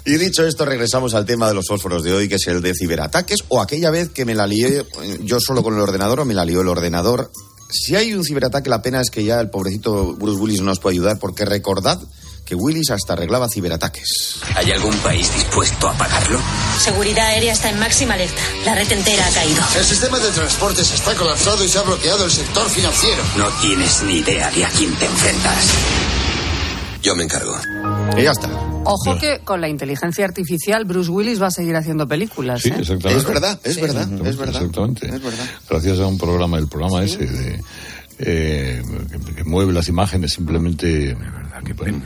Y 0.06 0.18
dicho 0.18 0.46
esto, 0.46 0.66
regresamos 0.66 1.14
al 1.14 1.26
tema 1.26 1.48
de 1.48 1.54
los 1.54 1.68
fósforos 1.68 2.04
de 2.04 2.14
hoy, 2.14 2.28
que 2.28 2.36
es 2.36 2.48
el 2.48 2.62
de 2.62 2.74
ciberataques, 2.74 3.44
o 3.50 3.62
aquella 3.62 3.92
vez 3.92 4.10
que 4.10 4.26
me 4.26 4.34
la 4.34 4.48
lié 4.48 4.86
yo 5.22 5.40
solo 5.40 5.62
con 5.62 5.76
el 5.76 5.82
ordenador 5.82 6.22
o 6.22 6.26
me 6.26 6.34
la 6.34 6.46
lió 6.46 6.62
el 6.62 6.68
ordenador. 6.68 7.32
Si 7.70 7.96
hay 7.96 8.14
un 8.14 8.24
ciberataque, 8.24 8.70
la 8.70 8.82
pena 8.82 9.00
es 9.00 9.12
que 9.12 9.24
ya 9.24 9.40
el 9.40 9.50
pobrecito 9.50 10.16
Bruce 10.16 10.40
Willis 10.40 10.60
no 10.60 10.66
nos 10.66 10.80
puede 10.80 10.96
ayudar, 10.96 11.20
porque 11.20 11.46
recordad 11.46 12.00
que 12.44 12.56
Willis 12.56 12.90
hasta 12.90 13.14
arreglaba 13.14 13.48
ciberataques. 13.48 14.40
¿Hay 14.56 14.72
algún 14.72 14.96
país 14.98 15.32
dispuesto 15.36 15.88
a 15.88 15.94
pagarlo? 15.94 16.40
Seguridad 16.80 17.28
aérea 17.28 17.54
está 17.54 17.70
en 17.70 17.78
máxima 17.78 18.16
alerta. 18.16 18.42
La 18.66 18.74
red 18.74 18.92
entera 18.92 19.28
ha 19.28 19.32
caído. 19.32 19.62
El 19.78 19.86
sistema 19.86 20.18
de 20.18 20.32
transportes 20.32 20.92
está 20.92 21.14
colapsado 21.14 21.64
y 21.64 21.70
se 21.70 21.78
ha 21.78 21.84
bloqueado 21.84 22.26
el 22.26 22.32
sector 22.32 22.68
financiero. 22.70 23.22
No 23.38 23.48
tienes 23.62 24.02
ni 24.02 24.14
idea 24.18 24.50
de 24.50 24.66
a 24.66 24.70
quién 24.70 24.96
te 24.96 25.06
enfrentas. 25.06 25.68
Yo 27.04 27.16
me 27.16 27.24
encargo. 27.24 27.56
Y 28.18 28.24
ya 28.24 28.32
está. 28.32 28.50
Ojo 28.86 29.18
que 29.20 29.40
con 29.44 29.62
la 29.62 29.70
inteligencia 29.70 30.26
artificial 30.26 30.84
Bruce 30.86 31.10
Willis 31.12 31.42
va 31.42 31.48
a 31.48 31.52
seguir 31.52 31.76
haciendo 31.76 32.08
películas. 32.08 32.62
Sí, 32.62 32.70
¿eh? 32.70 32.76
exactamente. 32.80 33.18
Es 33.22 33.26
verdad, 33.28 33.60
es 33.64 33.76
Sí. 33.76 33.82
verdad, 33.82 34.04
es 34.26 34.38
verdad. 34.38 34.56
Exactamente. 34.62 35.06
Es 35.08 35.22
verdad. 35.24 35.46
Gracias 35.70 36.00
a 36.00 36.08
un 36.08 36.18
programa, 36.18 36.58
el 36.58 36.68
programa 36.68 37.04
ese 37.04 37.26
de, 37.26 37.62
eh, 38.20 38.82
que, 39.12 39.36
que 39.36 39.44
mueve 39.44 39.74
las 39.74 39.88
imágenes 39.88 40.34
simplemente. 40.34 41.16
bueno, 41.78 42.02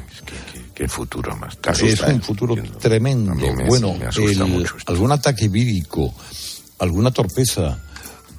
Qué 0.75 0.87
futuro 0.87 1.35
más 1.37 1.57
es 1.83 2.01
un 2.01 2.21
futuro 2.21 2.55
tremendo. 2.81 3.31
A 3.31 3.35
mí 3.35 3.43
me- 3.55 3.65
bueno, 3.67 3.93
me 3.93 4.07
asusta 4.07 4.43
el- 4.43 4.49
mucho 4.49 4.75
algún 4.87 5.11
ataque 5.11 5.47
vírico, 5.47 6.13
alguna 6.79 7.11
torpeza, 7.11 7.79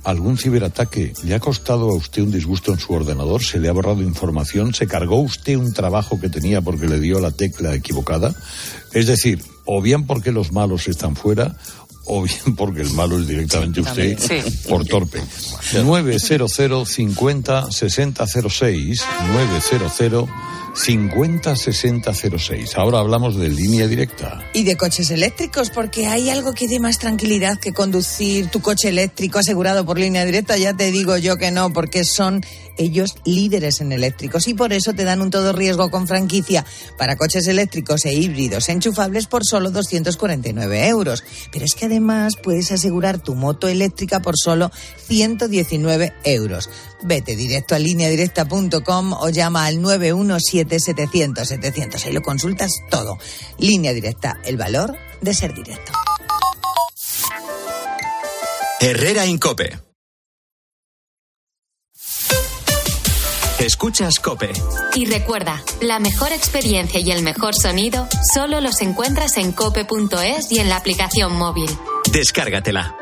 algún 0.04 0.36
ciberataque, 0.38 1.12
¿le 1.24 1.34
ha 1.34 1.40
costado 1.40 1.90
a 1.90 1.94
usted 1.94 2.22
un 2.22 2.30
disgusto 2.30 2.72
en 2.72 2.78
su 2.78 2.92
ordenador? 2.92 3.42
¿Se 3.42 3.58
le 3.58 3.68
ha 3.68 3.72
borrado 3.72 4.02
información? 4.02 4.74
¿Se 4.74 4.86
cargó 4.86 5.20
usted 5.20 5.56
un 5.56 5.72
trabajo 5.72 6.20
que 6.20 6.28
tenía 6.28 6.60
porque 6.60 6.86
le 6.86 7.00
dio 7.00 7.20
la 7.20 7.30
tecla 7.30 7.74
equivocada? 7.74 8.34
Es 8.92 9.06
decir, 9.06 9.42
o 9.64 9.80
bien 9.80 10.06
porque 10.06 10.30
los 10.30 10.52
malos 10.52 10.88
están 10.88 11.16
fuera, 11.16 11.56
o 12.04 12.22
bien 12.22 12.54
porque 12.56 12.82
el 12.82 12.90
malo 12.90 13.18
es 13.18 13.26
directamente 13.26 13.80
usted 13.80 14.18
También, 14.18 14.44
sí. 14.44 14.68
por 14.68 14.84
torpe. 14.84 15.20
900 15.72 16.88
50 16.88 17.70
60 17.70 18.26
06 18.26 19.04
900 19.32 20.28
50 20.74 21.56
60 21.56 22.12
06. 22.14 22.76
Ahora 22.76 22.98
hablamos 22.98 23.36
de 23.36 23.48
línea 23.48 23.86
directa. 23.86 24.44
Y 24.52 24.64
de 24.64 24.76
coches 24.76 25.10
eléctricos, 25.10 25.70
porque 25.70 26.06
hay 26.06 26.30
algo 26.30 26.52
que 26.52 26.68
dé 26.68 26.80
más 26.80 26.98
tranquilidad 26.98 27.58
que 27.58 27.72
conducir 27.72 28.48
tu 28.48 28.60
coche 28.60 28.88
eléctrico 28.88 29.38
asegurado 29.38 29.84
por 29.86 29.98
línea 29.98 30.24
directa. 30.24 30.56
Ya 30.56 30.74
te 30.74 30.90
digo 30.90 31.16
yo 31.16 31.36
que 31.36 31.50
no, 31.50 31.72
porque 31.72 32.04
son 32.04 32.44
ellos 32.76 33.14
líderes 33.24 33.80
en 33.80 33.92
eléctricos 33.92 34.48
y 34.48 34.54
por 34.54 34.72
eso 34.72 34.94
te 34.94 35.04
dan 35.04 35.22
un 35.22 35.30
todo 35.30 35.52
riesgo 35.52 35.90
con 35.90 36.08
franquicia 36.08 36.64
para 36.98 37.16
coches 37.16 37.46
eléctricos 37.46 38.04
e 38.04 38.12
híbridos 38.12 38.68
enchufables 38.68 39.26
por 39.26 39.44
solo 39.44 39.70
249 39.70 40.88
euros. 40.88 41.24
Pero 41.52 41.64
es 41.64 41.74
que 41.74 41.86
además 41.86 42.34
puedes 42.42 42.72
asegurar 42.72 43.18
tu 43.18 43.34
moto 43.34 43.68
eléctrica 43.68 44.20
por 44.20 44.36
solo 44.36 44.70
119 45.06 46.12
euros. 46.24 46.68
Vete 47.04 47.36
directo 47.36 47.74
a 47.74 47.78
lineadirecta.com 47.78 49.12
o 49.12 49.28
llama 49.28 49.66
al 49.66 49.80
917-700-700. 49.80 52.06
Ahí 52.06 52.12
lo 52.12 52.22
consultas 52.22 52.70
todo. 52.90 53.18
Línea 53.58 53.92
directa, 53.92 54.40
el 54.44 54.56
valor 54.56 54.96
de 55.20 55.34
ser 55.34 55.52
directo. 55.54 55.92
Herrera 58.80 59.26
Incope. 59.26 59.78
Escuchas 63.58 64.18
Cope. 64.18 64.52
Y 64.94 65.06
recuerda, 65.06 65.62
la 65.80 65.98
mejor 65.98 66.32
experiencia 66.32 67.00
y 67.00 67.10
el 67.10 67.22
mejor 67.22 67.54
sonido 67.54 68.06
solo 68.34 68.60
los 68.60 68.82
encuentras 68.82 69.38
en 69.38 69.52
cope.es 69.52 70.52
y 70.52 70.58
en 70.58 70.68
la 70.68 70.76
aplicación 70.76 71.34
móvil. 71.34 71.70
Descárgatela. 72.12 72.94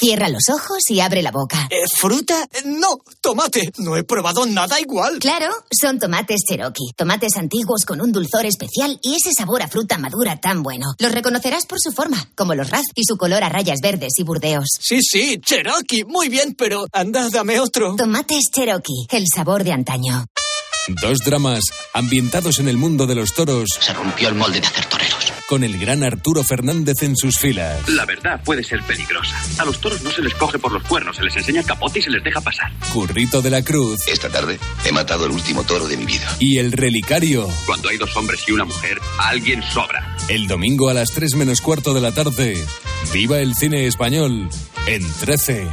Cierra 0.00 0.28
los 0.28 0.44
ojos 0.48 0.78
y 0.90 1.00
abre 1.00 1.22
la 1.22 1.32
boca. 1.32 1.66
Eh, 1.70 1.82
¿Fruta? 1.92 2.46
No, 2.64 2.98
tomate. 3.20 3.72
No 3.78 3.96
he 3.96 4.04
probado 4.04 4.46
nada 4.46 4.80
igual. 4.80 5.18
Claro, 5.18 5.50
son 5.72 5.98
tomates 5.98 6.42
Cherokee, 6.48 6.92
tomates 6.96 7.36
antiguos 7.36 7.84
con 7.84 8.00
un 8.00 8.12
dulzor 8.12 8.46
especial 8.46 8.96
y 9.02 9.16
ese 9.16 9.32
sabor 9.32 9.60
a 9.62 9.68
fruta 9.68 9.98
madura 9.98 10.36
tan 10.36 10.62
bueno. 10.62 10.86
Los 11.00 11.10
reconocerás 11.10 11.66
por 11.66 11.80
su 11.80 11.90
forma, 11.90 12.30
como 12.36 12.54
los 12.54 12.70
raz 12.70 12.84
y 12.94 13.02
su 13.04 13.16
color 13.16 13.42
a 13.42 13.48
rayas 13.48 13.80
verdes 13.82 14.12
y 14.18 14.22
burdeos. 14.22 14.68
Sí, 14.80 15.00
sí, 15.02 15.40
Cherokee. 15.44 16.04
Muy 16.04 16.28
bien, 16.28 16.54
pero 16.56 16.86
anda, 16.92 17.28
dame 17.32 17.58
otro. 17.58 17.96
Tomates 17.96 18.50
Cherokee, 18.52 19.08
el 19.10 19.24
sabor 19.34 19.64
de 19.64 19.72
antaño. 19.72 20.26
Dos 21.02 21.18
dramas 21.18 21.64
ambientados 21.92 22.60
en 22.60 22.68
el 22.68 22.76
mundo 22.76 23.06
de 23.06 23.16
los 23.16 23.34
toros. 23.34 23.68
Se 23.80 23.92
rompió 23.92 24.28
el 24.28 24.36
molde 24.36 24.60
de 24.60 24.66
hacer 24.68 24.86
toreros. 24.86 25.27
Con 25.48 25.64
el 25.64 25.78
gran 25.78 26.04
Arturo 26.04 26.44
Fernández 26.44 27.02
en 27.02 27.16
sus 27.16 27.38
filas. 27.38 27.88
La 27.88 28.04
verdad 28.04 28.38
puede 28.44 28.62
ser 28.62 28.82
peligrosa. 28.82 29.34
A 29.56 29.64
los 29.64 29.80
toros 29.80 30.02
no 30.02 30.10
se 30.10 30.20
les 30.20 30.34
coge 30.34 30.58
por 30.58 30.70
los 30.70 30.82
cuernos, 30.82 31.16
se 31.16 31.22
les 31.22 31.34
enseña 31.36 31.60
el 31.60 31.66
capote 31.66 32.00
y 32.00 32.02
se 32.02 32.10
les 32.10 32.22
deja 32.22 32.38
pasar. 32.42 32.70
Currito 32.92 33.40
de 33.40 33.48
la 33.48 33.62
Cruz. 33.62 34.06
Esta 34.08 34.28
tarde 34.28 34.60
he 34.84 34.92
matado 34.92 35.24
el 35.24 35.32
último 35.32 35.64
toro 35.64 35.88
de 35.88 35.96
mi 35.96 36.04
vida. 36.04 36.36
Y 36.38 36.58
el 36.58 36.70
relicario. 36.70 37.48
Cuando 37.64 37.88
hay 37.88 37.96
dos 37.96 38.14
hombres 38.14 38.42
y 38.46 38.52
una 38.52 38.66
mujer, 38.66 38.98
alguien 39.20 39.62
sobra. 39.62 40.18
El 40.28 40.48
domingo 40.48 40.90
a 40.90 40.94
las 40.94 41.12
3 41.12 41.36
menos 41.36 41.62
cuarto 41.62 41.94
de 41.94 42.02
la 42.02 42.12
tarde. 42.12 42.62
Viva 43.14 43.38
el 43.38 43.54
cine 43.54 43.86
español 43.86 44.50
en 44.86 45.02
13. 45.20 45.66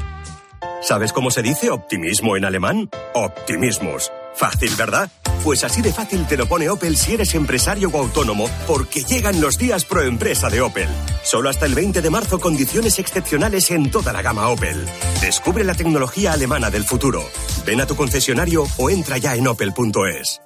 ¿Sabes 0.84 1.12
cómo 1.12 1.32
se 1.32 1.42
dice 1.42 1.70
optimismo 1.70 2.38
en 2.38 2.46
alemán? 2.46 2.90
Optimismus. 3.14 4.10
Fácil, 4.36 4.74
¿verdad? 4.78 5.12
Pues 5.46 5.64
así 5.64 5.84
de 5.84 5.94
fácil 5.94 6.26
te 6.26 6.38
lo 6.38 6.48
pone 6.48 6.70
Opel 6.70 6.98
si 6.98 7.14
eres 7.14 7.36
empresario 7.36 7.90
o 7.94 8.00
autónomo, 8.00 8.50
porque 8.66 9.04
llegan 9.04 9.40
los 9.40 9.60
días 9.60 9.86
pro 9.86 10.02
empresa 10.02 10.50
de 10.50 10.60
Opel. 10.60 10.90
Solo 11.24 11.52
hasta 11.52 11.68
el 11.68 11.76
20 11.76 12.02
de 12.02 12.10
marzo 12.10 12.40
condiciones 12.40 12.98
excepcionales 12.98 13.70
en 13.70 13.92
toda 13.92 14.12
la 14.12 14.24
gama 14.24 14.50
Opel. 14.50 14.84
Descubre 15.22 15.64
la 15.64 15.76
tecnología 15.76 16.34
alemana 16.34 16.72
del 16.72 16.84
futuro. 16.84 17.24
Ven 17.64 17.80
a 17.80 17.86
tu 17.86 17.96
concesionario 17.96 18.66
o 18.78 18.90
entra 18.90 19.20
ya 19.20 19.36
en 19.36 19.48
opel.es. 19.48 20.42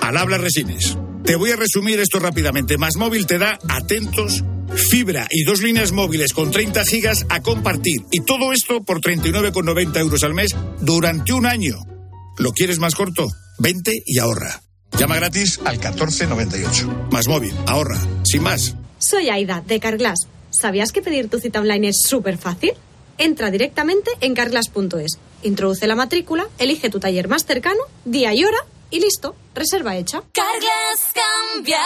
Al 0.00 0.16
habla 0.16 0.38
Resines. 0.38 0.98
Te 1.22 1.36
voy 1.36 1.52
a 1.52 1.56
resumir 1.56 2.00
esto 2.00 2.18
rápidamente. 2.18 2.76
Más 2.76 2.96
móvil 2.96 3.26
te 3.26 3.38
da 3.38 3.56
atentos, 3.68 4.42
fibra 4.74 5.28
y 5.30 5.44
dos 5.44 5.62
líneas 5.62 5.92
móviles 5.92 6.32
con 6.32 6.50
30 6.50 6.84
gigas 6.86 7.24
a 7.28 7.40
compartir. 7.40 8.00
Y 8.10 8.22
todo 8.22 8.52
esto 8.52 8.82
por 8.82 9.00
39,90 9.00 9.96
euros 10.00 10.24
al 10.24 10.34
mes 10.34 10.56
durante 10.80 11.32
un 11.32 11.46
año. 11.46 11.76
¿Lo 12.36 12.50
quieres 12.50 12.80
más 12.80 12.96
corto? 12.96 13.28
Vente 13.60 14.02
y 14.06 14.18
ahorra. 14.18 14.62
Llama 14.98 15.16
gratis 15.16 15.60
al 15.66 15.76
1498. 15.76 17.08
Más 17.10 17.28
móvil, 17.28 17.54
ahorra. 17.66 17.98
Sin 18.24 18.42
más. 18.42 18.74
Soy 18.98 19.28
Aida, 19.28 19.62
de 19.66 19.78
Carglass. 19.78 20.20
¿Sabías 20.48 20.92
que 20.92 21.02
pedir 21.02 21.28
tu 21.28 21.38
cita 21.38 21.60
online 21.60 21.88
es 21.88 22.00
súper 22.02 22.38
fácil? 22.38 22.72
Entra 23.18 23.50
directamente 23.50 24.10
en 24.22 24.34
carglass.es, 24.34 25.18
introduce 25.42 25.86
la 25.86 25.94
matrícula, 25.94 26.48
elige 26.58 26.88
tu 26.88 27.00
taller 27.00 27.28
más 27.28 27.44
cercano, 27.44 27.80
día 28.06 28.32
y 28.32 28.44
hora 28.44 28.56
y 28.88 29.00
listo, 29.00 29.36
reserva 29.54 29.94
hecha. 29.94 30.22
Carglass 30.32 31.12
cambia. 31.12 31.82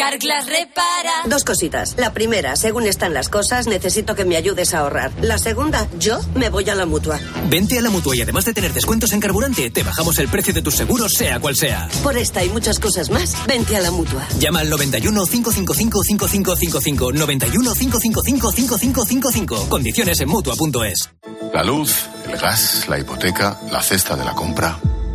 Carglass 0.00 0.46
repara. 0.46 1.12
Dos 1.26 1.44
cositas. 1.44 1.94
La 1.98 2.14
primera, 2.14 2.56
según 2.56 2.86
están 2.86 3.12
las 3.12 3.28
cosas, 3.28 3.66
necesito 3.66 4.14
que 4.14 4.24
me 4.24 4.36
ayudes 4.36 4.72
a 4.72 4.78
ahorrar. 4.78 5.12
La 5.20 5.36
segunda, 5.36 5.86
yo 5.98 6.18
me 6.34 6.48
voy 6.48 6.70
a 6.70 6.74
la 6.74 6.86
mutua. 6.86 7.20
Vente 7.50 7.78
a 7.78 7.82
la 7.82 7.90
mutua 7.90 8.16
y 8.16 8.22
además 8.22 8.46
de 8.46 8.54
tener 8.54 8.72
descuentos 8.72 9.12
en 9.12 9.20
carburante, 9.20 9.68
te 9.68 9.82
bajamos 9.82 10.18
el 10.18 10.28
precio 10.28 10.54
de 10.54 10.62
tus 10.62 10.74
seguros, 10.74 11.12
sea 11.12 11.38
cual 11.38 11.54
sea. 11.54 11.86
Por 12.02 12.16
esta 12.16 12.42
y 12.42 12.48
muchas 12.48 12.78
cosas 12.78 13.10
más, 13.10 13.36
vente 13.46 13.76
a 13.76 13.82
la 13.82 13.90
mutua. 13.90 14.26
Llama 14.38 14.60
al 14.60 14.70
91 14.70 15.26
555 15.26 16.02
5555. 16.02 17.12
91 17.12 17.74
555 17.74 18.52
5555. 18.52 19.68
Condiciones 19.68 20.18
en 20.18 20.28
mutua.es. 20.30 21.10
La 21.52 21.62
luz, 21.62 21.94
el 22.26 22.38
gas, 22.38 22.88
la 22.88 22.98
hipoteca, 22.98 23.60
la 23.70 23.82
cesta 23.82 24.16
de 24.16 24.24
la 24.24 24.32
compra. 24.32 24.78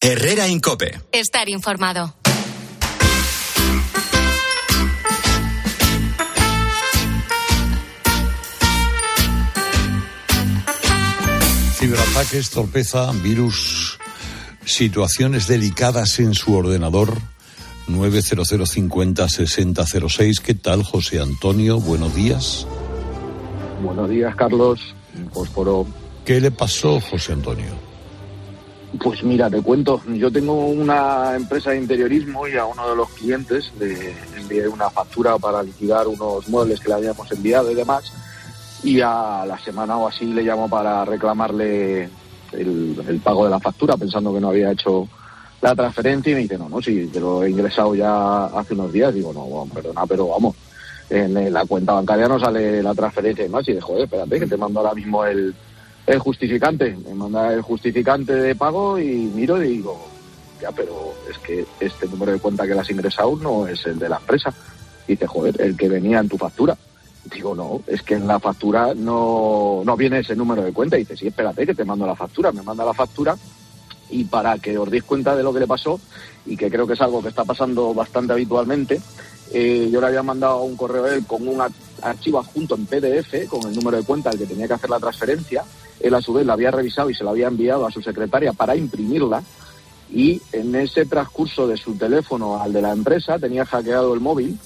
Herrera 0.00 0.46
Incope. 0.46 1.00
Estar 1.10 1.48
informado. 1.48 2.14
Ciberataques, 11.74 12.50
torpeza, 12.50 13.10
virus, 13.10 13.98
situaciones 14.64 15.48
delicadas 15.48 16.20
en 16.20 16.34
su 16.34 16.54
ordenador. 16.54 17.18
90050 17.88 19.28
6006. 19.28 20.38
¿Qué 20.38 20.54
tal, 20.54 20.84
José 20.84 21.20
Antonio? 21.20 21.80
Buenos 21.80 22.14
días. 22.14 22.68
Buenos 23.82 24.08
días, 24.08 24.36
Carlos. 24.36 24.94
Fósforo. 25.32 25.88
¿Qué 26.24 26.40
le 26.40 26.52
pasó, 26.52 27.00
José 27.00 27.32
Antonio? 27.32 27.87
Pues 28.96 29.22
mira, 29.22 29.50
te 29.50 29.60
cuento. 29.60 30.00
Yo 30.08 30.32
tengo 30.32 30.66
una 30.66 31.36
empresa 31.36 31.70
de 31.70 31.78
interiorismo 31.78 32.48
y 32.48 32.56
a 32.56 32.64
uno 32.64 32.88
de 32.88 32.96
los 32.96 33.10
clientes 33.10 33.70
le 33.78 34.14
envié 34.34 34.66
una 34.66 34.88
factura 34.88 35.36
para 35.38 35.62
liquidar 35.62 36.08
unos 36.08 36.48
muebles 36.48 36.80
que 36.80 36.88
le 36.88 36.94
habíamos 36.94 37.30
enviado 37.30 37.70
y 37.70 37.74
demás. 37.74 38.10
Y 38.82 39.00
a 39.00 39.44
la 39.46 39.58
semana 39.58 39.98
o 39.98 40.08
así 40.08 40.24
le 40.24 40.42
llamo 40.42 40.68
para 40.70 41.04
reclamarle 41.04 42.08
el, 42.52 43.20
pago 43.22 43.44
de 43.44 43.50
la 43.50 43.60
factura, 43.60 43.96
pensando 43.96 44.32
que 44.32 44.40
no 44.40 44.48
había 44.48 44.72
hecho 44.72 45.06
la 45.60 45.74
transferencia. 45.74 46.32
Y 46.32 46.34
me 46.34 46.40
dice, 46.42 46.56
no, 46.56 46.70
no, 46.70 46.80
sí, 46.80 47.10
te 47.12 47.20
lo 47.20 47.44
he 47.44 47.50
ingresado 47.50 47.94
ya 47.94 48.46
hace 48.46 48.72
unos 48.72 48.90
días. 48.90 49.12
Digo, 49.12 49.34
no, 49.34 49.40
bueno, 49.42 49.72
perdona, 49.74 50.06
pero 50.06 50.28
vamos. 50.28 50.56
En 51.10 51.52
la 51.52 51.64
cuenta 51.66 51.92
bancaria 51.92 52.28
no 52.28 52.38
sale 52.38 52.82
la 52.82 52.94
transferencia 52.94 53.44
y 53.44 53.50
más. 53.50 53.68
Y 53.68 53.74
de 53.74 53.80
joder, 53.82 54.04
espérate, 54.04 54.40
que 54.40 54.46
te 54.46 54.56
mando 54.56 54.80
ahora 54.80 54.94
mismo 54.94 55.24
el, 55.26 55.54
el 56.08 56.18
justificante. 56.18 56.96
Me 57.06 57.14
manda 57.14 57.52
el 57.52 57.62
justificante 57.62 58.34
de 58.34 58.54
pago 58.54 58.98
y 58.98 59.04
miro 59.34 59.62
y 59.62 59.68
digo, 59.76 59.98
ya, 60.60 60.72
pero 60.72 61.14
es 61.30 61.38
que 61.38 61.64
este 61.80 62.06
número 62.08 62.32
de 62.32 62.40
cuenta 62.40 62.66
que 62.66 62.74
le 62.74 62.80
has 62.80 62.90
ingresado 62.90 63.36
no 63.36 63.66
es 63.66 63.84
el 63.86 63.98
de 63.98 64.08
la 64.08 64.16
empresa. 64.16 64.52
Y 65.06 65.12
dice, 65.12 65.26
joder, 65.26 65.60
el 65.60 65.76
que 65.76 65.88
venía 65.88 66.18
en 66.20 66.28
tu 66.28 66.36
factura. 66.36 66.76
Digo, 67.32 67.54
no, 67.54 67.82
es 67.86 68.02
que 68.02 68.14
en 68.14 68.26
la 68.26 68.40
factura 68.40 68.94
no, 68.94 69.82
no 69.84 69.96
viene 69.96 70.20
ese 70.20 70.34
número 70.34 70.62
de 70.62 70.72
cuenta. 70.72 70.96
Y 70.96 71.00
dice, 71.00 71.16
sí, 71.16 71.26
espérate, 71.28 71.66
que 71.66 71.74
te 71.74 71.84
mando 71.84 72.06
la 72.06 72.16
factura. 72.16 72.52
Me 72.52 72.62
manda 72.62 72.84
la 72.84 72.94
factura 72.94 73.36
y 74.10 74.24
para 74.24 74.56
que 74.58 74.78
os 74.78 74.90
deis 74.90 75.04
cuenta 75.04 75.36
de 75.36 75.42
lo 75.42 75.52
que 75.52 75.60
le 75.60 75.66
pasó 75.66 76.00
y 76.46 76.56
que 76.56 76.70
creo 76.70 76.86
que 76.86 76.94
es 76.94 77.00
algo 77.02 77.20
que 77.22 77.28
está 77.28 77.44
pasando 77.44 77.92
bastante 77.92 78.32
habitualmente, 78.32 78.98
eh, 79.52 79.88
yo 79.92 80.00
le 80.00 80.06
había 80.06 80.22
mandado 80.22 80.62
un 80.62 80.76
correo 80.76 81.04
a 81.04 81.14
él 81.14 81.26
con 81.26 81.46
un 81.46 81.60
ar- 81.60 81.70
archivo 82.00 82.38
adjunto 82.38 82.74
en 82.74 82.86
PDF 82.86 83.46
con 83.48 83.62
el 83.68 83.74
número 83.74 83.98
de 83.98 84.04
cuenta 84.04 84.30
al 84.30 84.38
que 84.38 84.46
tenía 84.46 84.66
que 84.66 84.72
hacer 84.74 84.88
la 84.88 84.98
transferencia. 84.98 85.62
Él 86.00 86.14
a 86.14 86.20
su 86.22 86.32
vez 86.32 86.46
la 86.46 86.52
había 86.54 86.70
revisado 86.70 87.10
y 87.10 87.14
se 87.14 87.24
la 87.24 87.30
había 87.30 87.48
enviado 87.48 87.86
a 87.86 87.90
su 87.90 88.00
secretaria 88.02 88.52
para 88.52 88.76
imprimirla. 88.76 89.42
Y 90.10 90.40
en 90.52 90.74
ese 90.74 91.04
transcurso 91.06 91.66
de 91.66 91.76
su 91.76 91.94
teléfono 91.96 92.60
al 92.62 92.72
de 92.72 92.80
la 92.82 92.92
empresa 92.92 93.38
tenía 93.38 93.66
hackeado 93.66 94.14
el 94.14 94.20
móvil 94.20 94.58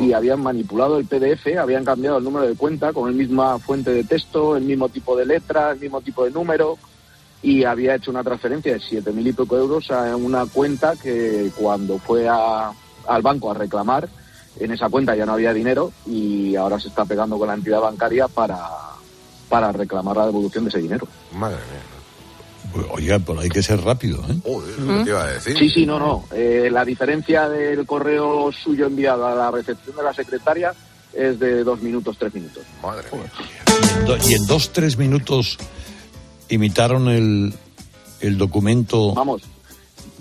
y 0.00 0.12
habían 0.12 0.40
manipulado 0.42 0.98
el 0.98 1.06
PDF, 1.06 1.56
habían 1.58 1.84
cambiado 1.84 2.18
el 2.18 2.24
número 2.24 2.46
de 2.46 2.54
cuenta 2.54 2.92
con 2.92 3.10
la 3.10 3.16
misma 3.16 3.58
fuente 3.58 3.90
de 3.92 4.04
texto, 4.04 4.56
el 4.56 4.64
mismo 4.64 4.88
tipo 4.88 5.16
de 5.16 5.24
letra, 5.26 5.70
el 5.72 5.80
mismo 5.80 6.00
tipo 6.00 6.24
de 6.24 6.30
número 6.30 6.76
y 7.42 7.64
había 7.64 7.94
hecho 7.96 8.10
una 8.10 8.24
transferencia 8.24 8.72
de 8.72 8.80
siete 8.80 9.12
mil 9.12 9.26
y 9.26 9.32
pico 9.32 9.56
euros 9.56 9.90
a 9.90 10.16
una 10.16 10.46
cuenta 10.46 10.94
que 10.96 11.50
cuando 11.56 11.98
fue 11.98 12.26
a- 12.28 12.72
al 13.06 13.22
banco 13.22 13.50
a 13.50 13.54
reclamar, 13.54 14.08
en 14.58 14.70
esa 14.72 14.88
cuenta 14.88 15.14
ya 15.14 15.26
no 15.26 15.32
había 15.34 15.52
dinero 15.52 15.92
y 16.06 16.56
ahora 16.56 16.78
se 16.80 16.88
está 16.88 17.04
pegando 17.04 17.36
con 17.38 17.48
la 17.48 17.54
entidad 17.54 17.80
bancaria 17.80 18.28
para, 18.28 18.58
para 19.48 19.72
reclamar 19.72 20.16
la 20.16 20.26
devolución 20.26 20.64
de 20.64 20.70
ese 20.70 20.78
dinero. 20.80 21.06
Madre 21.32 21.56
mía. 21.56 22.72
Pues, 22.72 22.86
Oiga, 22.90 23.18
pero 23.20 23.40
hay 23.40 23.48
que 23.48 23.62
ser 23.62 23.80
rápido, 23.82 24.24
¿eh? 24.28 24.34
Joder, 24.44 24.74
¿qué 24.74 25.04
te 25.04 25.10
iba 25.10 25.22
a 25.24 25.26
decir? 25.32 25.56
Sí, 25.58 25.70
sí, 25.70 25.86
no, 25.86 25.98
no. 25.98 26.24
Eh, 26.32 26.68
la 26.72 26.84
diferencia 26.84 27.48
del 27.48 27.86
correo 27.86 28.50
suyo 28.52 28.86
enviado 28.86 29.26
a 29.26 29.34
la 29.34 29.50
recepción 29.50 29.94
de 29.96 30.02
la 30.02 30.12
secretaria 30.12 30.74
es 31.12 31.38
de 31.38 31.62
dos 31.62 31.80
minutos, 31.82 32.16
tres 32.18 32.34
minutos. 32.34 32.64
Madre 32.82 33.06
mía. 33.12 33.30
Y 33.68 33.98
en, 34.00 34.04
do- 34.06 34.16
y 34.28 34.34
en 34.34 34.46
dos, 34.46 34.72
tres 34.72 34.96
minutos 34.98 35.56
imitaron 36.48 37.08
el, 37.08 37.54
el 38.20 38.38
documento. 38.38 39.14
Vamos, 39.14 39.42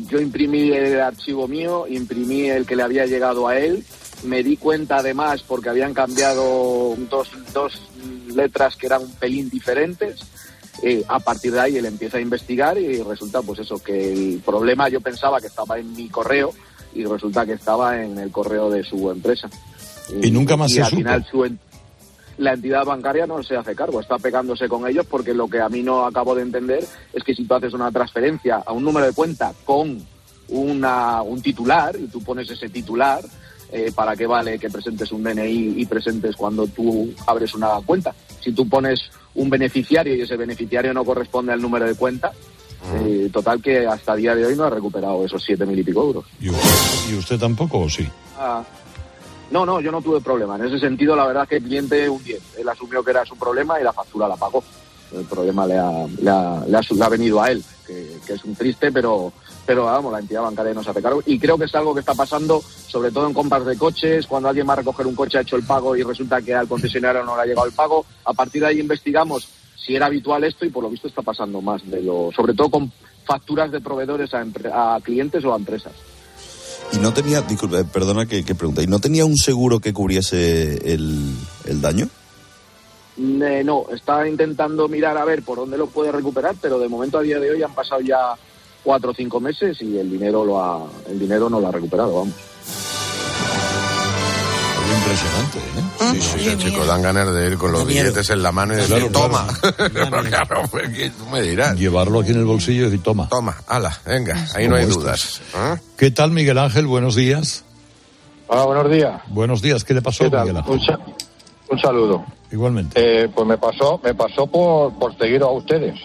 yo 0.10 0.20
imprimí 0.20 0.72
el 0.72 1.00
archivo 1.02 1.48
mío, 1.48 1.86
imprimí 1.90 2.50
el 2.50 2.66
que 2.68 2.76
le 2.76 2.84
había 2.84 3.06
llegado 3.08 3.48
a 3.48 3.58
él, 3.58 3.84
me 4.24 4.44
di 4.44 4.58
cuenta 4.58 4.98
además 4.98 5.44
porque 5.48 5.70
habían 5.70 5.94
cambiado 5.94 6.96
dos, 7.10 7.30
dos 7.54 7.74
letras 8.36 8.76
que 8.76 8.88
eran 8.88 9.02
un 9.04 9.12
pelín 9.14 9.50
diferentes. 9.50 10.22
Eh, 10.82 11.04
a 11.08 11.20
partir 11.20 11.54
de 11.54 11.60
ahí 11.60 11.78
él 11.78 11.86
empieza 11.86 12.18
a 12.18 12.22
investigar 12.22 12.78
y 12.78 13.02
resulta 13.04 13.42
pues 13.42 13.60
eso, 13.60 13.82
que 13.82 14.12
el 14.12 14.42
problema 14.44 14.90
yo 14.90 15.02
pensaba 15.02 15.40
que 15.40 15.48
estaba 15.48 15.78
en 15.78 15.94
mi 15.96 16.10
correo 16.10 16.54
y 16.94 17.06
resulta 17.06 17.46
que 17.46 17.54
estaba 17.54 18.02
en 18.04 18.18
el 18.18 18.32
correo 18.32 18.70
de 18.70 18.84
su 18.84 19.10
empresa. 19.10 19.50
Y 20.22 20.32
nunca 20.32 20.58
más 20.58 20.72
y 20.72 20.76
se 20.76 20.82
al 20.82 20.90
supo. 20.90 20.98
final 20.98 21.26
su 21.30 21.46
la 22.38 22.54
entidad 22.54 22.86
bancaria 22.86 23.28
no 23.28 23.44
se 23.44 23.56
hace 23.56 23.76
cargo, 23.76 24.02
está 24.02 24.18
pegándose 24.18 24.68
con 24.68 24.88
ellos 24.88 25.06
porque 25.08 25.34
lo 25.34 25.48
que 25.48 25.62
a 25.62 25.70
mí 25.70 25.84
no 25.84 26.06
acabo 26.06 26.34
de 26.34 26.42
entender 26.42 26.84
es 27.14 27.24
que 27.24 27.36
si 27.36 27.46
tú 27.46 27.54
haces 27.54 27.74
una 27.74 27.92
transferencia 27.92 28.64
a 28.66 28.72
un 28.74 28.84
número 28.84 29.06
de 29.06 29.14
cuenta 29.14 29.54
con 29.64 30.04
una, 30.48 31.22
un 31.22 31.42
titular 31.42 31.96
y 31.96 32.08
tú 32.08 32.24
pones 32.24 32.50
ese 32.50 32.70
titular, 32.70 33.24
eh, 33.74 33.92
¿para 33.94 34.16
qué 34.16 34.28
vale 34.28 34.60
que 34.60 34.70
presentes 34.70 35.12
un 35.12 35.24
DNI 35.24 35.74
y 35.78 35.86
presentes 35.88 36.36
cuando 36.36 36.68
tú 36.68 37.12
abres 37.26 37.56
una 37.56 37.70
cuenta? 37.86 38.14
Si 38.40 38.52
tú 38.52 38.70
pones 38.70 39.00
un 39.34 39.50
beneficiario 39.50 40.16
y 40.16 40.22
ese 40.22 40.38
beneficiario 40.38 40.94
no 40.94 41.04
corresponde 41.04 41.54
al 41.54 41.62
número 41.62 41.86
de 41.86 41.96
cuenta, 41.96 42.32
eh, 42.94 43.30
total 43.34 43.62
que 43.62 43.88
hasta 43.88 44.16
día 44.16 44.36
de 44.36 44.46
hoy 44.46 44.56
no 44.56 44.66
ha 44.66 44.70
recuperado 44.70 45.26
esos 45.26 45.44
siete 45.44 45.66
mil 45.66 45.80
y 45.80 45.84
pico 45.84 46.04
euros. 46.04 46.26
¿Y 46.40 46.50
usted, 46.50 47.12
y 47.12 47.18
usted 47.18 47.40
tampoco 47.40 47.80
o 47.80 47.90
sí? 47.90 48.08
Ah, 48.38 48.64
no, 49.50 49.66
no, 49.66 49.82
yo 49.82 49.92
no 49.92 50.02
tuve 50.02 50.22
problema. 50.22 50.56
En 50.56 50.66
ese 50.66 50.80
sentido, 50.80 51.16
la 51.16 51.26
verdad 51.26 51.44
es 51.44 51.50
que 51.50 51.56
el 51.58 51.64
cliente 51.64 52.10
un 52.10 52.24
10. 52.24 52.58
Él 52.60 52.70
asumió 52.70 53.04
que 53.04 53.12
era 53.12 53.26
su 53.26 53.36
problema 53.36 53.80
y 53.80 53.84
la 53.84 53.94
factura 53.94 54.28
la 54.28 54.36
pagó. 54.36 54.64
El 55.14 55.26
problema 55.26 55.66
le 55.68 55.78
ha, 55.78 56.08
le 56.22 56.30
ha, 56.30 56.66
le 56.68 57.04
ha 57.04 57.10
venido 57.10 57.42
a 57.42 57.52
él, 57.52 57.64
que, 57.86 58.34
es 58.34 58.44
un 58.44 58.56
triste, 58.56 58.92
pero, 58.92 59.32
pero 59.66 59.86
vamos, 59.86 60.12
la 60.12 60.20
entidad 60.20 60.42
bancaria 60.42 60.74
no 60.74 60.84
se 60.84 60.90
hace 60.90 61.02
cargo. 61.02 61.22
Y 61.26 61.40
creo 61.40 61.58
que 61.58 61.66
es 61.66 61.76
algo 61.76 61.94
que 61.94 62.00
está 62.00 62.14
pasando, 62.14 62.62
sobre 62.88 63.12
todo 63.12 63.28
en 63.28 63.34
compras 63.34 63.66
de 63.66 63.78
coches, 63.78 64.28
cuando 64.28 64.50
alguien 64.50 64.68
va 64.68 64.74
a 64.74 64.78
recoger 64.78 65.06
un 65.06 65.16
coche, 65.16 65.38
ha 65.38 65.42
hecho 65.42 65.56
el 65.56 65.64
pago 65.64 65.96
y 65.96 66.04
resulta 66.04 66.42
que 66.42 66.54
al 66.54 66.68
concesionario 66.68 67.24
no 67.24 67.36
le 67.36 67.44
ha 67.44 67.46
llegado 67.46 67.68
el 67.68 67.74
pago. 67.74 68.06
A 68.26 68.34
partir 68.34 68.62
de 68.62 68.68
ahí 68.70 68.80
investigamos 68.80 69.48
si 69.76 69.96
era 69.96 70.08
habitual 70.08 70.44
esto 70.44 70.66
y 70.66 70.70
por 70.70 70.84
lo 70.84 70.90
visto 70.90 71.08
está 71.08 71.22
pasando 71.22 71.62
más 71.62 71.86
de 71.90 72.02
lo, 72.02 72.32
sobre 72.36 72.54
todo 72.54 72.70
con 72.70 72.92
facturas 73.26 73.72
de 73.72 73.82
proveedores 73.82 74.32
a, 74.34 74.96
a 74.96 75.02
clientes 75.02 75.44
o 75.46 75.54
a 75.54 75.58
empresas. 75.58 75.94
Y 76.92 76.98
no 76.98 77.14
tenía, 77.14 77.42
disculpe, 77.42 77.84
perdona 77.86 78.26
que, 78.26 78.44
que 78.44 78.56
pregunta, 78.56 78.82
¿y 78.82 78.88
no 78.88 79.00
tenía 79.00 79.26
un 79.26 79.38
seguro 79.38 79.80
que 79.80 79.94
cubriese 79.94 80.94
el, 80.94 81.34
el 81.66 81.82
daño? 81.82 82.08
Eh, 83.18 83.62
no, 83.64 83.86
está 83.94 84.28
intentando 84.28 84.88
mirar 84.88 85.18
a 85.18 85.26
ver 85.26 85.44
por 85.44 85.58
dónde 85.58 85.78
lo 85.78 85.88
puede 85.88 86.12
recuperar, 86.12 86.56
pero 86.60 86.80
de 86.80 86.90
momento 86.90 87.20
a 87.20 87.22
día 87.22 87.40
de 87.40 87.52
hoy 87.52 87.62
han 87.62 87.74
pasado 87.74 88.02
ya 88.02 88.34
cuatro 88.84 89.12
o 89.12 89.14
cinco 89.14 89.40
meses 89.40 89.80
y 89.82 89.98
el 89.98 90.10
dinero 90.10 90.44
lo 90.44 90.62
ha, 90.62 90.84
el 91.08 91.20
dinero 91.20 91.50
no 91.50 91.60
lo 91.60 91.68
ha 91.68 91.72
recuperado, 91.72 92.16
vamos. 92.16 92.34
Impresionante, 94.94 95.58
¿eh? 95.60 96.22
Sí, 96.22 96.40
sí, 96.40 96.58
chico, 96.58 96.86
dan 96.86 97.02
ganas 97.02 97.34
de 97.34 97.48
ir 97.48 97.58
con 97.58 97.72
los 97.72 97.86
billetes 97.86 98.30
en 98.30 98.44
la 98.44 98.52
mano 98.52 98.74
y 98.74 98.78
decir, 98.78 98.96
Claro, 98.96 99.12
toma. 99.12 99.48
Claro, 100.30 100.62
pues, 100.70 100.90
que 100.90 101.10
tú 101.10 101.26
me 101.28 101.42
dirás. 101.42 101.78
Llevarlo 101.78 102.20
aquí 102.20 102.32
en 102.32 102.40
el 102.40 102.46
bolsillo 102.46 102.82
y 102.82 102.86
decir, 102.86 103.02
toma. 103.02 103.30
Toma, 103.30 103.56
ala, 103.68 103.98
venga, 104.06 104.48
ahí 104.54 104.68
no 104.68 104.76
hay 104.76 104.86
dudas. 104.86 105.42
¿eh? 105.56 105.78
¿Qué 105.98 106.12
tal, 106.12 106.32
Miguel 106.32 106.58
Ángel? 106.58 106.86
Buenos 106.86 107.16
días. 107.16 107.64
Hola, 108.48 108.66
buenos 108.66 108.92
días. 108.92 109.22
Buenos 109.28 109.62
días. 109.62 109.84
¿Qué 109.84 109.94
le 109.94 110.02
pasó, 110.02 110.26
¿Qué 110.26 110.30
tal? 110.30 110.48
Miguel 110.48 110.58
Ángel? 110.58 111.00
Un 111.74 111.80
saludo. 111.80 112.26
Igualmente. 112.52 112.94
Eh, 112.96 113.30
pues 113.30 113.48
me 113.48 113.58
pasó, 113.58 114.00
me 114.04 114.14
pasó 114.14 114.48
por, 114.48 114.94
por 114.94 115.18
seguir 115.18 115.42
a 115.42 115.48
ustedes. 115.48 116.00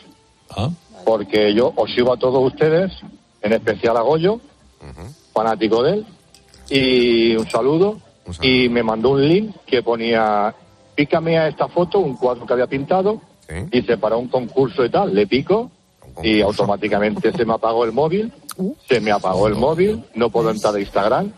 Ah. 0.56 0.70
Porque 1.04 1.54
yo 1.54 1.72
os 1.76 1.92
sigo 1.94 2.12
a 2.12 2.16
todos 2.16 2.52
ustedes, 2.52 2.92
en 3.42 3.52
especial 3.52 3.96
a 3.96 4.00
Goyo, 4.00 4.40
fanático 5.32 5.82
de 5.82 5.92
él. 5.92 6.06
Y 6.70 7.36
un 7.36 7.48
saludo. 7.48 7.98
Y 8.42 8.68
me 8.68 8.82
mandó 8.82 9.10
un 9.10 9.26
link 9.26 9.56
que 9.66 9.82
ponía, 9.82 10.54
pícame 10.94 11.38
a 11.38 11.48
esta 11.48 11.68
foto, 11.68 11.98
un 11.98 12.16
cuadro 12.16 12.44
que 12.44 12.52
había 12.52 12.66
pintado. 12.66 13.20
Dice, 13.70 13.96
para 13.96 14.16
un 14.16 14.28
concurso 14.28 14.84
y 14.84 14.90
tal. 14.90 15.14
Le 15.14 15.26
pico 15.26 15.70
y 16.22 16.42
automáticamente 16.42 17.32
se 17.32 17.44
me 17.44 17.54
apagó 17.54 17.84
el 17.84 17.92
móvil. 17.92 18.32
Se 18.88 19.00
me 19.00 19.12
apagó 19.12 19.46
el 19.46 19.54
móvil, 19.54 20.02
no 20.14 20.30
puedo 20.30 20.50
entrar 20.50 20.74
a 20.74 20.80
Instagram. 20.80 21.32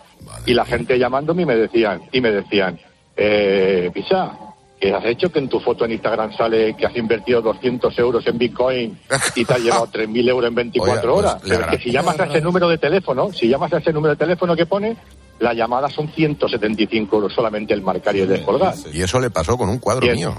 Y 0.47 0.55
la 0.55 0.65
gente 0.65 0.99
llamándome 0.99 1.43
y 1.43 1.47
me 1.47 1.57
decían, 1.57 2.03
y 2.13 2.21
me 2.21 2.33
decían, 2.33 2.81
eh, 3.23 3.91
Pisa, 3.93 4.33
¿qué 4.81 4.95
has 4.95 5.05
hecho 5.05 5.31
que 5.31 5.41
en 5.41 5.49
tu 5.49 5.61
foto 5.61 5.85
en 5.85 5.93
Instagram 5.93 6.35
sale 6.35 6.75
que 6.75 6.87
has 6.87 6.97
invertido 6.97 7.43
200 7.43 7.99
euros 7.99 8.27
en 8.27 8.39
Bitcoin 8.39 8.99
y 9.35 9.45
te 9.45 9.53
has 9.53 9.61
llevado 9.61 9.87
3.000 9.93 10.29
euros 10.29 10.49
en 10.49 10.55
24 10.55 10.93
Oiga, 10.93 11.03
pues, 11.03 11.13
horas? 11.13 11.43
Pero 11.47 11.61
es 11.61 11.67
que 11.67 11.79
si 11.85 11.93
llamas 11.93 12.19
a 12.19 12.25
ese 12.25 12.41
número 12.41 12.69
de 12.69 12.79
teléfono, 12.79 13.31
si 13.33 13.49
llamas 13.49 13.73
a 13.75 13.79
ese 13.79 13.93
número 13.93 14.15
de 14.15 14.17
teléfono 14.17 14.57
que 14.57 14.65
pone, 14.65 14.97
la 15.39 15.53
llamada 15.53 15.91
son 15.91 16.09
175 16.09 17.17
euros 17.17 17.33
solamente 17.35 17.75
el 17.75 17.83
marcar 17.83 18.17
y 18.17 18.21
el 18.21 18.29
descolgar. 18.29 18.75
Y 18.93 19.03
eso 19.03 19.21
le 19.21 19.31
pasó 19.31 19.59
con 19.59 19.69
un 19.69 19.79
cuadro 19.79 20.07
mío. 20.15 20.35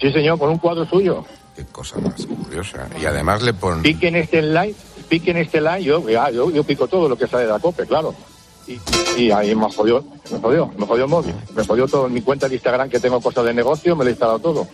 Sí, 0.00 0.10
señor, 0.12 0.38
con 0.38 0.50
un 0.50 0.58
cuadro 0.58 0.86
suyo. 0.86 1.24
Qué 1.56 1.64
cosa 1.66 1.98
más 1.98 2.24
curiosa. 2.24 2.88
Y 3.00 3.04
además 3.04 3.42
le 3.42 3.52
pon... 3.52 3.82
Pique 3.82 4.08
en 4.08 4.16
este 4.16 4.40
line, 4.40 4.74
pique 5.08 5.32
en 5.32 5.38
este 5.38 5.60
line, 5.60 5.82
yo, 5.82 6.08
ya, 6.08 6.30
yo, 6.30 6.50
yo 6.50 6.62
pico 6.62 6.86
todo 6.86 7.08
lo 7.08 7.16
que 7.16 7.26
sale 7.26 7.44
de 7.44 7.50
la 7.50 7.58
COPE, 7.58 7.84
claro. 7.86 8.14
Y, 9.16 9.30
ahí 9.30 9.54
me 9.54 9.70
jodió, 9.72 10.04
me 10.30 10.38
jodió, 10.38 10.70
me 10.76 10.86
jodió 10.86 11.04
el 11.04 11.10
móvil, 11.10 11.34
me 11.54 11.64
jodió 11.64 11.88
todo 11.88 12.08
mi 12.08 12.20
cuenta 12.20 12.48
de 12.48 12.54
Instagram 12.56 12.90
que 12.90 13.00
tengo 13.00 13.20
cosas 13.20 13.44
de 13.46 13.54
negocio, 13.54 13.96
me 13.96 14.04
lo 14.04 14.10
he 14.10 14.12
instalado 14.12 14.38
todo. 14.38 14.68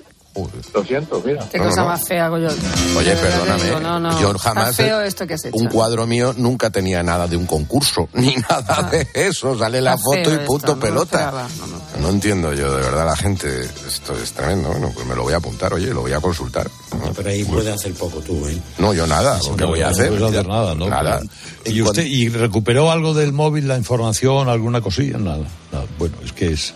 Lo 0.75 0.85
siento, 0.85 1.23
mira. 1.25 1.49
Qué 1.49 1.59
cosa 1.59 1.85
más 1.85 2.07
fea, 2.09 2.29
Goyo. 2.29 2.49
Oye, 2.97 3.15
perdóname, 3.15 3.63
digo, 3.65 3.79
no, 3.81 4.01
no. 4.01 4.21
yo 4.21 4.31
Está 4.33 4.39
jamás... 4.51 4.75
feo 4.77 5.01
esto 5.01 5.27
que 5.27 5.35
has 5.35 5.45
hecho. 5.45 5.57
Un 5.57 5.67
cuadro 5.67 6.07
mío 6.09 6.35
nunca 6.37 6.71
tenía 6.71 7.03
nada 7.05 7.29
de 7.29 7.37
un 7.37 7.47
concurso, 7.47 8.09
ni 8.15 8.35
nada 8.51 8.83
de 8.91 9.07
eso. 9.15 9.57
Sale 9.59 9.81
la 9.81 9.93
Ah. 9.93 9.99
Foto 9.99 10.35
y 10.35 10.39
punto 10.39 10.57
esto, 10.57 10.75
no 10.75 10.81
pelota. 10.81 11.47
no, 11.95 12.01
No 12.01 12.09
entiendo 12.11 12.53
yo, 12.53 12.75
de 12.75 12.83
verdad, 12.83 13.07
la 13.07 13.17
gente. 13.17 13.65
Esto 13.87 14.13
es 14.21 14.33
tremendo. 14.33 14.71
Bueno, 14.71 14.91
pues 14.93 15.07
me 15.07 15.15
lo 15.15 15.23
voy 15.23 15.35
a 15.35 15.37
apuntar, 15.37 15.73
oye, 15.73 15.87
lo 15.95 16.01
voy 16.01 16.13
a 16.13 16.21
consultar. 16.21 16.69
Pero 17.17 17.29
ahí 17.31 17.45
puedes 17.45 17.73
hacer 17.73 17.95
poco 17.95 18.19
tú, 18.21 18.47
¿eh? 18.49 18.59
No, 18.79 18.93
yo 18.93 19.07
nada, 19.07 19.39
Eso 19.39 19.51
lo 19.51 19.57
que 19.57 19.63
no, 19.63 19.69
voy 19.71 19.81
a 19.83 19.85
no 19.85 19.91
hacer. 19.91 20.09
puedes 20.09 20.25
hacer 20.25 20.49
nada, 20.49 20.75
¿no? 20.75 20.89
Nada. 20.89 21.21
¿Y 21.65 21.81
usted 21.81 22.05
y 22.05 22.29
recuperó 22.29 22.91
algo 22.91 23.15
del 23.15 23.33
móvil, 23.33 23.69
la 23.69 23.77
información, 23.77 24.49
alguna 24.49 24.81
cosilla? 24.81 25.19
Nada. 25.19 25.45
nada. 25.71 25.85
Bueno, 25.99 26.17
es 26.25 26.33
que 26.33 26.53
es 26.53 26.75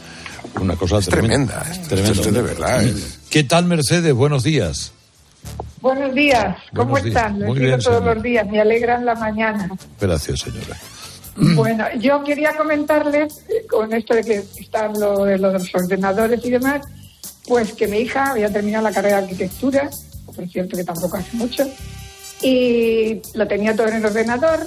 una 0.60 0.76
cosa 0.76 1.00
tremenda, 1.00 1.62
Tremenda. 1.88 2.12
esto 2.12 2.28
es 2.28 2.34
de 2.34 2.42
verdad, 2.42 2.82
es- 2.82 3.18
¿Qué 3.30 3.44
tal, 3.44 3.64
Mercedes? 3.66 4.12
Buenos 4.14 4.42
días. 4.42 4.92
Buenos 5.80 6.14
días, 6.14 6.56
¿cómo 6.74 6.90
Buenos 6.90 7.04
días. 7.04 7.16
están? 7.16 7.38
Los 7.40 7.48
Muy 7.50 7.58
bien, 7.60 7.70
todos 7.78 7.84
señora. 7.98 8.14
los 8.14 8.22
días, 8.22 8.46
me 8.48 8.60
alegran 8.60 9.04
la 9.04 9.14
mañana. 9.14 9.70
Gracias, 10.00 10.40
señora. 10.40 10.76
Bueno, 11.54 11.84
yo 12.00 12.24
quería 12.24 12.56
comentarles, 12.56 13.38
eh, 13.48 13.64
con 13.70 13.92
esto 13.92 14.14
de 14.14 14.24
que 14.24 14.44
están 14.58 14.98
lo 14.98 15.24
de 15.24 15.38
los 15.38 15.72
ordenadores 15.72 16.44
y 16.44 16.50
demás, 16.50 16.82
pues 17.46 17.72
que 17.74 17.86
mi 17.86 17.98
hija 17.98 18.32
había 18.32 18.52
terminado 18.52 18.82
la 18.84 18.92
carrera 18.92 19.18
de 19.18 19.22
arquitectura, 19.24 19.88
por 20.26 20.48
cierto 20.48 20.76
que 20.76 20.82
tampoco 20.84 21.16
hace 21.16 21.36
mucho, 21.36 21.64
y 22.42 23.20
lo 23.34 23.46
tenía 23.46 23.74
todo 23.76 23.86
en 23.88 23.94
el 23.96 24.04
ordenador, 24.06 24.66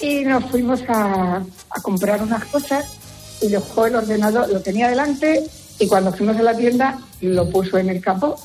y 0.00 0.24
nos 0.24 0.44
fuimos 0.50 0.80
a, 0.88 1.36
a 1.70 1.80
comprar 1.82 2.22
unas 2.22 2.44
cosas, 2.46 2.86
y 3.40 3.48
dejó 3.48 3.86
el 3.86 3.96
ordenador, 3.96 4.48
lo 4.48 4.60
tenía 4.60 4.88
delante, 4.88 5.44
y 5.78 5.86
cuando 5.86 6.12
fuimos 6.12 6.36
a 6.36 6.42
la 6.42 6.56
tienda 6.56 6.98
lo 7.20 7.48
puso 7.50 7.78
en 7.78 7.90
el 7.90 8.00
capó. 8.00 8.36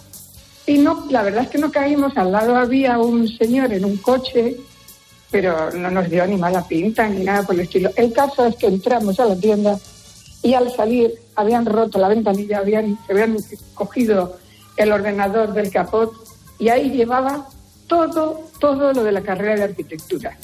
Y 0.68 0.78
no, 0.78 1.06
la 1.10 1.24
verdad 1.24 1.44
es 1.44 1.50
que 1.50 1.58
no 1.58 1.72
caímos, 1.72 2.16
al 2.18 2.32
lado 2.32 2.56
había 2.56 2.98
un 3.00 3.28
señor 3.28 3.74
en 3.74 3.86
un 3.86 3.98
coche, 3.98 4.58
pero 5.30 5.72
no 5.72 5.90
nos 5.90 6.10
dio 6.10 6.26
ni 6.28 6.38
mala 6.38 6.68
pinta 6.68 7.08
ni 7.08 7.24
nada 7.24 7.44
por 7.44 7.56
el 7.56 7.62
estilo. 7.62 7.92
El 7.96 8.14
caso 8.14 8.46
es 8.46 8.56
que 8.56 8.68
entramos 8.68 9.20
a 9.20 9.26
la 9.26 9.36
tienda 9.36 9.80
y 10.44 10.54
al 10.54 10.72
salir 10.76 11.14
habían 11.36 11.66
roto 11.66 12.00
la 12.00 12.10
ventanilla, 12.10 12.60
habían, 12.60 12.98
se 13.06 13.14
habían 13.14 13.38
cogido 13.74 14.38
el 14.78 14.92
ordenador 14.92 15.54
del 15.54 15.72
capot 15.72 16.14
y 16.60 16.70
ahí 16.70 16.92
llevaba 16.92 17.48
todo, 17.92 18.50
todo 18.58 18.94
lo 18.94 19.04
de 19.04 19.12
la 19.12 19.22
carrera 19.22 19.56
de 19.58 19.64
arquitectura. 19.64 20.38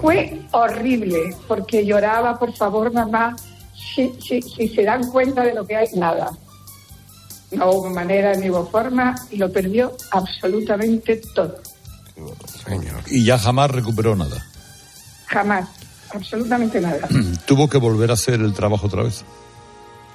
Fue 0.00 0.42
horrible, 0.50 1.36
porque 1.46 1.86
lloraba, 1.86 2.36
por 2.40 2.52
favor, 2.56 2.92
mamá, 2.92 3.36
si, 3.94 4.12
si, 4.20 4.42
si 4.42 4.66
se 4.66 4.82
dan 4.82 5.08
cuenta 5.12 5.44
de 5.44 5.54
lo 5.54 5.64
que 5.64 5.76
hay, 5.76 5.86
nada. 5.94 6.32
No 7.52 7.70
hubo 7.70 7.90
manera 7.90 8.34
ni 8.34 8.50
hubo 8.50 8.66
forma 8.66 9.14
y 9.30 9.36
lo 9.36 9.52
perdió 9.52 9.92
absolutamente 10.10 11.22
todo. 11.36 11.60
Y 13.06 13.24
ya 13.24 13.38
jamás 13.38 13.70
recuperó 13.70 14.16
nada. 14.16 14.44
Jamás, 15.26 15.68
absolutamente 16.12 16.80
nada. 16.80 17.06
Tuvo 17.46 17.68
que 17.68 17.78
volver 17.78 18.10
a 18.10 18.14
hacer 18.14 18.40
el 18.40 18.54
trabajo 18.54 18.88
otra 18.88 19.04
vez. 19.04 19.24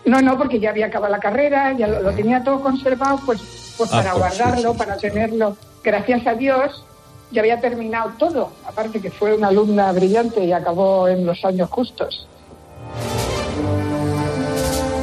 No, 0.06 0.22
no, 0.22 0.38
porque 0.38 0.60
ya 0.60 0.70
había 0.70 0.86
acabado 0.88 1.12
la 1.12 1.20
carrera, 1.20 1.74
ya 1.78 1.88
lo, 1.88 2.02
lo 2.02 2.12
tenía 2.14 2.44
todo 2.44 2.62
conservado, 2.62 3.20
pues, 3.26 3.42
pues 3.78 3.90
Ah, 3.92 3.98
para 3.98 4.14
pues 4.14 4.34
sí, 4.34 4.38
guardarlo, 4.40 4.72
sí, 4.74 4.78
para 4.78 4.98
tenerlo. 4.98 5.58
Gracias 5.84 6.28
a 6.28 6.34
Dios, 6.36 6.84
ya 7.32 7.42
había 7.42 7.60
terminado 7.60 8.12
todo. 8.20 8.52
Aparte 8.68 9.00
que 9.02 9.10
fue 9.12 9.36
una 9.36 9.48
alumna 9.48 9.92
brillante 9.92 10.44
y 10.46 10.52
acabó 10.52 11.08
en 11.08 11.26
los 11.26 11.44
años 11.44 11.70
justos. 11.72 12.28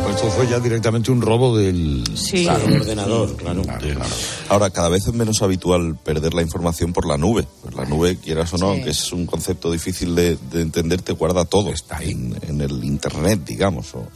Pues 0.05 0.16
esto 0.16 0.28
fue 0.30 0.46
ya 0.48 0.59
directamente 0.61 1.11
un 1.11 1.20
robo 1.22 1.57
del, 1.57 2.05
Claro, 2.42 2.64
ordenador, 2.64 3.36
claro. 3.36 3.62
Ahora, 4.48 4.70
cada 4.70 4.88
vez 4.88 5.07
es 5.07 5.14
menos 5.14 5.42
habitual 5.42 5.96
perder 6.03 6.34
la 6.34 6.42
información 6.42 6.92
por 6.92 7.07
la 7.07 7.16
nube. 7.16 7.46
Pues 7.62 7.74
la 7.74 7.84
nube, 7.86 8.18
quieras 8.18 8.53
o 8.55 8.59
no, 8.59 8.68
aunque 8.70 8.90
es 8.90 9.12
un 9.12 9.26
concepto 9.26 9.70
difícil 9.70 10.14
de, 10.14 10.36
de 10.50 10.62
entender, 10.62 11.03
te 11.03 11.12
guarda 11.12 11.44
todo. 11.44 11.70
Está 11.70 11.98
ahí. 11.98 12.11
En, 12.11 12.36
en 12.46 12.61
el 12.61 12.84
Internet, 12.84 13.40
digamos. 13.44 13.94
o- 13.94 14.07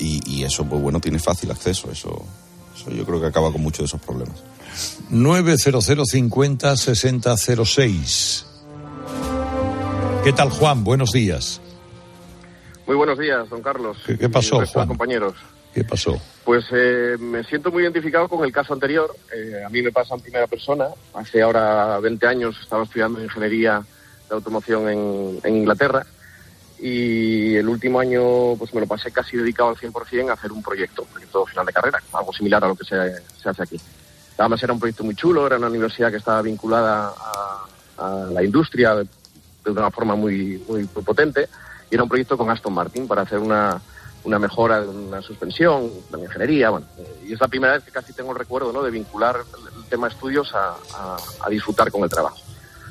y, 0.00 0.20
y 0.26 0.44
eso, 0.44 0.64
pues 0.64 0.80
bueno, 0.82 0.98
tiene 1.00 1.18
fácil 1.18 1.50
acceso. 1.50 1.90
Eso, 1.90 2.24
eso 2.74 2.90
yo 2.90 3.04
creo 3.04 3.20
que 3.20 3.26
acaba 3.26 3.52
con 3.52 3.60
muchos 3.62 3.80
de 3.80 3.84
esos 3.86 4.00
problemas. 4.00 4.42
90050 5.10 6.76
6006. 6.76 8.46
¿Qué 10.24 10.32
tal, 10.32 10.50
Juan? 10.50 10.84
Buenos 10.84 11.12
días. 11.12 11.60
Muy 12.86 12.96
buenos 12.96 13.18
días, 13.18 13.48
don 13.48 13.62
Carlos. 13.62 13.96
¿Qué- 14.06 14.28
pasó, 14.28 14.64
Juan? 14.66 14.88
compañeros. 14.88 15.34
¿Qué 15.72 15.84
pasó? 15.84 16.20
Pues 16.44 16.64
eh, 16.72 17.16
me 17.20 17.44
siento 17.44 17.70
muy 17.70 17.84
identificado 17.84 18.26
con 18.28 18.44
el 18.44 18.50
caso 18.52 18.72
anterior. 18.74 19.14
Eh, 19.32 19.62
a 19.64 19.68
mí 19.68 19.80
me 19.82 19.92
pasa 19.92 20.14
en 20.16 20.20
primera 20.20 20.46
persona. 20.48 20.88
Hace 21.14 21.42
ahora 21.42 22.00
20 22.00 22.26
años 22.26 22.56
estaba 22.60 22.82
estudiando 22.82 23.22
ingeniería 23.22 23.80
de 24.28 24.34
automoción 24.34 24.88
en, 24.88 25.38
en 25.44 25.56
Inglaterra 25.56 26.04
y 26.82 27.56
el 27.56 27.68
último 27.68 28.00
año 28.00 28.56
pues 28.56 28.72
me 28.72 28.80
lo 28.80 28.86
pasé 28.86 29.12
casi 29.12 29.36
dedicado 29.36 29.70
al 29.70 29.76
100% 29.76 30.30
a 30.30 30.32
hacer 30.32 30.50
un 30.50 30.62
proyecto, 30.62 31.02
un 31.02 31.08
proyecto 31.08 31.44
final 31.46 31.66
de 31.66 31.72
carrera, 31.72 32.02
algo 32.12 32.32
similar 32.32 32.64
a 32.64 32.68
lo 32.68 32.74
que 32.74 32.84
se, 32.84 32.96
hace 33.48 33.62
aquí. 33.62 33.78
Además 34.38 34.62
era 34.62 34.72
un 34.72 34.80
proyecto 34.80 35.04
muy 35.04 35.14
chulo, 35.14 35.46
era 35.46 35.58
una 35.58 35.68
universidad 35.68 36.10
que 36.10 36.16
estaba 36.16 36.40
vinculada 36.40 37.12
a, 37.98 38.26
la 38.32 38.42
industria 38.42 38.94
de, 38.94 39.06
una 39.66 39.90
forma 39.90 40.14
muy, 40.14 40.64
muy, 40.66 40.84
potente 40.86 41.48
y 41.90 41.94
era 41.94 42.02
un 42.02 42.08
proyecto 42.08 42.38
con 42.38 42.48
Aston 42.48 42.72
Martin 42.72 43.06
para 43.06 43.22
hacer 43.22 43.38
una, 43.38 43.78
una 44.24 44.38
mejora 44.38 44.80
de 44.80 44.88
una 44.88 45.20
suspensión, 45.20 45.90
de 46.10 46.16
la 46.16 46.24
ingeniería, 46.24 46.70
bueno, 46.70 46.86
eh, 46.96 47.24
y 47.26 47.34
es 47.34 47.40
la 47.40 47.48
primera 47.48 47.74
vez 47.74 47.84
que 47.84 47.90
casi 47.90 48.14
tengo 48.14 48.32
el 48.32 48.38
recuerdo 48.38 48.72
¿no? 48.72 48.82
de 48.82 48.90
vincular 48.90 49.36
el, 49.36 49.84
tema 49.90 50.08
estudios 50.08 50.50
a 50.54 51.50
disfrutar 51.50 51.90
con 51.90 52.04
el 52.04 52.08
trabajo. 52.08 52.38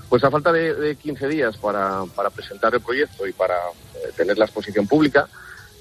Pues 0.09 0.23
a 0.23 0.31
falta 0.31 0.51
de, 0.51 0.73
de 0.73 0.95
15 0.95 1.27
días 1.27 1.55
para, 1.57 2.03
presentar 2.33 2.73
el 2.73 2.81
proyecto 2.81 3.27
y 3.27 3.31
para 3.31 3.55
eh, 3.93 4.11
tener 4.17 4.39
la 4.39 4.45
exposición 4.45 4.87
pública, 4.87 5.27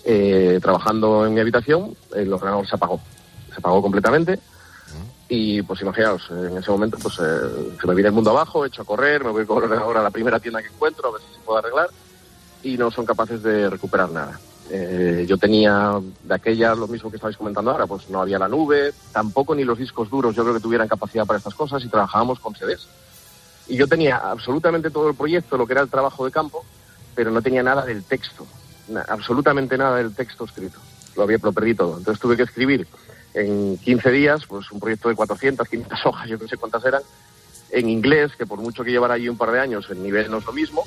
eh, 0.05 0.59
trabajando 0.61 1.27
en 1.27 1.33
mi 1.33 1.41
habitación, 1.41 1.97
el 2.15 2.31
ordenador 2.31 2.69
se 2.69 2.77
apagó. 2.77 3.01
Se 3.49 3.57
apagó 3.57 3.81
completamente 3.81 4.39
y 5.31 5.61
pues 5.61 5.83
imaginaos, 5.83 6.23
en 6.31 6.57
ese 6.57 6.71
momento 6.71 6.97
pues 7.03 7.19
eh, 7.19 7.77
se 7.79 7.87
me 7.87 7.95
viene 7.95 8.09
el 8.09 8.15
mundo 8.15 8.31
abajo, 8.31 8.65
echo 8.65 8.81
a 8.81 8.87
correr, 8.87 9.23
me 9.23 9.31
voy 9.31 9.45
con 9.45 9.59
el 9.59 9.65
ordenador 9.65 9.99
a 9.99 10.03
la 10.03 10.11
primera 10.11 10.41
tienda 10.41 10.63
que 10.63 10.69
encuentro 10.69 11.09
a 11.09 11.13
ver 11.13 11.21
si 11.21 11.35
se 11.35 11.41
puede 11.41 11.59
arreglar 11.59 11.91
y 12.63 12.79
no 12.79 12.91
son 12.91 13.05
capaces 13.05 13.43
de 13.43 13.69
recuperar 13.69 14.11
nada. 14.11 14.41
Yo 15.27 15.37
tenía 15.37 16.01
de 16.23 16.35
aquella 16.35 16.75
lo 16.75 16.89
mismo 16.89 17.11
que 17.11 17.17
estabais 17.17 17.37
comentando 17.37 17.71
ahora, 17.71 17.87
pues 17.87 18.09
no 18.09 18.23
había 18.23 18.39
la 18.39 18.49
nube, 18.49 18.93
tampoco 19.13 19.55
ni 19.55 19.65
los 19.65 19.79
discos 19.79 20.09
duros 20.09 20.35
yo 20.35 20.43
creo 20.43 20.55
que 20.55 20.61
tuvieran 20.61 20.89
capacidad 20.89 21.27
para 21.27 21.39
estas 21.39 21.55
cosas 21.55 21.85
y 21.85 21.89
trabajábamos 21.89 22.39
con 22.41 22.55
CDs. 22.55 22.87
Y 23.69 23.77
yo 23.77 23.87
tenía 23.87 24.17
absolutamente 24.17 24.91
todo 24.91 25.09
el 25.09 25.15
proyecto, 25.15 25.57
lo 25.57 25.67
que 25.67 25.75
era 25.75 25.83
el 25.83 25.91
trabajo 25.91 26.25
de 26.25 26.31
campo, 26.31 26.65
pero 27.15 27.31
no 27.31 27.43
tenía 27.43 27.63
nada 27.63 27.85
del 27.85 28.03
texto. 28.05 28.47
absolutamente 29.09 29.77
nada 29.77 29.97
del 29.99 30.15
texto 30.15 30.45
escrito. 30.45 30.79
Lo 31.17 31.25
había 31.25 31.39
lo 31.43 31.53
todo. 31.53 31.99
Entonces 31.99 32.21
tuve 32.21 32.37
que 32.37 32.45
escribir 32.45 32.87
en 33.35 33.77
15 33.79 34.11
días, 34.11 34.47
pues 34.47 34.71
un 34.73 34.81
proyecto 34.81 35.09
de 35.09 35.15
400, 35.15 35.69
500 35.69 35.99
hojas, 36.07 36.29
yo 36.29 36.39
no 36.39 36.49
sé 36.49 36.57
cuántas 36.57 36.85
eran, 36.85 37.03
en 37.71 37.89
inglés, 37.89 38.33
que 38.37 38.47
por 38.47 38.61
mucho 38.61 38.83
que 38.83 38.91
llevara 38.91 39.15
allí 39.15 39.29
un 39.29 39.37
par 39.37 39.51
de 39.53 39.61
años, 39.61 39.89
el 39.91 40.03
nivel 40.03 40.31
no 40.31 40.39
es 40.39 40.47
lo 40.47 40.53
mismo. 40.53 40.85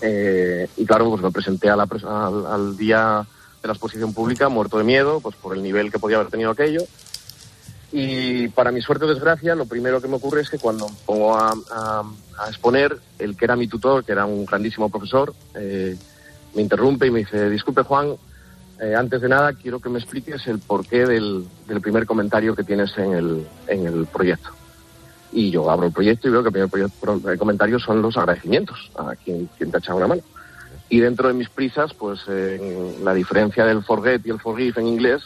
Eh, 0.00 0.68
y 0.76 0.86
claro, 0.86 1.10
pues 1.10 1.22
me 1.22 1.30
presenté 1.32 1.68
a 1.68 1.76
la 1.76 1.88
al, 2.06 2.46
al 2.46 2.76
día 2.76 3.26
de 3.60 3.66
la 3.66 3.72
exposición 3.72 4.14
pública 4.14 4.48
muerto 4.48 4.78
de 4.78 4.84
miedo, 4.84 5.20
pues 5.20 5.34
por 5.34 5.56
el 5.56 5.62
nivel 5.62 5.90
que 5.90 5.98
podía 5.98 6.18
haber 6.18 6.30
tenido 6.30 6.50
aquello. 6.50 6.82
Y 7.90 8.48
para 8.48 8.70
mi 8.70 8.82
suerte 8.82 9.06
o 9.06 9.08
desgracia, 9.08 9.54
lo 9.54 9.64
primero 9.66 10.00
que 10.00 10.08
me 10.08 10.16
ocurre 10.16 10.42
es 10.42 10.50
que 10.50 10.58
cuando 10.58 10.88
me 10.88 10.94
pongo 11.06 11.36
a, 11.36 11.54
exponer, 12.48 12.98
el 13.18 13.36
que 13.36 13.44
era 13.46 13.56
mi 13.56 13.66
tutor, 13.66 14.04
que 14.04 14.12
era 14.12 14.26
un 14.26 14.44
grandísimo 14.44 14.90
profesor, 14.90 15.34
eh, 15.54 15.96
me 16.54 16.62
interrumpe 16.62 17.06
y 17.06 17.10
me 17.10 17.20
dice, 17.20 17.48
disculpe 17.48 17.82
Juan, 17.82 18.14
eh, 18.80 18.94
antes 18.94 19.20
de 19.20 19.28
nada 19.28 19.54
quiero 19.54 19.80
que 19.80 19.88
me 19.88 19.98
expliques 19.98 20.46
el 20.46 20.58
porqué 20.60 21.06
del, 21.06 21.46
primer 21.82 22.06
comentario 22.06 22.54
que 22.54 22.62
tienes 22.62 22.96
en 22.98 23.12
el, 23.14 23.46
en 23.66 23.86
el 23.86 24.06
proyecto. 24.06 24.50
Y 25.32 25.50
yo 25.50 25.70
abro 25.70 25.86
el 25.86 25.92
proyecto 25.92 26.28
y 26.28 26.30
veo 26.30 26.42
que 26.42 26.48
el 26.48 26.52
primer 26.52 26.70
proyecto- 26.70 27.00
pro- 27.00 27.32
eh, 27.32 27.38
comentario 27.38 27.78
son 27.78 28.00
los 28.02 28.16
agradecimientos 28.16 28.90
a 28.96 29.14
quien, 29.16 29.48
quien 29.56 29.70
te 29.70 29.78
ha 29.78 29.80
echado 29.80 29.98
una 29.98 30.06
mano. 30.08 30.22
Y 30.90 31.00
dentro 31.00 31.28
de 31.28 31.34
mis 31.34 31.50
prisas, 31.50 31.92
pues 31.94 32.20
eh, 32.28 32.96
la 33.02 33.12
diferencia 33.14 33.64
del 33.66 33.82
forget 33.82 34.24
y 34.26 34.30
el 34.30 34.40
forgive 34.40 34.80
en 34.80 34.86
inglés, 34.86 35.22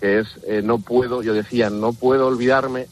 que 0.00 0.20
es 0.20 0.28
eh, 0.46 0.62
no 0.62 0.78
puedo, 0.78 1.22
yo 1.22 1.34
decía, 1.34 1.68
no 1.70 1.92
puedo 1.92 2.26
olvidarme 2.26 2.86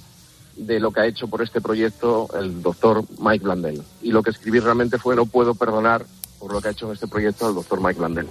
de 0.57 0.81
lo 0.81 0.91
que 0.93 1.01
ha 1.01 1.07
hecho 1.07 1.29
por 1.29 1.43
este 1.43 1.61
proyecto 1.61 2.29
el 2.39 2.63
doctor 2.63 3.05
Mike 3.19 3.45
Blandel. 3.45 3.83
Y 4.03 4.11
lo 4.11 4.23
que 4.23 4.31
escribí 4.31 4.61
realmente 4.61 4.99
fue 4.99 5.17
no 5.17 5.27
puedo 5.27 5.55
perdonar 5.55 6.05
por 6.39 6.53
lo 6.53 6.61
que 6.61 6.69
ha 6.69 6.73
hecho 6.73 6.87
en 6.87 6.93
este 6.93 7.09
proyecto 7.09 7.49
el 7.49 7.55
doctor 7.55 7.81
Mike 7.81 7.99
Blandel. 7.99 8.27
I 8.27 8.29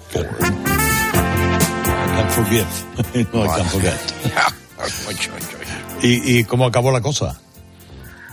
can't 2.15 2.31
forget. 2.31 2.67
no. 3.33 3.45
¿Y, 6.01 6.39
¿Y 6.39 6.43
cómo 6.43 6.65
acabó 6.65 6.91
la 6.91 7.01
cosa? 7.01 7.39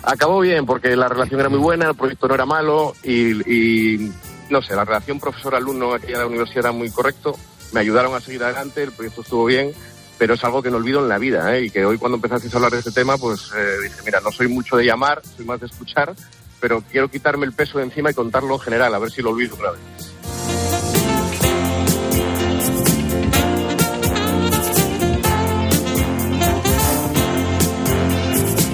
Acabó 0.03 0.41
bien 0.41 0.67
porque 0.67 0.97
la 0.97 1.09
relación 1.09 1.41
era 1.41 1.49
muy 1.49 1.59
buena, 1.59 1.89
el 1.89 1.95
proyecto 1.95 2.29
no 2.29 2.35
era 2.35 2.45
malo 2.45 2.95
y, 3.03 3.31
y, 3.51 4.13
no 4.51 4.61
sé, 4.61 4.77
la 4.77 4.85
relación 4.85 5.19
profesor-alumno 5.19 5.95
aquí 5.95 6.13
en 6.13 6.19
la 6.19 6.27
universidad 6.27 6.67
era 6.67 6.73
muy 6.73 6.91
correcto. 6.91 7.35
Me 7.73 7.81
ayudaron 7.81 8.15
a 8.15 8.21
seguir 8.21 8.45
adelante, 8.45 8.83
el 8.83 8.93
proyecto 8.93 9.23
estuvo 9.23 9.47
bien, 9.47 9.73
pero 10.19 10.35
es 10.35 10.45
algo 10.45 10.63
que 10.63 10.71
no 10.71 10.77
olvido 10.77 11.01
en 11.01 11.09
la 11.09 11.19
vida 11.19 11.57
¿eh? 11.57 11.65
y 11.65 11.71
que 11.71 11.85
hoy 11.85 11.99
cuando 11.99 12.17
empezasteis 12.17 12.53
a 12.55 12.57
hablar 12.59 12.73
de 12.73 12.79
este 12.79 12.93
tema, 12.93 13.19
pues 13.19 13.51
eh, 13.57 13.83
dije, 13.83 14.01
mira, 14.05 14.21
no 14.21 14.31
soy 14.31 14.49
mucho 14.49 14.77
de 14.77 14.85
llamar, 14.85 15.23
soy 15.37 15.45
más 15.45 15.61
de 15.61 15.67
escuchar, 15.67 16.15
pero 16.61 16.83
quiero 16.91 17.09
quitarme 17.09 17.47
el 17.47 17.53
peso 17.53 17.79
de 17.79 17.85
encima 17.85 18.11
y 18.11 18.15
contarlo 18.15 18.55
en 18.55 18.61
general, 18.61 18.95
a 18.95 18.99
ver 18.99 19.11
si 19.11 19.23
lo 19.23 19.31
olvido 19.31 19.55
otra 19.55 19.73
vez. 19.73 19.81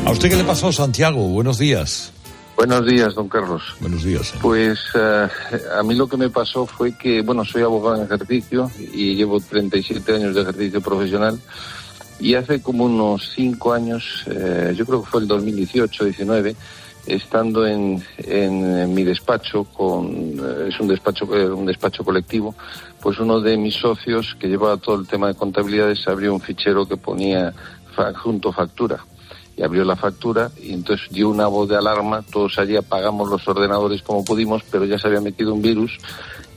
¿A 0.04 0.12
usted 0.12 0.28
qué 0.28 0.36
le 0.36 0.44
pasó, 0.44 0.72
Santiago? 0.72 1.28
Buenos 1.28 1.58
días. 1.58 2.12
Buenos 2.60 2.84
días, 2.84 3.14
don 3.14 3.26
Carlos. 3.26 3.62
Buenos 3.80 4.04
días. 4.04 4.34
Pues 4.42 4.78
eh, 4.94 5.28
a 5.78 5.82
mí 5.82 5.94
lo 5.94 6.06
que 6.06 6.18
me 6.18 6.28
pasó 6.28 6.66
fue 6.66 6.92
que, 6.94 7.22
bueno, 7.22 7.42
soy 7.42 7.62
abogado 7.62 7.96
en 7.96 8.02
ejercicio 8.04 8.70
y 8.92 9.14
llevo 9.14 9.40
37 9.40 10.14
años 10.16 10.34
de 10.34 10.42
ejercicio 10.42 10.82
profesional 10.82 11.40
y 12.18 12.34
hace 12.34 12.60
como 12.60 12.84
unos 12.84 13.30
cinco 13.34 13.72
años, 13.72 14.24
eh, 14.26 14.74
yo 14.76 14.84
creo 14.84 15.02
que 15.02 15.08
fue 15.10 15.22
el 15.22 15.28
2018-19, 15.28 16.54
estando 17.06 17.66
en, 17.66 18.04
en 18.18 18.92
mi 18.92 19.04
despacho, 19.04 19.64
con, 19.64 20.06
eh, 20.38 20.68
es 20.68 20.78
un 20.80 20.88
despacho, 20.88 21.24
un 21.24 21.64
despacho 21.64 22.04
colectivo, 22.04 22.54
pues 23.00 23.18
uno 23.20 23.40
de 23.40 23.56
mis 23.56 23.74
socios 23.76 24.36
que 24.38 24.48
llevaba 24.48 24.76
todo 24.76 25.00
el 25.00 25.06
tema 25.06 25.28
de 25.28 25.34
contabilidades 25.34 26.06
abrió 26.06 26.34
un 26.34 26.42
fichero 26.42 26.86
que 26.86 26.98
ponía 26.98 27.54
fa- 27.96 28.12
junto 28.12 28.52
factura 28.52 29.02
y 29.60 29.62
abrió 29.62 29.84
la 29.84 29.94
factura 29.94 30.50
y 30.56 30.72
entonces 30.72 31.06
dio 31.10 31.28
una 31.28 31.46
voz 31.46 31.68
de 31.68 31.76
alarma, 31.76 32.22
todos 32.22 32.58
allí 32.58 32.76
apagamos 32.76 33.28
los 33.28 33.46
ordenadores 33.46 34.00
como 34.00 34.24
pudimos, 34.24 34.62
pero 34.70 34.86
ya 34.86 34.98
se 34.98 35.06
había 35.06 35.20
metido 35.20 35.52
un 35.52 35.60
virus 35.60 35.98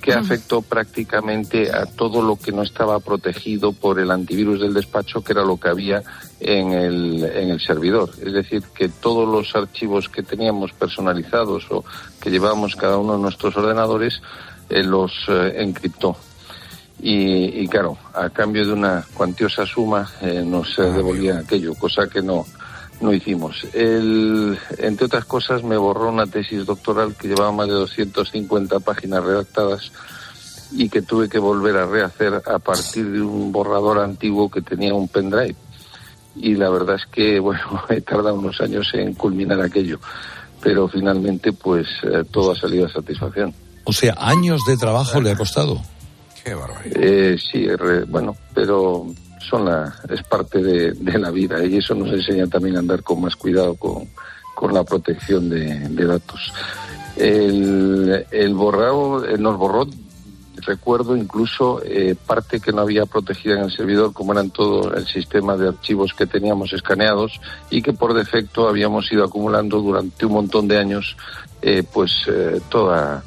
que 0.01 0.13
afectó 0.13 0.61
prácticamente 0.61 1.69
a 1.71 1.85
todo 1.85 2.21
lo 2.21 2.37
que 2.37 2.53
no 2.53 2.61
estaba 2.61 2.99
protegido 3.01 3.73
por 3.73 3.99
el 3.99 4.09
antivirus 4.09 4.61
del 4.61 4.73
despacho, 4.73 5.21
que 5.21 5.33
era 5.33 5.43
lo 5.43 5.57
que 5.57 5.67
había 5.67 6.01
en 6.39 6.71
el, 6.71 7.23
en 7.23 7.49
el 7.49 7.59
servidor. 7.59 8.09
Es 8.21 8.33
decir, 8.33 8.63
que 8.73 8.87
todos 8.87 9.27
los 9.27 9.53
archivos 9.55 10.07
que 10.07 10.23
teníamos 10.23 10.71
personalizados 10.71 11.65
o 11.71 11.83
que 12.21 12.31
llevábamos 12.31 12.75
cada 12.75 12.97
uno 12.97 13.15
en 13.15 13.21
nuestros 13.21 13.55
ordenadores, 13.55 14.21
eh, 14.69 14.83
los 14.83 15.11
eh, 15.27 15.55
encriptó. 15.57 16.17
Y, 17.01 17.61
y 17.61 17.67
claro, 17.67 17.97
a 18.13 18.29
cambio 18.29 18.65
de 18.65 18.73
una 18.73 19.05
cuantiosa 19.13 19.65
suma 19.65 20.09
eh, 20.21 20.43
nos 20.45 20.79
eh, 20.79 20.83
devolvían 20.83 21.37
aquello, 21.37 21.75
cosa 21.75 22.07
que 22.07 22.21
no, 22.21 22.45
no 23.03 23.13
hicimos. 23.13 23.65
El, 23.73 24.57
entre 24.79 25.05
otras 25.05 25.25
cosas, 25.25 25.63
me 25.63 25.77
borró 25.77 26.09
una 26.09 26.25
tesis 26.25 26.65
doctoral 26.65 27.15
que 27.15 27.27
llevaba 27.27 27.51
más 27.51 27.67
de 27.67 27.73
250 27.73 28.79
páginas 28.79 29.23
redactadas 29.23 29.91
y 30.71 30.89
que 30.89 31.01
tuve 31.03 31.29
que 31.29 31.37
volver 31.37 31.77
a 31.77 31.85
rehacer 31.85 32.41
a 32.45 32.57
partir 32.59 33.11
de 33.11 33.21
un 33.21 33.51
borrador 33.51 33.99
antiguo 33.99 34.49
que 34.49 34.61
tenía 34.61 34.93
un 34.93 35.07
pendrive. 35.07 35.55
Y 36.35 36.55
la 36.55 36.69
verdad 36.69 36.95
es 36.95 37.05
que, 37.11 37.39
bueno, 37.41 37.83
he 37.89 38.01
tardado 38.01 38.35
unos 38.35 38.59
años 38.61 38.89
en 38.93 39.13
culminar 39.13 39.61
aquello, 39.61 39.99
pero 40.61 40.87
finalmente, 40.87 41.53
pues 41.53 41.87
eh, 42.03 42.23
todo 42.31 42.51
ha 42.53 42.55
salido 42.55 42.87
a 42.87 42.89
satisfacción. 42.89 43.53
O 43.83 43.93
sea, 43.93 44.15
años 44.17 44.61
de 44.65 44.77
trabajo 44.77 45.21
le 45.21 45.31
ha 45.31 45.35
costado. 45.35 45.81
Qué 46.43 46.53
barbaridad. 46.53 46.97
Eh, 47.01 47.37
sí, 47.37 47.67
re- 47.67 48.05
bueno, 48.05 48.35
pero 48.53 49.05
son 49.43 49.65
la, 49.65 49.93
es 50.09 50.23
parte 50.23 50.61
de, 50.61 51.19
la 51.19 51.31
vida 51.31 51.63
y 51.63 51.77
eso 51.77 51.93
nos 51.95 52.11
enseña 52.11 52.47
también 52.47 52.75
a 52.75 52.79
andar 52.79 53.03
con 53.03 53.21
más 53.21 53.35
cuidado 53.35 53.75
con, 53.75 54.07
con 54.55 54.73
la 54.73 54.83
protección 54.83 55.49
de, 55.49 56.05
datos. 56.05 56.53
El, 57.15 58.25
el 58.31 58.53
borrado 58.55 59.25
nos 59.37 59.57
borró, 59.57 59.87
recuerdo 60.57 61.15
incluso 61.15 61.81
eh, 61.83 62.15
parte 62.25 62.59
que 62.59 62.71
no 62.71 62.81
había 62.81 63.05
protegida 63.05 63.55
en 63.55 63.65
el 63.65 63.71
servidor, 63.71 64.13
como 64.13 64.33
eran 64.33 64.49
todo 64.49 64.93
el 64.93 65.05
sistema 65.05 65.55
de 65.57 65.69
archivos 65.69 66.13
que 66.13 66.25
teníamos 66.25 66.73
escaneados 66.73 67.39
y 67.69 67.81
que 67.81 67.93
por 67.93 68.13
defecto 68.13 68.67
habíamos 68.67 69.11
ido 69.11 69.23
acumulando 69.23 69.79
durante 69.79 70.25
un 70.25 70.33
montón 70.33 70.67
de 70.67 70.77
años, 70.77 71.15
eh, 71.61 71.83
pues 71.83 72.11
eh, 72.27 72.61
toda 72.69 73.23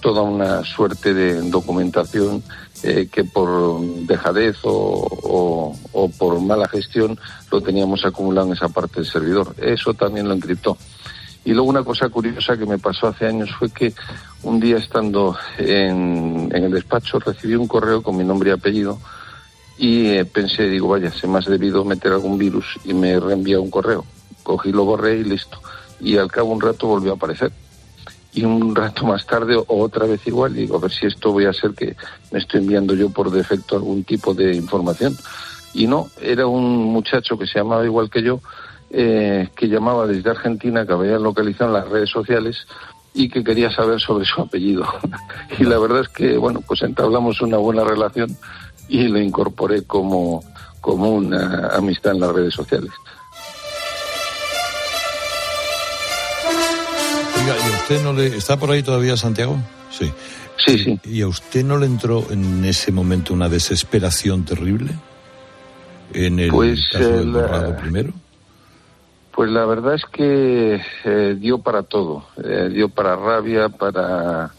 toda 0.00 0.22
una 0.22 0.64
suerte 0.64 1.12
de 1.12 1.50
documentación 1.50 2.42
eh, 2.86 3.08
que 3.10 3.24
por 3.24 3.80
dejadez 4.06 4.56
o, 4.64 5.72
o- 5.92 6.08
por 6.18 6.40
mala 6.40 6.68
gestión 6.68 7.18
lo 7.50 7.60
teníamos 7.60 8.04
acumulado 8.04 8.46
en 8.46 8.52
esa 8.54 8.68
parte 8.68 9.00
del 9.00 9.10
servidor. 9.10 9.54
Eso 9.60 9.92
también 9.94 10.28
lo 10.28 10.34
encriptó. 10.34 10.76
Y 11.44 11.52
luego 11.52 11.68
una 11.68 11.84
cosa 11.84 12.08
curiosa 12.08 12.56
que 12.56 12.66
me 12.66 12.78
pasó 12.78 13.08
hace 13.08 13.26
años 13.26 13.50
fue 13.58 13.70
que 13.70 13.92
un 14.42 14.58
día 14.60 14.76
estando 14.78 15.36
en, 15.58 16.48
en 16.52 16.64
el 16.64 16.72
despacho 16.72 17.18
recibí 17.18 17.54
un 17.54 17.68
correo 17.68 18.02
con 18.02 18.16
mi 18.16 18.24
nombre 18.24 18.50
y 18.50 18.52
apellido 18.52 18.98
y 19.78 20.06
eh, 20.08 20.24
pensé, 20.24 20.68
digo, 20.68 20.88
vaya, 20.88 21.10
se 21.12 21.26
me 21.28 21.38
ha 21.38 21.40
debido 21.42 21.84
meter 21.84 22.12
algún 22.12 22.38
virus 22.38 22.64
y 22.84 22.94
me 22.94 23.18
reenvía 23.20 23.60
un 23.60 23.70
correo. 23.70 24.04
Cogí, 24.42 24.72
lo 24.72 24.84
borré 24.84 25.18
y 25.18 25.24
listo. 25.24 25.60
Y 26.00 26.16
al 26.16 26.30
cabo 26.32 26.50
un 26.52 26.60
rato 26.60 26.86
volvió 26.86 27.12
a 27.12 27.16
aparecer 27.16 27.52
y 28.36 28.44
un 28.44 28.74
rato 28.74 29.06
más 29.06 29.24
tarde 29.24 29.56
o 29.56 29.64
otra 29.68 30.04
vez 30.04 30.20
igual 30.26 30.52
digo 30.52 30.76
a 30.76 30.80
ver 30.80 30.92
si 30.92 31.06
esto 31.06 31.32
voy 31.32 31.46
a 31.46 31.54
ser 31.54 31.72
que 31.72 31.96
me 32.30 32.38
estoy 32.38 32.60
enviando 32.60 32.94
yo 32.94 33.08
por 33.08 33.30
defecto 33.30 33.76
algún 33.76 34.04
tipo 34.04 34.34
de 34.34 34.54
información. 34.54 35.16
Y 35.72 35.86
no 35.86 36.08
era 36.20 36.46
un 36.46 36.84
muchacho 36.84 37.38
que 37.38 37.46
se 37.46 37.58
llamaba 37.58 37.86
igual 37.86 38.10
que 38.10 38.22
yo 38.22 38.40
eh, 38.90 39.48
que 39.56 39.68
llamaba 39.68 40.06
desde 40.06 40.30
Argentina 40.30 40.86
que 40.86 40.92
había 40.92 41.18
localizado 41.18 41.70
en 41.70 41.80
las 41.80 41.88
redes 41.88 42.10
sociales 42.10 42.66
y 43.14 43.30
que 43.30 43.42
quería 43.42 43.70
saber 43.70 44.00
sobre 44.00 44.26
su 44.26 44.42
apellido. 44.42 44.84
Y 45.58 45.64
la 45.64 45.78
verdad 45.78 46.02
es 46.02 46.08
que 46.10 46.36
bueno 46.36 46.60
pues 46.60 46.82
entablamos 46.82 47.40
una 47.40 47.56
buena 47.56 47.84
relación 47.84 48.36
y 48.86 49.08
lo 49.08 49.18
incorporé 49.18 49.84
como 49.84 50.44
como 50.82 51.08
una 51.08 51.68
amistad 51.68 52.12
en 52.12 52.20
las 52.20 52.34
redes 52.34 52.52
sociales 52.52 52.92
usted 57.86 58.02
no 58.02 58.12
le... 58.12 58.26
¿Está 58.26 58.56
por 58.56 58.72
ahí 58.72 58.82
todavía 58.82 59.16
Santiago? 59.16 59.56
Sí. 59.90 60.12
Sí, 60.58 60.78
sí. 60.78 61.00
¿Y 61.04 61.22
a 61.22 61.28
usted 61.28 61.64
no 61.64 61.78
le 61.78 61.86
entró 61.86 62.24
en 62.30 62.64
ese 62.64 62.90
momento 62.90 63.32
una 63.32 63.48
desesperación 63.48 64.44
terrible? 64.44 64.90
En 66.12 66.40
el 66.40 66.50
Pues, 66.50 66.88
caso 66.90 67.08
del 67.08 67.36
eh, 67.36 67.76
primero. 67.80 68.12
Pues 69.30 69.50
la 69.50 69.66
verdad 69.66 69.94
es 69.94 70.04
que 70.06 70.80
eh, 71.04 71.36
dio 71.38 71.58
para 71.58 71.84
todo, 71.84 72.26
eh, 72.42 72.70
dio 72.72 72.88
para 72.88 73.14
rabia, 73.14 73.68
para, 73.68 74.50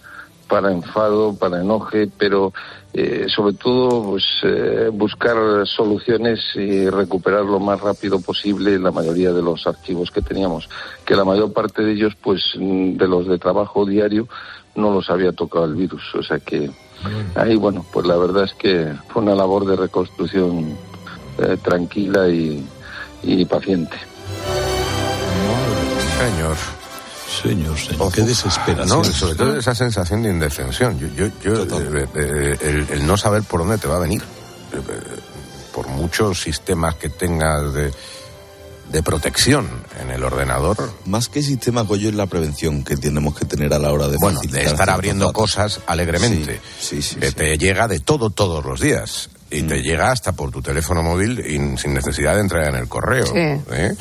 para 0.48 0.72
enfado, 0.72 1.36
para 1.36 1.62
enoje, 1.62 2.10
pero 2.18 2.54
eh, 2.93 3.28
sobre 3.28 3.54
todo 3.54 4.12
pues, 4.12 4.26
eh, 4.43 4.89
buscar 4.91 5.38
soluciones 5.66 6.39
y 6.56 6.89
recuperar 6.89 7.45
lo 7.45 7.60
más 7.60 7.80
rápido 7.80 8.20
posible 8.20 8.80
la 8.80 8.91
mayoría 8.91 9.34
de 9.34 9.41
los 9.41 9.68
archivos 9.68 10.12
que 10.12 10.22
teníamos, 10.22 10.70
que 11.06 11.16
la 11.16 11.26
mayor 11.26 11.54
parte 11.54 11.84
de 11.84 11.91
ellos, 11.91 12.14
pues 12.22 12.43
mm, 12.58 12.98
de 12.98 13.08
los 13.08 13.28
de 13.28 13.38
trabajo 13.38 13.86
diario, 13.86 14.28
no 14.76 14.91
los 14.91 15.10
había 15.10 15.32
tocado 15.32 15.66
el 15.66 15.76
virus, 15.76 16.04
o 16.16 16.24
sea 16.24 16.39
que 16.39 16.70
ahí, 17.36 17.56
bueno, 17.56 17.86
pues 17.91 18.06
la 18.06 18.16
verdad 18.16 18.45
es 18.45 18.54
que 18.54 18.93
fue 19.10 19.22
una 19.22 19.36
labor 19.36 19.66
de 19.66 19.76
reconstrucción 19.76 20.78
eh, 21.39 21.58
tranquila 21.62 22.30
y, 22.30 22.66
y 23.24 23.45
paciente. 23.45 23.98
Señor. 26.18 26.76
Señor, 27.43 27.78
señor, 27.78 28.11
qué 28.13 28.21
desesperación. 28.21 28.88
No, 28.88 29.03
sobre 29.03 29.36
todo 29.36 29.57
esa 29.57 29.75
sensación 29.75 30.23
de 30.23 30.30
indefensión. 30.30 30.97
Yo, 30.99 31.07
yo, 31.09 31.28
yo, 31.43 31.80
eh, 31.80 32.07
eh, 32.15 32.57
el, 32.61 32.88
el 32.89 33.05
no 33.05 33.17
saber 33.17 33.43
por 33.43 33.59
dónde 33.61 33.78
te 33.78 33.88
va 33.88 33.97
a 33.97 33.99
venir. 33.99 34.21
Eh, 34.21 34.78
eh, 34.78 35.19
Por 35.73 35.88
muchos 35.89 36.41
sistemas 36.41 36.95
que 36.95 37.09
tengas 37.09 37.73
de, 37.73 37.91
de 38.91 39.03
protección 39.03 39.67
en 40.01 40.09
el 40.11 40.23
ordenador. 40.23 40.91
Más 41.05 41.28
que 41.30 41.43
sistema, 41.43 41.82
Goyo, 41.82 42.09
es 42.09 42.15
la 42.15 42.25
prevención 42.28 42.84
que 42.84 42.95
tenemos 42.95 43.36
que 43.36 43.45
tener 43.45 43.73
a 43.73 43.80
la 43.80 43.91
hora 43.91 44.07
de 44.07 44.17
Bueno, 44.17 44.39
de 44.41 44.63
estar 44.63 44.89
abriendo 44.89 45.32
cosas 45.34 45.82
alegremente. 45.86 46.61
Sí, 46.80 47.01
sí, 47.01 47.13
sí, 47.13 47.15
que 47.19 47.28
sí. 47.30 47.34
te 47.36 47.57
llega 47.57 47.88
de 47.88 47.99
todo 47.99 48.30
todos 48.30 48.63
los 48.65 48.80
días. 48.80 49.30
Y 49.50 49.64
Mm. 49.64 49.68
te 49.68 49.82
llega 49.82 50.12
hasta 50.12 50.34
por 50.34 50.52
tu 50.52 50.62
teléfono 50.62 51.02
móvil 51.04 51.39
y 51.39 51.78
sin 51.78 51.93
necesidad 51.93 52.36
de 52.36 52.41
entrar 52.41 52.68
en 52.68 52.76
el 52.76 52.88
correo. 52.89 53.26
Sí. 53.28 53.38
¿eh? 53.38 53.95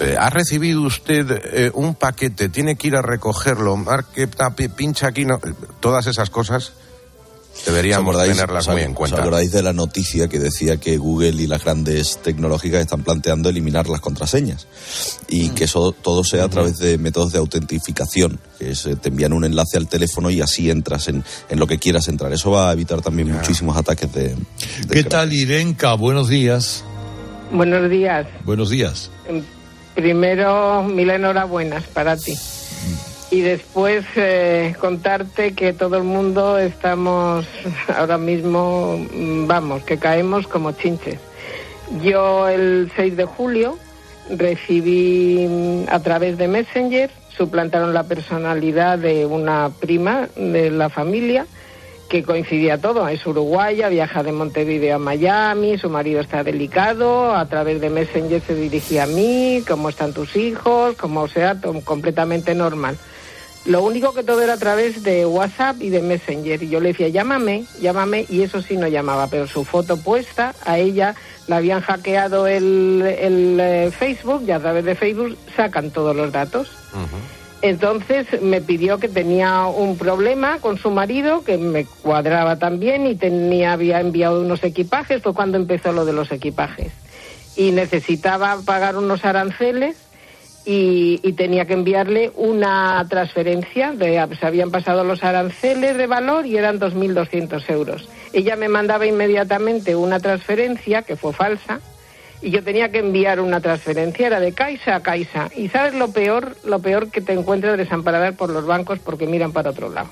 Eh, 0.00 0.16
¿Ha 0.18 0.30
recibido 0.30 0.82
usted 0.82 1.30
eh, 1.30 1.70
un 1.74 1.94
paquete? 1.94 2.48
¿Tiene 2.48 2.74
que 2.76 2.88
ir 2.88 2.96
a 2.96 3.02
recogerlo? 3.02 3.76
Marque, 3.76 4.28
pincha 4.76 5.06
aquí. 5.08 5.24
No. 5.24 5.38
Todas 5.78 6.06
esas 6.08 6.28
cosas 6.30 6.72
deberíamos 7.66 8.16
¿Os 8.16 8.22
tenerlas 8.24 8.66
os- 8.68 8.72
muy 8.74 8.82
en 8.82 8.90
¿Os 8.92 8.96
cuenta. 8.96 9.20
acordáis 9.20 9.52
de 9.52 9.62
la 9.62 9.72
noticia 9.72 10.28
que 10.28 10.38
decía 10.38 10.78
que 10.78 10.96
Google 10.96 11.42
y 11.42 11.46
las 11.46 11.62
grandes 11.62 12.18
tecnológicas 12.22 12.80
están 12.80 13.02
planteando 13.02 13.48
eliminar 13.48 13.88
las 13.88 14.00
contraseñas? 14.00 14.66
Y 15.28 15.50
que 15.50 15.64
eso 15.64 15.92
todo 15.92 16.24
sea 16.24 16.44
a 16.44 16.48
través 16.48 16.78
de 16.78 16.96
métodos 16.98 17.32
de 17.32 17.38
autentificación, 17.38 18.40
que 18.58 18.70
es, 18.72 18.86
eh, 18.86 18.96
te 18.96 19.08
envían 19.10 19.32
un 19.32 19.44
enlace 19.44 19.76
al 19.76 19.88
teléfono 19.88 20.30
y 20.30 20.40
así 20.40 20.70
entras 20.70 21.08
en, 21.08 21.22
en 21.48 21.58
lo 21.58 21.66
que 21.66 21.78
quieras 21.78 22.08
entrar. 22.08 22.32
Eso 22.32 22.50
va 22.50 22.70
a 22.70 22.72
evitar 22.72 23.00
también 23.02 23.30
muchísimos 23.32 23.76
ataques 23.76 24.12
de... 24.12 24.28
de 24.28 24.36
¿Qué 24.88 25.00
crack. 25.00 25.08
tal, 25.08 25.32
Irenka? 25.32 25.94
Buenos 25.94 26.28
días. 26.28 26.84
Buenos 27.52 27.90
días. 27.90 28.26
Buenos 28.44 28.70
días. 28.70 29.10
Primero, 29.94 30.82
mil 30.84 31.10
enhorabuenas 31.10 31.84
para 31.88 32.16
ti. 32.16 32.34
Y 33.30 33.42
después 33.42 34.04
eh, 34.16 34.74
contarte 34.80 35.54
que 35.54 35.72
todo 35.72 35.96
el 35.96 36.02
mundo 36.02 36.58
estamos 36.58 37.46
ahora 37.96 38.18
mismo, 38.18 38.98
mm, 38.98 39.46
vamos, 39.46 39.84
que 39.84 39.98
caemos 39.98 40.48
como 40.48 40.72
chinches. 40.72 41.18
Yo 42.02 42.48
el 42.48 42.90
6 42.96 43.16
de 43.16 43.24
julio 43.24 43.78
recibí 44.30 45.46
mm, 45.48 45.84
a 45.88 46.00
través 46.00 46.38
de 46.38 46.48
Messenger, 46.48 47.10
suplantaron 47.36 47.94
la 47.94 48.02
personalidad 48.02 48.98
de 48.98 49.26
una 49.26 49.70
prima 49.80 50.28
de 50.36 50.70
la 50.70 50.88
familia 50.88 51.46
que 52.08 52.24
coincidía 52.24 52.78
todo. 52.78 53.06
Es 53.06 53.24
uruguaya, 53.24 53.88
viaja 53.88 54.24
de 54.24 54.32
Montevideo 54.32 54.96
a 54.96 54.98
Miami, 54.98 55.78
su 55.78 55.88
marido 55.88 56.20
está 56.20 56.42
delicado, 56.42 57.34
a 57.36 57.46
través 57.46 57.80
de 57.80 57.90
Messenger 57.90 58.42
se 58.42 58.56
dirigía 58.56 59.04
a 59.04 59.06
mí, 59.06 59.62
cómo 59.66 59.88
están 59.88 60.12
tus 60.12 60.34
hijos, 60.34 60.96
como 60.96 61.28
sea, 61.28 61.56
completamente 61.84 62.56
normal. 62.56 62.98
Lo 63.66 63.82
único 63.82 64.14
que 64.14 64.22
todo 64.22 64.40
era 64.40 64.54
a 64.54 64.58
través 64.58 65.02
de 65.02 65.26
WhatsApp 65.26 65.76
y 65.80 65.90
de 65.90 66.00
Messenger. 66.00 66.62
Y 66.62 66.68
yo 66.68 66.80
le 66.80 66.88
decía, 66.88 67.08
llámame, 67.08 67.64
llámame, 67.80 68.24
y 68.28 68.42
eso 68.42 68.62
sí 68.62 68.76
no 68.76 68.88
llamaba, 68.88 69.26
pero 69.26 69.46
su 69.46 69.64
foto 69.64 69.98
puesta, 69.98 70.54
a 70.64 70.78
ella 70.78 71.14
la 71.46 71.56
habían 71.56 71.80
hackeado 71.80 72.46
el, 72.46 73.02
el, 73.02 73.58
eh, 73.60 73.90
Facebook 73.90 74.44
y 74.46 74.52
a 74.52 74.60
través 74.60 74.84
de 74.84 74.94
Facebook 74.94 75.36
sacan 75.56 75.90
todos 75.90 76.16
los 76.16 76.32
datos. 76.32 76.70
Entonces 77.62 78.40
me 78.40 78.62
pidió 78.62 78.98
que 78.98 79.08
tenía 79.08 79.66
un 79.66 79.98
problema 79.98 80.58
con 80.60 80.78
su 80.78 80.90
marido, 80.90 81.44
que 81.44 81.58
me 81.58 81.84
cuadraba 81.84 82.56
también 82.56 83.06
y 83.06 83.16
tenía, 83.16 83.74
había 83.74 84.00
enviado 84.00 84.40
unos 84.40 84.64
equipajes, 84.64 85.22
fue 85.22 85.34
cuando 85.34 85.58
empezó 85.58 85.92
lo 85.92 86.06
de 86.06 86.14
los 86.14 86.32
equipajes. 86.32 86.92
Y 87.56 87.72
necesitaba 87.72 88.56
pagar 88.64 88.96
unos 88.96 89.26
aranceles 89.26 89.96
y, 90.64 91.20
y 91.22 91.32
tenía 91.32 91.64
que 91.64 91.72
enviarle 91.72 92.32
una 92.36 93.04
transferencia, 93.08 93.92
de, 93.92 94.26
se 94.38 94.46
habían 94.46 94.70
pasado 94.70 95.04
los 95.04 95.24
aranceles 95.24 95.96
de 95.96 96.06
valor 96.06 96.46
y 96.46 96.56
eran 96.56 96.78
2.200 96.78 97.70
euros. 97.70 98.08
Ella 98.32 98.56
me 98.56 98.68
mandaba 98.68 99.06
inmediatamente 99.06 99.96
una 99.96 100.20
transferencia 100.20 101.02
que 101.02 101.16
fue 101.16 101.32
falsa 101.32 101.80
y 102.42 102.50
yo 102.50 102.64
tenía 102.64 102.90
que 102.90 102.98
enviar 102.98 103.40
una 103.40 103.60
transferencia, 103.60 104.26
era 104.26 104.40
de 104.40 104.52
Caixa 104.52 104.96
a 104.96 105.02
Caixa. 105.02 105.50
Y 105.54 105.68
sabes 105.68 105.94
lo 105.94 106.12
peor, 106.12 106.56
lo 106.64 106.78
peor 106.78 107.10
que 107.10 107.20
te 107.20 107.32
encuentras 107.32 107.76
desamparar 107.76 108.34
por 108.34 108.50
los 108.50 108.64
bancos 108.64 108.98
porque 108.98 109.26
miran 109.26 109.52
para 109.52 109.70
otro 109.70 109.90
lado. 109.90 110.08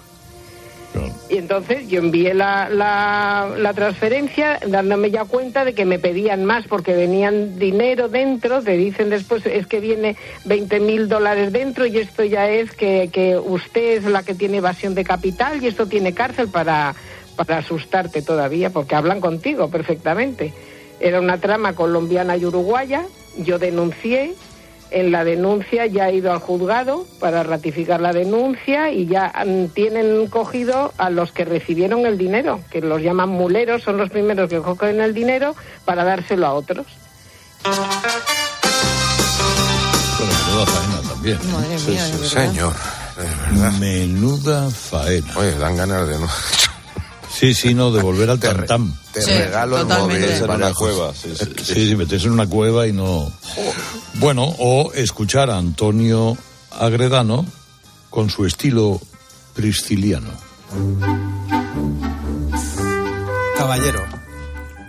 Y 1.28 1.36
entonces 1.36 1.88
yo 1.88 1.98
envié 1.98 2.32
la, 2.32 2.70
la, 2.70 3.50
la 3.56 3.74
transferencia 3.74 4.58
dándome 4.66 5.10
ya 5.10 5.26
cuenta 5.26 5.64
de 5.64 5.74
que 5.74 5.84
me 5.84 5.98
pedían 5.98 6.44
más 6.44 6.66
porque 6.66 6.94
venían 6.94 7.58
dinero 7.58 8.08
dentro, 8.08 8.62
te 8.62 8.72
dicen 8.72 9.10
después 9.10 9.44
es 9.44 9.66
que 9.66 9.80
viene 9.80 10.16
20 10.46 10.80
mil 10.80 11.08
dólares 11.08 11.52
dentro 11.52 11.84
y 11.84 11.98
esto 11.98 12.24
ya 12.24 12.48
es 12.48 12.72
que, 12.72 13.10
que 13.12 13.36
usted 13.36 13.98
es 13.98 14.04
la 14.04 14.22
que 14.22 14.34
tiene 14.34 14.58
evasión 14.58 14.94
de 14.94 15.04
capital 15.04 15.62
y 15.62 15.66
esto 15.66 15.86
tiene 15.86 16.14
cárcel 16.14 16.48
para, 16.48 16.94
para 17.36 17.58
asustarte 17.58 18.22
todavía 18.22 18.70
porque 18.70 18.94
hablan 18.94 19.20
contigo 19.20 19.68
perfectamente. 19.68 20.54
Era 20.98 21.20
una 21.20 21.38
trama 21.38 21.74
colombiana 21.74 22.36
y 22.36 22.46
uruguaya, 22.46 23.04
yo 23.36 23.58
denuncié, 23.58 24.34
en 24.90 25.10
la 25.12 25.24
denuncia 25.24 25.86
ya 25.86 26.08
he 26.08 26.16
ido 26.16 26.32
al 26.32 26.38
juzgado 26.38 27.06
para 27.20 27.42
ratificar 27.42 28.00
la 28.00 28.12
denuncia 28.12 28.90
y 28.90 29.06
ya 29.06 29.30
han- 29.34 29.68
tienen 29.68 30.26
cogido 30.28 30.92
a 30.98 31.10
los 31.10 31.32
que 31.32 31.44
recibieron 31.44 32.06
el 32.06 32.16
dinero, 32.18 32.60
que 32.70 32.80
los 32.80 33.02
llaman 33.02 33.28
muleros, 33.28 33.82
son 33.82 33.96
los 33.98 34.10
primeros 34.10 34.48
que 34.48 34.58
cogen 34.60 35.00
el 35.00 35.14
dinero 35.14 35.54
para 35.84 36.04
dárselo 36.04 36.46
a 36.46 36.52
otros. 36.54 36.86
Bueno, 40.18 40.32
menuda 40.46 40.66
faena 40.66 41.08
también. 41.08 41.38
Madre 41.52 41.78
mía, 41.86 42.04
de 42.04 42.12
verdad. 42.12 42.26
Señor, 42.28 42.74
de 43.16 43.22
verdad. 43.56 43.72
Menuda 43.78 44.70
faena. 44.70 45.32
Oye, 45.36 45.52
dan 45.56 45.76
ganas 45.76 46.08
de 46.08 46.18
no. 46.18 46.28
Sí, 47.38 47.54
sí, 47.54 47.72
no, 47.72 47.92
de 47.92 48.02
volver 48.02 48.30
al 48.30 48.40
tantam. 48.40 48.92
Te 49.12 49.24
regalo 49.24 49.78
el 49.78 49.86
móvil. 49.86 50.18
Meterse 50.18 50.44
en 50.44 50.50
una 50.50 50.74
cueva, 50.74 51.14
sí, 51.14 51.36
sí. 51.36 51.46
Sí, 51.62 51.88
sí, 51.88 51.94
meterse 51.94 52.26
en 52.26 52.32
una 52.32 52.48
cueva 52.48 52.88
y 52.88 52.92
no. 52.92 53.30
Bueno, 54.14 54.42
o 54.58 54.92
escuchar 54.92 55.48
a 55.48 55.56
Antonio 55.56 56.36
Agredano 56.80 57.46
con 58.10 58.28
su 58.28 58.44
estilo 58.44 59.00
prisciliano. 59.54 60.30
Caballero, 63.56 64.04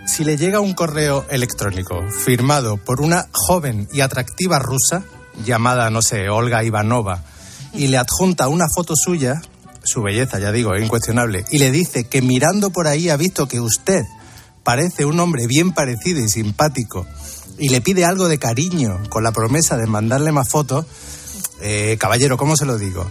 si 0.08 0.24
le 0.24 0.36
llega 0.36 0.58
un 0.58 0.74
correo 0.74 1.26
electrónico 1.30 2.02
firmado 2.24 2.78
por 2.78 3.00
una 3.00 3.28
joven 3.30 3.88
y 3.92 4.00
atractiva 4.00 4.58
rusa, 4.58 5.04
llamada, 5.44 5.88
no 5.90 6.02
sé, 6.02 6.28
Olga 6.28 6.64
Ivanova, 6.64 7.22
y 7.74 7.86
le 7.86 7.98
adjunta 7.98 8.48
una 8.48 8.66
foto 8.74 8.94
suya, 8.96 9.40
su 9.82 10.02
belleza, 10.02 10.38
ya 10.38 10.52
digo, 10.52 10.74
es 10.74 10.82
incuestionable, 10.82 11.44
y 11.50 11.58
le 11.58 11.70
dice 11.70 12.04
que 12.04 12.22
mirando 12.22 12.70
por 12.70 12.86
ahí 12.86 13.08
ha 13.08 13.16
visto 13.16 13.48
que 13.48 13.60
usted 13.60 14.04
parece 14.62 15.04
un 15.04 15.18
hombre 15.20 15.46
bien 15.46 15.72
parecido 15.72 16.20
y 16.20 16.28
simpático, 16.28 17.06
y 17.58 17.68
le 17.68 17.80
pide 17.80 18.04
algo 18.04 18.28
de 18.28 18.38
cariño 18.38 19.00
con 19.08 19.22
la 19.22 19.32
promesa 19.32 19.76
de 19.76 19.86
mandarle 19.86 20.32
más 20.32 20.48
fotos, 20.48 20.86
eh, 21.60 21.96
caballero, 21.98 22.36
¿cómo 22.36 22.56
se 22.56 22.66
lo 22.66 22.78
digo? 22.78 23.06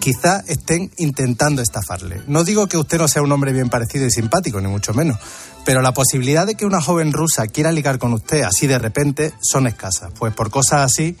Quizá 0.00 0.42
estén 0.48 0.90
intentando 0.96 1.62
estafarle. 1.62 2.22
No 2.26 2.42
digo 2.42 2.66
que 2.66 2.76
usted 2.76 2.98
no 2.98 3.06
sea 3.06 3.22
un 3.22 3.30
hombre 3.30 3.52
bien 3.52 3.68
parecido 3.68 4.06
y 4.06 4.10
simpático, 4.10 4.60
ni 4.60 4.68
mucho 4.68 4.94
menos, 4.94 5.18
pero 5.64 5.82
la 5.82 5.92
posibilidad 5.92 6.46
de 6.46 6.54
que 6.54 6.64
una 6.64 6.80
joven 6.80 7.12
rusa 7.12 7.46
quiera 7.46 7.70
ligar 7.70 7.98
con 7.98 8.12
usted 8.12 8.42
así 8.42 8.66
de 8.66 8.78
repente 8.78 9.32
son 9.40 9.66
escasas, 9.66 10.10
pues 10.18 10.34
por 10.34 10.50
cosas 10.50 10.80
así 10.80 11.16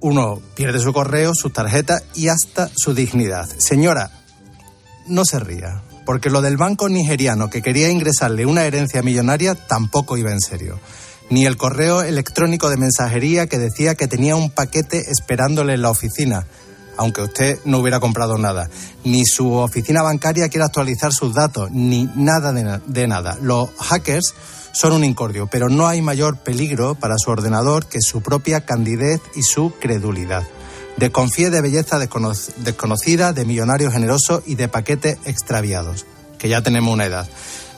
uno 0.00 0.40
pierde 0.54 0.80
su 0.80 0.92
correo, 0.92 1.34
sus 1.34 1.52
tarjetas 1.52 2.02
y 2.14 2.28
hasta 2.28 2.70
su 2.74 2.94
dignidad. 2.94 3.48
Señora, 3.58 4.10
no 5.06 5.24
se 5.24 5.40
ría, 5.40 5.82
porque 6.04 6.30
lo 6.30 6.40
del 6.40 6.56
banco 6.56 6.88
nigeriano 6.88 7.50
que 7.50 7.62
quería 7.62 7.90
ingresarle 7.90 8.46
una 8.46 8.64
herencia 8.64 9.02
millonaria 9.02 9.54
tampoco 9.54 10.16
iba 10.16 10.32
en 10.32 10.40
serio. 10.40 10.78
Ni 11.30 11.44
el 11.44 11.56
correo 11.56 12.02
electrónico 12.02 12.70
de 12.70 12.78
mensajería 12.78 13.46
que 13.46 13.58
decía 13.58 13.94
que 13.94 14.08
tenía 14.08 14.36
un 14.36 14.50
paquete 14.50 15.10
esperándole 15.10 15.74
en 15.74 15.82
la 15.82 15.90
oficina, 15.90 16.46
aunque 16.96 17.22
usted 17.22 17.58
no 17.64 17.78
hubiera 17.78 18.00
comprado 18.00 18.38
nada. 18.38 18.70
Ni 19.04 19.24
su 19.26 19.52
oficina 19.52 20.02
bancaria 20.02 20.48
quiere 20.48 20.64
actualizar 20.64 21.12
sus 21.12 21.34
datos, 21.34 21.70
ni 21.70 22.08
nada 22.14 22.52
de, 22.52 22.80
de 22.86 23.06
nada. 23.06 23.36
Los 23.42 23.68
hackers 23.78 24.34
son 24.78 24.92
un 24.92 25.02
incordio, 25.02 25.48
pero 25.48 25.68
no 25.68 25.88
hay 25.88 26.00
mayor 26.02 26.36
peligro 26.36 26.94
para 26.94 27.16
su 27.18 27.32
ordenador 27.32 27.86
que 27.86 28.00
su 28.00 28.20
propia 28.22 28.60
candidez 28.60 29.20
y 29.34 29.42
su 29.42 29.72
credulidad. 29.80 30.44
Desconfíe 30.98 31.50
de 31.50 31.60
belleza 31.60 31.98
descono- 31.98 32.32
desconocida, 32.58 33.32
de 33.32 33.44
millonarios 33.44 33.92
generosos 33.92 34.42
y 34.46 34.54
de 34.54 34.68
paquetes 34.68 35.18
extraviados, 35.24 36.06
que 36.38 36.48
ya 36.48 36.62
tenemos 36.62 36.94
una 36.94 37.06
edad. 37.06 37.28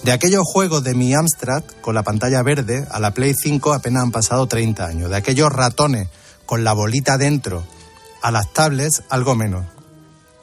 De 0.02 0.12
aquellos 0.12 0.42
juegos 0.44 0.84
de 0.84 0.92
mi 0.94 1.14
Amstrad 1.14 1.62
con 1.80 1.94
la 1.94 2.02
pantalla 2.02 2.42
verde 2.42 2.86
a 2.90 3.00
la 3.00 3.12
Play 3.14 3.32
5 3.34 3.72
apenas 3.72 4.02
han 4.02 4.10
pasado 4.12 4.46
30 4.46 4.84
años. 4.84 5.08
De 5.08 5.16
aquellos 5.16 5.50
ratones 5.50 6.08
con 6.44 6.64
la 6.64 6.74
bolita 6.74 7.16
dentro 7.16 7.64
a 8.20 8.30
las 8.30 8.52
tablets 8.52 9.04
algo 9.08 9.34
menos. 9.34 9.64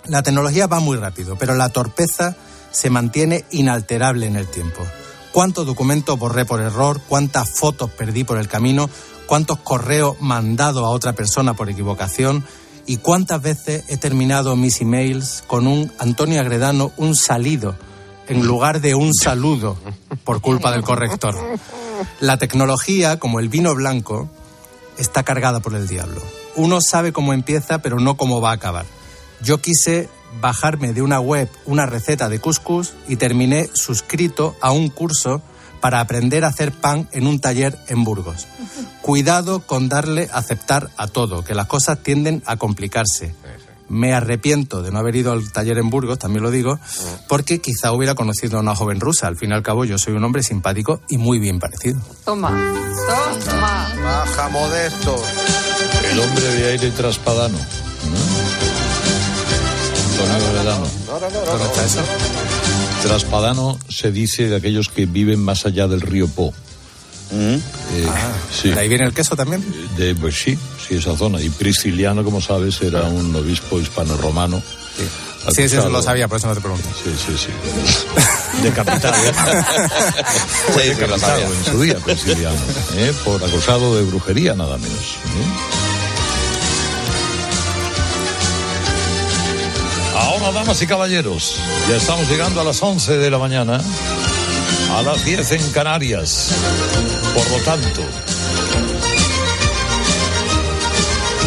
La 0.06 0.24
tecnología 0.24 0.66
va 0.66 0.80
muy 0.80 0.98
rápido, 0.98 1.36
pero 1.36 1.54
la 1.54 1.70
torpeza 1.70 2.36
se 2.72 2.90
mantiene 2.90 3.46
inalterable 3.52 4.26
en 4.26 4.38
el 4.38 4.48
tiempo. 4.48 4.84
¿Cuántos 5.38 5.68
documentos 5.68 6.18
borré 6.18 6.46
por 6.46 6.62
error? 6.62 7.00
¿Cuántas 7.08 7.52
fotos 7.52 7.92
perdí 7.92 8.24
por 8.24 8.40
el 8.40 8.48
camino? 8.48 8.90
¿Cuántos 9.28 9.60
correos 9.60 10.20
mandado 10.20 10.84
a 10.84 10.90
otra 10.90 11.14
persona 11.14 11.54
por 11.54 11.70
equivocación? 11.70 12.44
¿Y 12.88 12.98
cuántas 12.98 13.44
veces 13.44 13.84
he 13.88 13.98
terminado 13.98 14.56
mis 14.56 14.82
emails 14.82 15.44
con 15.46 15.68
un 15.68 15.94
Antonio 16.00 16.42
Agredano, 16.42 16.92
un 16.98 17.16
salido, 17.16 17.76
en 18.28 18.48
lugar 18.48 18.82
de 18.82 18.96
un 18.96 19.14
saludo, 19.14 19.78
por 20.24 20.42
culpa 20.42 20.72
del 20.72 20.82
corrector? 20.82 21.36
La 22.20 22.38
tecnología, 22.38 23.20
como 23.20 23.40
el 23.40 23.48
vino 23.48 23.76
blanco, 23.76 24.28
está 24.98 25.22
cargada 25.22 25.60
por 25.60 25.76
el 25.76 25.88
diablo. 25.88 26.20
Uno 26.56 26.82
sabe 26.82 27.14
cómo 27.14 27.34
empieza, 27.34 27.78
pero 27.84 28.00
no 28.00 28.18
cómo 28.18 28.42
va 28.42 28.50
a 28.50 28.54
acabar. 28.54 28.88
Yo 29.44 29.60
quise 29.62 30.10
bajarme 30.42 30.94
de 30.94 31.02
una 31.02 31.20
web 31.20 31.50
una 31.66 31.86
receta 31.86 32.30
de 32.30 32.40
couscous 32.40 32.94
y 33.08 33.16
terminé 33.16 33.70
suscrito 33.74 34.56
a 34.62 34.72
un 34.72 34.90
curso 34.90 35.42
para 35.82 36.00
aprender 36.00 36.44
a 36.44 36.48
hacer 36.48 36.72
pan 36.72 37.08
en 37.12 37.28
un 37.28 37.40
taller 37.40 37.78
en 37.88 38.04
Burgos. 38.04 38.48
Cuidado 39.02 39.62
con 39.62 39.90
darle 39.90 40.30
a 40.32 40.40
aceptar 40.40 40.90
a 40.98 41.08
todo, 41.08 41.44
que 41.44 41.56
las 41.56 41.68
cosas 41.68 42.00
tienden 42.02 42.44
a 42.46 42.58
complicarse. 42.58 43.34
Me 43.90 44.14
arrepiento 44.14 44.82
de 44.82 44.92
no 44.92 45.00
haber 45.00 45.16
ido 45.16 45.32
al 45.32 45.50
taller 45.52 45.78
en 45.78 45.90
Burgos, 45.90 46.20
también 46.20 46.44
lo 46.44 46.52
digo, 46.52 46.78
porque 47.30 47.62
quizá 47.62 47.94
hubiera 47.94 48.16
conocido 48.16 48.58
a 48.58 48.62
una 48.62 48.76
joven 48.76 49.00
rusa. 49.00 49.28
Al 49.28 49.38
fin 49.38 49.52
y 49.52 49.54
al 49.54 49.64
cabo, 49.64 49.86
yo 49.86 49.98
soy 49.98 50.14
un 50.14 50.26
hombre 50.26 50.44
simpático 50.44 51.00
y 51.08 51.18
muy 51.18 51.40
bien 51.40 51.58
parecido. 51.58 52.02
Toma, 52.26 52.50
toma. 53.46 53.88
Baja 54.04 54.50
modesto. 54.50 55.24
El 56.12 56.20
hombre 56.20 56.44
de 56.44 56.72
aire 56.72 56.92
traspadano. 56.92 57.58
Agredano. 60.24 60.88
¿Dónde 61.08 61.66
está 61.66 61.86
eso? 61.86 62.02
Traspadano 63.04 63.80
se 63.90 64.12
dice 64.12 64.50
de 64.50 64.56
aquellos 64.56 64.90
que 64.90 65.06
viven 65.06 65.40
más 65.40 65.66
allá 65.66 65.88
del 65.88 66.02
río 66.02 66.28
Po. 66.28 66.54
Eh, 67.32 67.60
sí. 68.62 68.70
¿De 68.70 68.80
ahí 68.80 68.88
viene 68.88 69.06
el 69.06 69.14
queso 69.14 69.36
también? 69.36 69.64
De, 69.98 70.16
pues 70.16 70.36
sí, 70.36 70.58
sí, 70.88 70.96
esa 70.96 71.16
zona. 71.16 71.42
Y 71.42 71.50
Prisciliano, 71.50 72.24
como 72.24 72.42
sabes, 72.42 72.82
era 72.82 73.04
un 73.04 73.36
obispo 73.36 73.80
hispano-romano. 73.80 74.62
Sí, 75.50 75.68
sí, 75.70 75.78
eso 75.78 75.90
lo 75.90 76.02
sabía, 76.02 76.28
por 76.28 76.38
eso 76.38 76.48
no 76.48 76.56
te 76.56 76.62
pregunto. 76.62 76.88
Sí, 77.04 77.12
sí, 77.26 77.38
sí. 77.38 78.62
Decapitado. 78.64 79.14
Fue 80.74 80.84
Sí, 80.84 80.90
sí, 80.90 81.00
lo 81.00 81.08
decapitado 81.08 81.42
en 81.54 81.66
su 81.66 81.82
día, 81.82 81.96
Prisciliano. 82.00 82.58
¿eh? 82.96 83.14
Por 83.24 83.44
acusado 83.44 83.96
de 83.96 84.04
brujería, 84.04 84.56
nada 84.56 84.78
menos. 84.78 85.00
¿eh? 85.00 85.77
Ahora, 90.20 90.52
damas 90.52 90.82
y 90.82 90.88
caballeros, 90.88 91.56
ya 91.90 91.98
estamos 91.98 92.28
llegando 92.30 92.62
a 92.62 92.64
las 92.64 92.82
11 92.82 93.18
de 93.18 93.30
la 93.30 93.38
mañana, 93.38 93.82
a 94.92 95.02
las 95.02 95.24
10 95.24 95.52
en 95.52 95.72
Canarias. 95.72 96.50
Por 97.34 97.50
lo 97.52 97.58
tanto, 97.64 98.02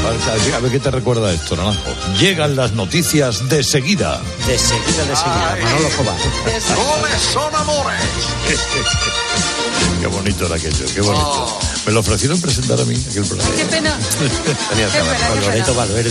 a 0.07 0.33
ver, 0.33 0.55
a 0.55 0.59
ver 0.61 0.73
qué 0.73 0.81
te 0.81 0.91
recuerda 0.91 1.33
esto, 1.33 1.57
Naranjo. 1.57 1.91
Llegan 2.19 2.57
las 2.57 2.73
noticias 2.73 3.49
de 3.49 3.63
seguida. 3.63 4.21
De 4.47 4.59
seguida, 4.59 5.05
de 5.05 5.17
seguida. 5.17 5.57
Manolo 5.63 5.89
Escobar. 5.89 6.17
¡Goles 6.17 7.23
son 7.33 7.55
amores! 7.55 8.01
Qué 10.01 10.07
bonito 10.07 10.47
era 10.47 10.57
aquello, 10.57 10.87
qué 10.95 11.03
bonito. 11.03 11.59
Me 11.85 11.93
lo 11.93 12.01
ofrecieron 12.01 12.41
presentar 12.41 12.81
a 12.81 12.85
mí 12.85 12.95
aquel 13.11 13.23
programa. 13.23 13.55
Qué 13.55 13.65
pena. 13.67 13.99
Tenías 14.71 14.93
que 14.93 14.99
Qué 14.99 15.05
pena, 15.05 15.41
Loreto. 15.43 15.75
Valverde. 15.75 16.11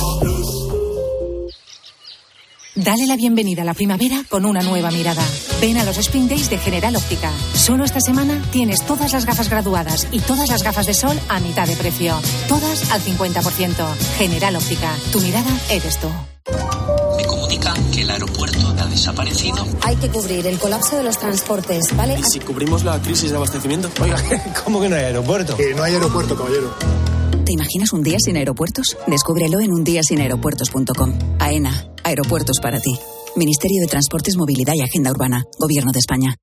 Dale 2.75 3.05
la 3.05 3.17
bienvenida 3.17 3.63
a 3.63 3.65
la 3.65 3.73
primavera 3.73 4.23
con 4.29 4.45
una 4.45 4.61
nueva 4.61 4.91
mirada. 4.91 5.23
Ven 5.59 5.77
a 5.77 5.83
los 5.83 5.97
Spring 5.97 6.29
Days 6.29 6.49
de 6.49 6.57
General 6.57 6.95
Óptica. 6.95 7.29
Solo 7.53 7.83
esta 7.83 7.99
semana 7.99 8.41
tienes 8.49 8.85
todas 8.85 9.11
las 9.11 9.25
gafas 9.25 9.49
graduadas 9.49 10.07
y 10.09 10.21
todas 10.21 10.47
las 10.47 10.63
gafas 10.63 10.85
de 10.85 10.93
sol 10.93 11.19
a 11.27 11.41
mitad 11.41 11.67
de 11.67 11.75
precio. 11.75 12.15
Todas 12.47 12.89
al 12.91 13.01
50%. 13.01 13.95
General 14.17 14.55
Óptica. 14.55 14.95
Tu 15.11 15.19
mirada 15.19 15.51
eres 15.69 15.99
tú. 15.99 16.07
Me 17.17 17.25
comunican 17.25 17.91
que 17.91 18.03
el 18.03 18.09
aeropuerto 18.09 18.73
ha 18.79 18.85
desaparecido. 18.85 19.67
Hay 19.81 19.97
que 19.97 20.07
cubrir 20.07 20.47
el 20.47 20.57
colapso 20.57 20.95
de 20.95 21.03
los 21.03 21.17
transportes, 21.17 21.93
¿vale? 21.97 22.17
¿Y 22.19 22.23
si 22.23 22.39
cubrimos 22.39 22.85
la 22.85 23.01
crisis 23.01 23.31
de 23.31 23.35
abastecimiento? 23.35 23.91
Oiga, 24.01 24.15
¿cómo 24.63 24.79
que 24.79 24.87
no 24.87 24.95
hay 24.95 25.03
aeropuerto? 25.03 25.57
Que 25.57 25.73
no 25.75 25.83
hay 25.83 25.95
aeropuerto, 25.95 26.37
caballero. 26.37 26.73
¿Te 27.45 27.53
imaginas 27.53 27.93
un 27.93 28.01
día 28.03 28.17
sin 28.23 28.37
aeropuertos? 28.37 28.95
Descúbrelo 29.07 29.59
en 29.61 29.71
undiasinaeropuertos.com. 29.71 31.13
AENA. 31.39 31.87
Aeropuertos 32.03 32.57
para 32.61 32.79
ti. 32.79 32.95
Ministerio 33.35 33.81
de 33.81 33.87
Transportes, 33.87 34.35
Movilidad 34.37 34.73
y 34.75 34.81
Agenda 34.81 35.09
Urbana. 35.11 35.43
Gobierno 35.59 35.91
de 35.91 35.99
España. 35.99 36.35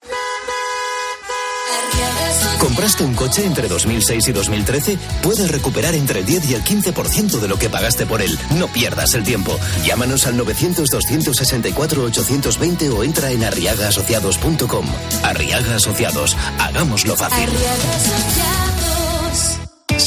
¿Compraste 2.59 3.05
un 3.05 3.15
coche 3.15 3.45
entre 3.45 3.69
2006 3.69 4.29
y 4.29 4.33
2013? 4.33 4.99
Puedes 5.23 5.49
recuperar 5.51 5.95
entre 5.95 6.21
el 6.21 6.27
10 6.27 6.51
y 6.51 6.55
el 6.55 6.63
15% 6.65 7.39
de 7.39 7.49
lo 7.49 7.59
que 7.59 7.71
pagaste 7.71 8.05
por 8.05 8.21
él. 8.21 8.37
No 8.59 8.67
pierdas 8.69 9.15
el 9.15 9.25
tiempo. 9.25 9.57
Llámanos 9.85 10.27
al 10.27 10.37
900-264-820 10.39 12.93
o 12.93 13.05
entra 13.05 13.31
en 13.31 13.45
arriagaasociados.com. 13.45 14.87
Arriaga 15.23 15.77
Asociados. 15.77 16.37
Hagámoslo 16.59 17.17
fácil. 17.17 17.49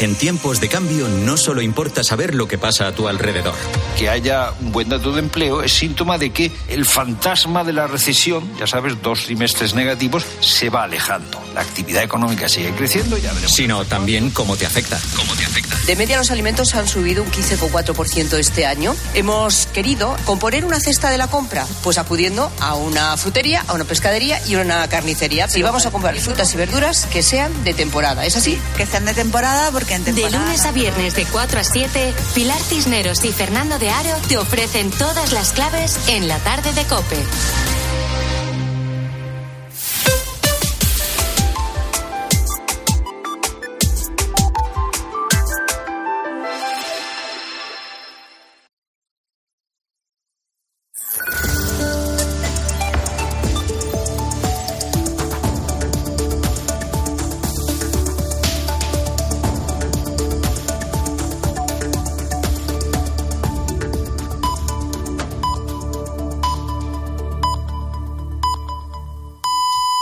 En 0.00 0.14
tiempos 0.16 0.60
de 0.60 0.68
cambio 0.68 1.08
no 1.08 1.36
solo 1.36 1.62
importa 1.62 2.02
saber 2.02 2.34
lo 2.34 2.48
que 2.48 2.58
pasa 2.58 2.88
a 2.88 2.92
tu 2.92 3.08
alrededor. 3.08 3.54
Que 3.96 4.08
haya 4.08 4.52
un 4.60 4.72
buen 4.72 4.88
dato 4.88 5.12
de 5.12 5.20
empleo 5.20 5.62
es 5.62 5.72
síntoma 5.72 6.18
de 6.18 6.30
que 6.30 6.50
el 6.68 6.84
fantasma 6.84 7.62
de 7.64 7.72
la 7.72 7.86
recesión, 7.86 8.50
ya 8.58 8.66
sabes, 8.66 9.00
dos 9.00 9.24
trimestres 9.24 9.74
negativos, 9.74 10.24
se 10.40 10.70
va 10.70 10.84
alejando. 10.84 11.40
La 11.54 11.60
actividad 11.60 12.02
económica 12.02 12.48
sigue 12.48 12.72
creciendo, 12.72 13.16
ya 13.16 13.32
veremos. 13.32 13.54
Sino 13.54 13.84
también 13.84 14.30
cómo 14.30 14.56
te 14.56 14.66
afecta. 14.66 15.00
Cómo 15.16 15.34
te 15.34 15.44
afecta. 15.44 15.76
De 15.86 15.96
media 15.96 16.16
los 16.16 16.30
alimentos 16.30 16.74
han 16.74 16.88
subido 16.88 17.22
un 17.22 17.30
15,4% 17.30 18.38
este 18.38 18.66
año. 18.66 18.94
Hemos 19.14 19.66
querido 19.66 20.16
componer 20.24 20.64
una 20.64 20.80
cesta 20.80 21.10
de 21.10 21.18
la 21.18 21.28
compra, 21.28 21.66
pues 21.82 21.98
acudiendo 21.98 22.50
a 22.60 22.74
una 22.74 23.16
frutería, 23.16 23.64
a 23.68 23.74
una 23.74 23.84
pescadería 23.84 24.40
y 24.46 24.54
a 24.54 24.60
una 24.60 24.88
carnicería. 24.88 25.46
Y 25.54 25.62
vamos 25.62 25.86
a 25.86 25.90
comprar 25.90 26.16
frutas 26.16 26.52
y 26.54 26.56
verduras 26.56 27.06
que 27.06 27.22
sean 27.22 27.64
de 27.64 27.74
temporada. 27.74 28.26
¿Es 28.26 28.36
así? 28.36 28.58
Que 28.76 28.86
sean 28.86 29.04
de 29.04 29.14
temporada 29.14 29.61
temporada 29.62 29.72
porque 29.72 29.94
en 29.94 30.04
temporada... 30.04 30.38
De 30.38 30.44
lunes 30.44 30.66
a 30.66 30.72
viernes 30.72 31.14
de 31.14 31.24
4 31.26 31.60
a 31.60 31.64
7, 31.64 32.14
Pilar 32.34 32.60
Cisneros 32.60 33.24
y 33.24 33.32
Fernando 33.32 33.78
de 33.78 33.90
Aro 33.90 34.16
te 34.28 34.38
ofrecen 34.38 34.90
todas 34.90 35.32
las 35.32 35.52
claves 35.52 35.98
en 36.08 36.28
la 36.28 36.38
tarde 36.38 36.72
de 36.72 36.84
Cope. 36.84 37.16